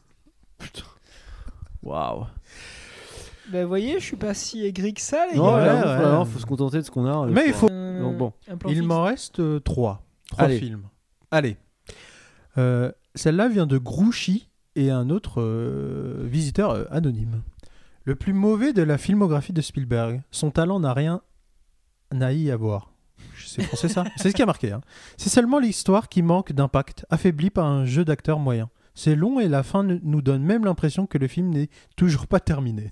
[1.82, 2.26] Waouh.
[3.50, 6.18] Bah, vous voyez, je suis pas si aigri que ça, les Non, Ouais, gars.
[6.20, 6.26] ouais.
[6.26, 7.26] faut se contenter de ce qu'on a.
[7.26, 8.32] Mais il faut- Un- Donc bon.
[8.68, 10.02] Il m'en reste euh, trois.
[10.30, 10.58] Trois Allez.
[10.58, 10.82] films.
[11.30, 11.56] Allez.
[12.58, 17.42] Euh, Celle-là vient de Grouchy et un autre euh, visiteur euh, anonyme.
[18.04, 20.22] Le plus mauvais de la filmographie de Spielberg.
[20.30, 21.20] Son talent n'a rien
[22.12, 22.90] n'a y à voir.
[23.44, 24.04] C'est français ça?
[24.16, 24.72] C'est ce qui a marqué.
[24.72, 24.80] hein.
[25.16, 28.68] C'est seulement l'histoire qui manque d'impact, affaiblie par un jeu d'acteurs moyen.
[29.00, 32.40] C'est long et la fin nous donne même l'impression que le film n'est toujours pas
[32.40, 32.90] terminé.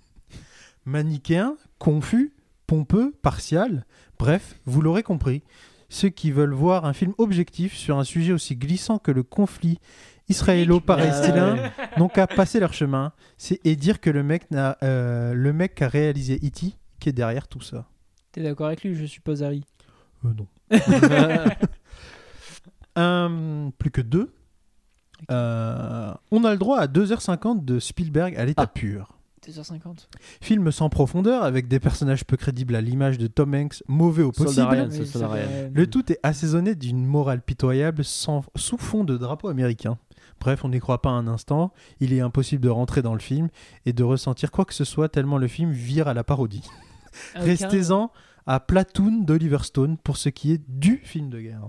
[0.85, 2.33] Manichéen, confus,
[2.69, 3.85] pompeux, partial,
[4.17, 5.43] bref, vous l'aurez compris.
[5.89, 9.81] Ceux qui veulent voir un film objectif sur un sujet aussi glissant que le conflit
[10.29, 15.35] israélo-palestinien Euh, n'ont qu'à passer leur chemin c'est- et dire que le mec, n'a, euh,
[15.35, 16.75] le mec qui a réalisé E.T.
[17.01, 17.89] qui est derrière tout ça.
[18.31, 19.65] T'es d'accord avec lui, je suppose, Harry?
[20.25, 20.47] Euh, non.
[22.99, 24.33] Euh, plus que deux.
[25.31, 28.67] Euh, on a le droit à 2h50 de Spielberg à l'état Ah.
[28.67, 29.13] pur.
[29.47, 30.09] 2h50.
[30.41, 34.33] Film sans profondeur avec des personnages peu crédibles à l'image de Tom Hanks, mauvais au
[34.33, 34.67] Soldat possible.
[34.67, 35.71] Ryan, Oui, Ryan.
[35.73, 39.99] Le tout est assaisonné d'une morale pitoyable sans, sous fond de drapeau américain.
[40.41, 41.73] Bref, on n'y croit pas un instant.
[42.01, 43.49] Il est impossible de rentrer dans le film
[43.87, 46.65] et de ressentir quoi que ce soit tellement le film vire à la parodie.
[47.35, 47.41] Ah.
[47.43, 48.11] Restez-en
[48.49, 51.69] à Platoon d'Oliver Stone pour ce qui est du film de guerre.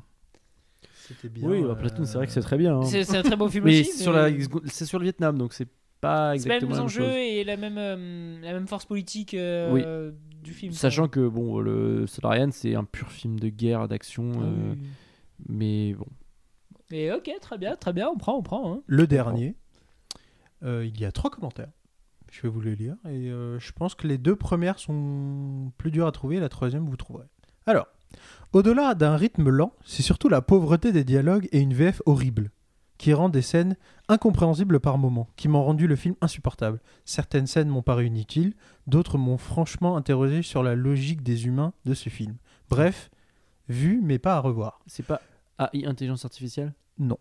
[1.07, 1.47] C'était bien.
[1.49, 2.77] Oui, bah, euh, Platoon, c'est vrai que c'est très bien.
[2.79, 2.83] hein.
[2.83, 3.91] C'est c'est un très beau film Mais aussi.
[3.91, 4.29] c'est sur, la...
[4.65, 5.67] c'est sur le Vietnam, donc c'est
[6.01, 7.15] pas C'est pas les exactement mêmes la même enjeux chose.
[7.15, 10.11] et la même, euh, la même force politique euh,
[10.43, 10.71] du film.
[10.73, 14.31] Sachant que bon, le Soldat Ryan, c'est un pur film de guerre, d'action.
[14.35, 14.87] Ah euh, oui.
[15.49, 16.07] mais bon.
[16.91, 18.73] Mais ok, très bien, très bien, on prend, on prend.
[18.73, 18.81] hein.
[18.85, 19.55] Le dernier,
[20.63, 21.69] euh, il y a trois commentaires.
[22.31, 22.95] Je vais vous les lire.
[23.05, 26.39] Et euh, je pense que les deux premières sont plus dures à trouver.
[26.39, 27.25] La troisième, vous trouverez.
[27.65, 27.87] Alors,
[28.53, 32.51] au-delà d'un rythme lent, c'est surtout la pauvreté des dialogues et une VF horrible
[32.97, 33.75] qui rend des scènes
[34.07, 36.79] incompréhensibles par moments, qui m'ont rendu le film insupportable.
[37.05, 38.53] Certaines scènes m'ont paru inutiles,
[38.87, 42.37] d'autres m'ont franchement interrogé sur la logique des humains de ce film.
[42.69, 43.09] Bref,
[43.69, 44.79] vu mais pas à revoir.
[44.87, 45.21] C'est pas
[45.59, 46.73] AI, intelligence artificielle?
[46.97, 47.19] Non.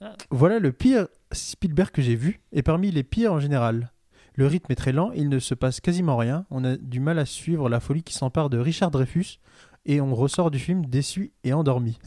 [0.00, 0.16] Ah.
[0.30, 3.92] Voilà le pire Spielberg que j'ai vu, et parmi les pires en général.
[4.34, 7.18] Le rythme est très lent, il ne se passe quasiment rien, on a du mal
[7.18, 9.38] à suivre la folie qui s'empare de Richard Dreyfus,
[9.86, 11.98] et on ressort du film déçu et endormi.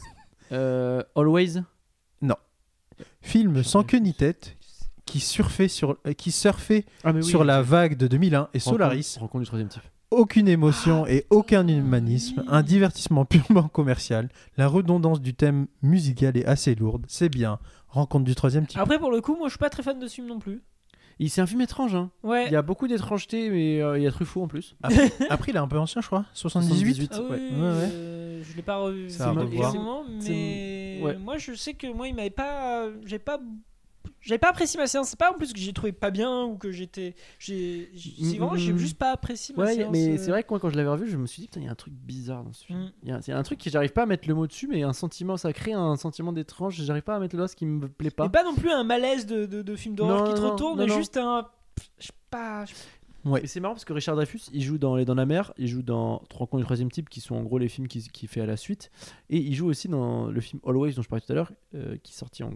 [0.52, 1.62] Euh, Always?
[3.20, 4.56] Film Richard sans queue ni tête,
[5.04, 9.40] qui surfait sur, euh, qui surfait ah, sur la vague de 2001 et Solaris, Rencontre
[9.40, 9.82] du troisième type.
[10.10, 16.44] aucune émotion et aucun humanisme, un divertissement purement commercial, la redondance du thème musical est
[16.46, 17.58] assez lourde, c'est bien,
[17.88, 18.78] rencontre du troisième type.
[18.78, 20.62] Après, pour le coup, moi je suis pas très fan de ce film non plus.
[21.18, 22.10] Il- C'est un film étrange, hein.
[22.22, 22.46] Ouais.
[22.46, 24.74] Il y a beaucoup d'étrangeté, mais euh, il y a Truffaut en plus.
[24.82, 27.36] Après, après, il est un peu ancien je crois, 78 Ah oui, ouais.
[27.36, 27.88] ouais, ouais.
[27.92, 29.08] euh, je l'ai pas revu
[30.20, 31.16] C'est- mais ouais.
[31.16, 33.38] moi je sais que moi il m'avait pas, j'ai pas,
[34.24, 35.08] j'avais pas apprécié ma séance.
[35.08, 37.14] C'est pas en plus que j'ai trouvé pas bien ou que j'étais.
[37.38, 38.78] j'ai- j'ai- C'est vraiment, j'ai Mm, mm.
[38.78, 39.92] juste pas apprécié ma Ouais, séance.
[39.92, 40.16] mais euh.
[40.18, 41.68] c'est vrai que moi, quand je l'avais revu, je me suis dit, putain, il y
[41.68, 42.78] a un truc bizarre dans ce film.
[42.80, 42.90] Mm.
[43.02, 44.46] Il y, a- il y a un truc que j'arrive pas à mettre le mot
[44.46, 46.80] dessus, mais un sentiment, ça crée un sentiment d'étrange.
[46.82, 48.24] J'arrive pas à mettre le doigt, ce qui me plaît pas.
[48.24, 50.50] Mais pas non plus un malaise de, de, de film d'horreur Non, qui te non,
[50.52, 50.96] retourne, non, mais non.
[50.98, 51.48] juste un.
[51.98, 52.64] Je sais pas.
[52.64, 52.74] je-
[53.42, 55.54] Et c'est marrant parce que Richard Dreyfus, il joue dans Les Dents de la Mer,
[55.56, 58.26] il joue dans Rencontre du troisième type, qui sont en gros les films qu'il qui
[58.26, 58.90] fait à la suite.
[59.30, 61.96] Et il joue aussi dans le film Always, dont je parlais tout à l'heure, euh,
[62.02, 62.52] qui est sorti en-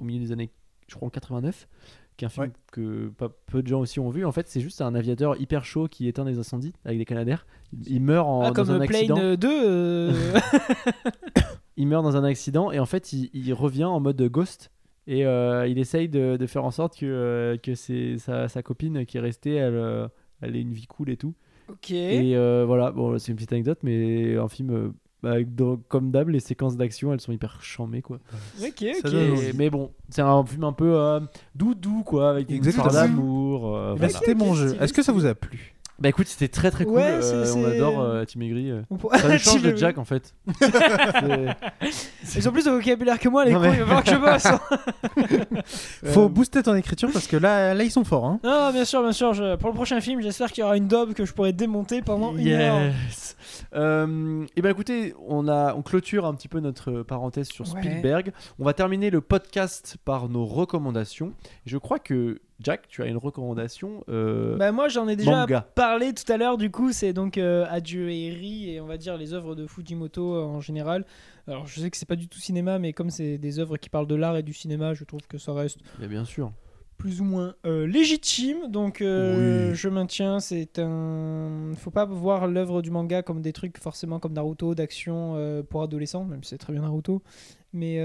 [0.00, 0.50] au milieu des années,
[0.88, 1.68] je crois en 89,
[2.16, 2.52] qui est un film Ouais.
[2.72, 4.24] que pas peu de gens aussi ont vu.
[4.24, 7.46] En fait, c'est juste un aviateur hyper chaud qui éteint des incendies avec des canadaires.
[7.86, 9.14] Il, meurt en, Ah, dans comme un accident.
[9.14, 9.48] Plane 2.
[9.48, 10.12] euh,
[11.76, 14.70] Il meurt dans un accident et en fait, il, il revient en mode ghost.
[15.06, 18.62] Et euh, il essaye de, de faire en sorte que, euh, que c'est sa, sa
[18.62, 20.08] copine qui est restée, elle,
[20.42, 21.34] elle ait une vie cool et tout.
[21.68, 21.90] ok.
[21.92, 24.90] Et euh, voilà, bon, c'est une petite anecdote, mais un film, euh,
[25.22, 28.18] bah, dans- comme d'hab, les séquences d'action, elles sont hyper chambées, quoi.
[28.62, 29.10] Ok, Ça ok.
[29.12, 29.52] donne Et- envie.
[29.56, 31.20] mais bon, c'est un film un peu euh,
[31.54, 32.88] doux, doux, quoi, avec une Exactement.
[32.92, 33.76] d'amour.
[33.76, 34.18] euh, Eh ben, voilà.
[34.18, 34.76] C'était mon jeu.
[34.80, 35.74] Est-ce que ça vous a plu?
[36.00, 36.94] Bah écoute, c'était très très cool.
[36.94, 38.70] Ouais, euh, c'est- on c'est- adore euh, Tim Aigri.
[38.70, 38.82] euh.
[38.88, 40.32] On peut- Ça nous change de Jack en fait.
[42.22, 44.10] C'est- Ils ont plus de vocabulaire que moi, les Non, cons, il va falloir que
[44.12, 44.46] je bosse.
[44.46, 44.60] hein.
[46.12, 48.26] Faut Euh, booster ton écriture parce que là, là ils sont forts.
[48.26, 48.38] Hein.
[48.44, 49.32] Non, bien sûr, bien sûr.
[49.34, 52.00] je- Pour le prochain film, j'espère qu'il y aura une daube que je pourrai démonter
[52.02, 52.80] pendant une heure.
[52.80, 53.36] Yes.
[53.74, 57.80] Euh, et ben écoutez, on a on clôture un petit peu notre parenthèse sur Ouais.
[57.82, 58.32] Spielberg.
[58.58, 61.32] On va terminer le podcast par nos recommandations.
[61.66, 65.60] Je crois que Jack, tu as une recommandation euh, Bah, moi, j'en ai déjà manga.
[65.74, 66.56] parlé tout à l'heure.
[66.58, 69.66] Du coup, c'est donc euh, Adieu et Eri et on va dire les œuvres de
[69.66, 71.04] Fujimoto euh, en général.
[71.46, 73.88] Alors, je sais que c'est pas du tout cinéma, mais comme c'est des œuvres qui
[73.88, 76.50] parlent de l'art et du cinéma, je trouve que ça reste Mais bien sûr.
[76.98, 78.70] Plus ou moins euh, légitime.
[78.70, 79.74] Donc, euh, Oui.
[79.74, 80.40] je maintiens.
[80.40, 81.72] C'est un.
[81.76, 85.82] Faut pas voir l'œuvre du manga comme des trucs forcément comme Naruto d'action euh, pour
[85.82, 87.22] adolescents, même si c'est très bien Naruto.
[87.72, 87.98] Mais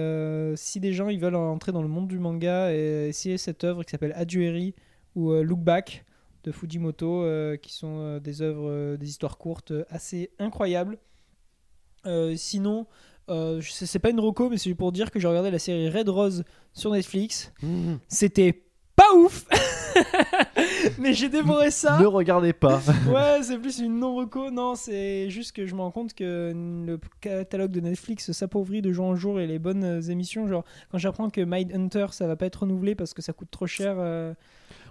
[0.57, 3.83] si des gens ils veulent entrer dans le monde du manga et essayer cette œuvre
[3.83, 4.75] qui s'appelle Adueri
[5.15, 6.05] ou Look Back
[6.43, 7.25] de Fujimoto,
[7.61, 10.97] qui sont des œuvres, des histoires courtes assez incroyables.
[12.35, 12.87] Sinon,
[13.29, 16.09] euh, c'est pas une reco, mais c'est pour dire que j'ai regardé la série Red
[16.09, 17.53] Rose sur Netflix.
[17.61, 17.99] Mhm.
[18.07, 18.62] C'était
[18.95, 19.45] pas ouf,
[20.99, 21.99] mais j'ai dévoré ça.
[21.99, 22.79] Ne regardez pas.
[23.11, 24.51] Ouais, c'est plus une non-reco.
[24.51, 26.53] Non, c'est juste que je me rends compte que
[26.85, 30.47] le catalogue de Netflix s'appauvrit de jour en jour et les bonnes euh, émissions.
[30.47, 33.67] Genre, quand j'apprends que Mindhunter ça va pas être renouvelé parce que ça coûte trop
[33.67, 33.95] cher.
[33.97, 34.33] euh,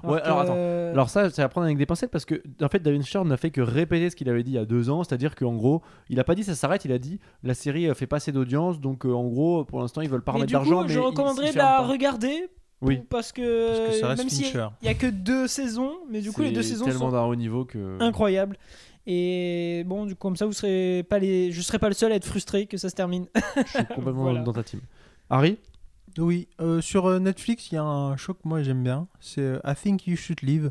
[0.05, 0.55] Ouais, alors, attends.
[0.55, 3.37] Alors ça, c'est à prendre avec des pincettes parce que en fait, David Stern n'a
[3.37, 5.81] fait que répéter ce qu'il avait dit il y a deux ans, c'est-à-dire qu'en gros,
[6.09, 8.33] il a pas dit ça s'arrête, il a dit la série euh, fait pas assez
[8.33, 10.83] d'audience, donc euh, en gros, pour l'instant, ils veulent pas Mais remettre d'argent.
[10.83, 11.87] mais je recommanderais de la pas.
[11.87, 12.49] regarder.
[12.83, 13.01] Oui.
[13.09, 14.69] Parce que, Parce que ça reste même s'il Fincher.
[14.83, 17.35] y a que deux saisons, mais du coup, les deux saisons tellement sont d'un haut
[17.37, 17.97] niveau que.
[18.01, 18.57] incroyables.
[19.07, 22.13] Et bon, du coup, comme ça, vous serez pas les, je serai pas le seul
[22.13, 23.27] à être frustré que ça se termine.
[23.57, 24.43] Je suis complètement Voilà.
[24.43, 24.81] dans ta team.
[25.31, 25.59] Harry
[26.19, 29.09] Oui, euh, sur euh, Netflix, il y a un show que moi j'aime bien.
[29.21, 30.71] C'est euh, I Think You Should Live.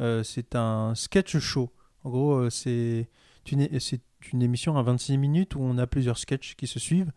[0.00, 1.70] Euh, c'est un sketch show.
[2.04, 3.08] En gros, c'est
[3.50, 4.00] une, c'est
[4.32, 7.12] une émission à 26 minutes où on a plusieurs sketchs qui se suivent.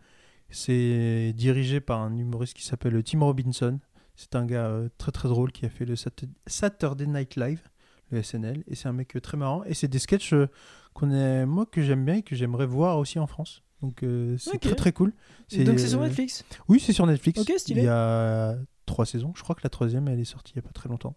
[0.50, 3.78] C'est dirigé par un humoriste qui s'appelle Tim Robinson.
[4.16, 6.10] C'est un gars euh, très très drôle qui a fait le Sat-
[6.46, 7.60] Saturday Night Live,
[8.10, 8.62] le SNL.
[8.68, 9.64] Et c'est un mec euh, très marrant.
[9.64, 10.48] Et c'est des sketchs euh,
[10.92, 13.62] qu'on est, moi que j'aime bien et que j'aimerais voir aussi en France.
[13.82, 14.02] Donc
[14.38, 15.12] c'est très très cool.
[15.64, 16.44] Donc c'est sur Netflix.
[16.68, 17.38] oui, c'est sur Netflix.
[17.58, 17.82] Stylé.
[17.82, 18.56] Il y a
[18.86, 19.32] trois saisons.
[19.36, 21.16] Je crois que la troisième, elle est sortie il n'y a pas très longtemps.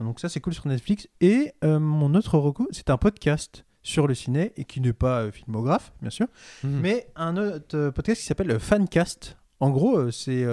[0.00, 1.06] Donc ça, c'est cool sur Netflix.
[1.20, 5.20] Et euh, mon autre recours, c'est un podcast sur le ciné et qui n'est pas
[5.22, 6.26] euh, filmographe, bien sûr,
[6.64, 6.80] Mhm.
[6.80, 9.36] mais un autre euh, podcast qui s'appelle Fancast.
[9.60, 10.44] En gros, c'est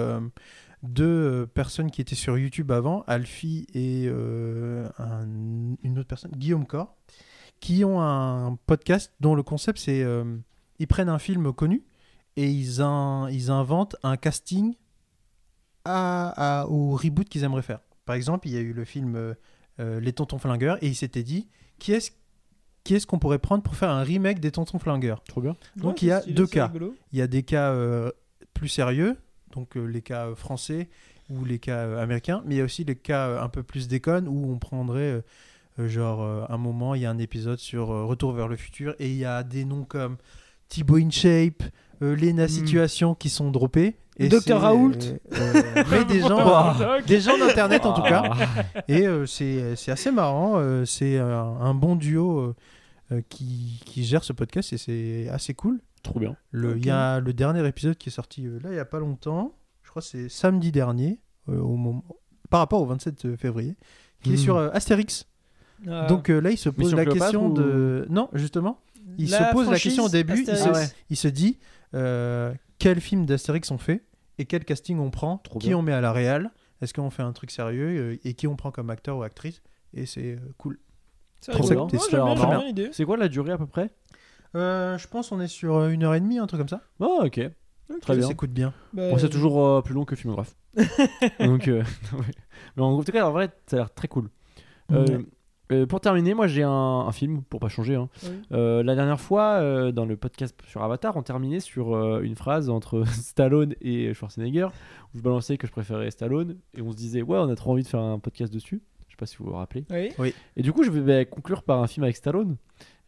[0.82, 5.26] deux euh, personnes qui étaient sur YouTube avant, Alfie et euh, un-
[5.82, 6.94] une autre personne, Guillaume Corr,
[7.60, 10.36] qui ont un podcast dont le concept c'est euh,
[10.78, 11.84] ils prennent un film connu
[12.36, 14.74] et ils, in- ils inventent un casting
[15.84, 17.80] à, à- au reboot qu'ils aimeraient faire.
[18.04, 19.16] Par exemple, il y a eu le film
[19.80, 21.48] euh, Les Tontons Flingueurs et ils s'étaient dit
[21.78, 22.10] qui est-ce
[22.84, 25.22] qui est-ce qu'on pourrait prendre pour faire un remake des Tontons Flingueurs?
[25.24, 25.56] Trop bien.
[25.76, 26.68] donc, Ouais, il y a deux cas.
[26.68, 26.94] rigolo.
[27.12, 28.10] Il y a des cas euh,
[28.54, 29.16] plus sérieux,
[29.54, 30.88] donc euh, les cas euh, français
[31.30, 33.62] ou les cas euh, américains, mais il y a aussi les cas euh, un peu
[33.62, 35.22] plus déconnes où on prendrait,
[35.78, 38.94] genre, euh, un moment, il y a un épisode sur euh, Retour vers le futur
[38.98, 40.16] et il y a des noms comme
[40.68, 41.62] Thibaut InShape,
[42.02, 43.96] euh, Lena Situation qui sont droppés.
[44.20, 44.92] Et Dr c'est, Raoult.
[45.32, 45.62] euh,
[45.92, 47.00] mais des gens, Wow.
[47.06, 48.24] des gens d'internet en tout cas.
[48.88, 50.54] Et euh, c'est c'est assez marrant.
[50.56, 51.28] euh, c'est un,
[51.60, 52.54] un bon duo
[53.28, 55.80] qui, qui gère ce podcast et c'est assez cool.
[56.02, 56.36] Trop bien.
[56.50, 58.84] Le- Il y a le dernier épisode qui est sorti euh, là il y a
[58.84, 59.54] pas longtemps.
[59.82, 62.04] Je crois que c'est samedi dernier, euh, au moment,
[62.50, 63.76] par rapport au 27 février,
[64.22, 64.36] qui est Hmm.
[64.38, 65.26] sur euh, Astérix.
[65.88, 66.06] Ah.
[66.06, 68.06] Donc euh, là il se pose la Cléopâtre question ou- de.
[68.10, 68.80] Non, justement,
[69.18, 70.40] il La se pose la question au début.
[70.40, 70.86] Il se, Ah ouais.
[71.10, 71.58] il se dit
[71.94, 74.04] euh, quel film d'Astérix on fait
[74.38, 75.78] et quel casting on prend, Trop qui bien.
[75.78, 76.50] on met à la réal,
[76.80, 79.62] Est-ce qu'on fait un truc sérieux euh, et qui on prend comme acteur ou actrice
[79.94, 80.78] Et c'est euh, cool.
[81.40, 83.90] C'est quoi la durée à peu près?
[84.54, 86.80] Euh, je pense on est sur euh, une heure et demie, un truc comme ça.
[87.00, 87.40] Oh, ok.
[88.02, 88.28] Très Ça bien.
[88.28, 88.72] s'écoute bien.
[88.92, 90.54] Bah, Bon, c'est toujours euh, plus long que Filmographe.
[91.40, 91.82] Donc, euh.
[92.76, 94.28] Mais en tout cas, en vrai, ça a l'air très cool.
[94.92, 95.24] Euh, Ouais.
[95.72, 97.94] euh, pour terminer, moi j'ai un, un film, pour pas changer.
[97.96, 98.08] hein.
[98.24, 98.30] Oui.
[98.52, 102.36] Euh, la dernière fois, euh, dans le podcast sur Avatar, on terminait sur euh, une
[102.36, 104.68] phrase entre Stallone et Schwarzenegger,
[105.14, 107.72] où je balançais que je préférais Stallone, et on se disait, ouais, on a trop
[107.72, 108.82] envie de faire un podcast dessus.
[109.18, 109.84] Je sais pas si vous vous rappelez.
[110.18, 110.32] Oui.
[110.56, 112.56] Et du coup, je vais bah, conclure par un film avec Stallone.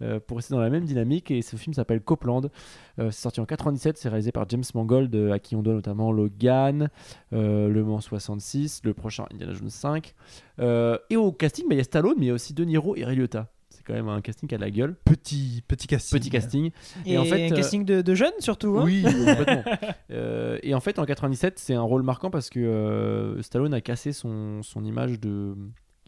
[0.02, 2.50] euh, pour rester dans la même dynamique, et ce film s'appelle Copland.
[2.98, 5.74] Euh, c'est sorti en 97, c'est réalisé par James Mangold, euh, à qui on doit
[5.74, 6.88] notamment Logan,
[7.34, 10.14] euh, Le Mans 66, le prochain Indiana Jones 5.
[10.58, 12.64] Euh, et au casting, bah, il y a Stallone, mais il y a aussi De
[12.64, 13.48] Niro et Ray Liotta.
[13.68, 14.96] C'est quand même un casting qui a de la gueule.
[15.04, 16.18] Petit, petit casting.
[16.18, 16.70] Petit casting.
[17.06, 18.78] Et, Et en fait, un casting de, de jeunes surtout.
[18.78, 18.84] hein.
[18.84, 19.64] Oui, complètement.
[20.10, 23.80] Euh, et en fait, en 97, c'est un rôle marquant parce que euh, Stallone a
[23.80, 25.54] cassé son, son image de.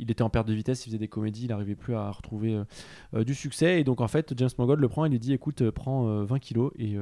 [0.03, 2.55] Il était en perte de vitesse, il faisait des comédies, il n'arrivait plus à retrouver
[2.55, 2.65] euh,
[3.15, 3.81] euh, du succès.
[3.81, 6.25] Et donc, en fait, James Mangold le prend et lui dit Écoute, euh, prends euh,
[6.25, 6.97] 20 kilos et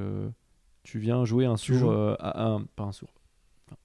[0.83, 1.93] tu viens jouer un sourd.
[2.21, 3.13] à- un, pas un sourd.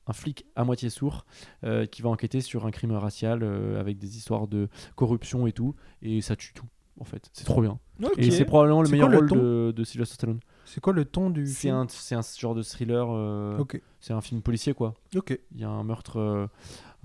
[0.07, 1.25] Un flic à moitié sourd
[1.63, 5.51] euh, qui va enquêter sur un crime racial euh, avec des histoires de corruption et
[5.51, 5.75] tout.
[6.01, 6.65] Et ça tue tout,
[6.99, 7.29] en fait.
[7.33, 7.79] C'est trop bien.
[8.17, 10.39] Et c'est probablement le meilleur quoi le rôle de, de Sylvester Stallone.
[10.65, 11.75] C'est quoi le ton du C'est film?
[11.75, 13.07] un, c'est un genre de thriller.
[13.11, 13.63] euh.
[13.99, 14.95] C'est un film policier, quoi.
[15.15, 15.39] Ok.
[15.53, 16.49] Il y a un meurtre,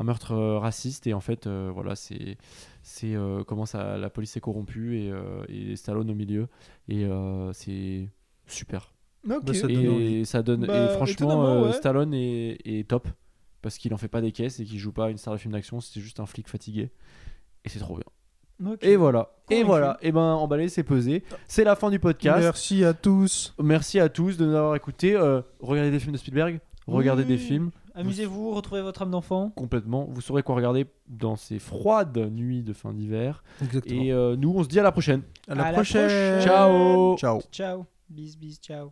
[0.01, 2.39] un meurtre euh, raciste et en fait, euh, voilà, c'est
[2.83, 6.49] c'est euh, comment ça, la police est corrompue et, euh, et Stallone au milieu
[6.89, 8.09] et euh, c'est
[8.47, 8.95] super.
[9.23, 10.65] Bah, ça donne et ça donne.
[10.67, 11.73] Bah, et franchement, euh, ouais.
[11.75, 13.07] Stallone est, est top
[13.61, 15.53] parce qu'il en fait pas des caisses et qu'il joue pas une star de film
[15.53, 15.81] d'action.
[15.83, 16.91] C'est juste un flic fatigué
[17.65, 18.07] et c'est trop bien.
[18.83, 19.31] Et voilà.
[19.51, 19.99] Et voilà.
[20.03, 21.23] Et ben emballé, c'est pesé.
[21.49, 22.41] C'est la fin du podcast.
[22.43, 23.55] Merci à tous.
[23.63, 25.15] Merci à tous de nous avoir écoutés.
[25.15, 26.61] Euh, regardez des films de Spielberg.
[26.87, 27.29] Regardez Oui.
[27.29, 27.71] des films.
[27.95, 29.51] Amusez-vous, retrouvez votre âme d'enfant.
[29.57, 30.07] complètement.
[30.09, 33.43] Vous saurez quoi regarder dans ces froides nuits de fin d'hiver.
[33.63, 34.03] Exactement.
[34.03, 35.23] Et euh, nous, on se dit à la prochaine.
[35.49, 36.03] à la à la prochaine.
[36.07, 36.41] prochaine.
[36.43, 37.41] Ciao Ciao.
[37.51, 37.87] Ciao.
[38.09, 38.91] Bis, bis, ciao.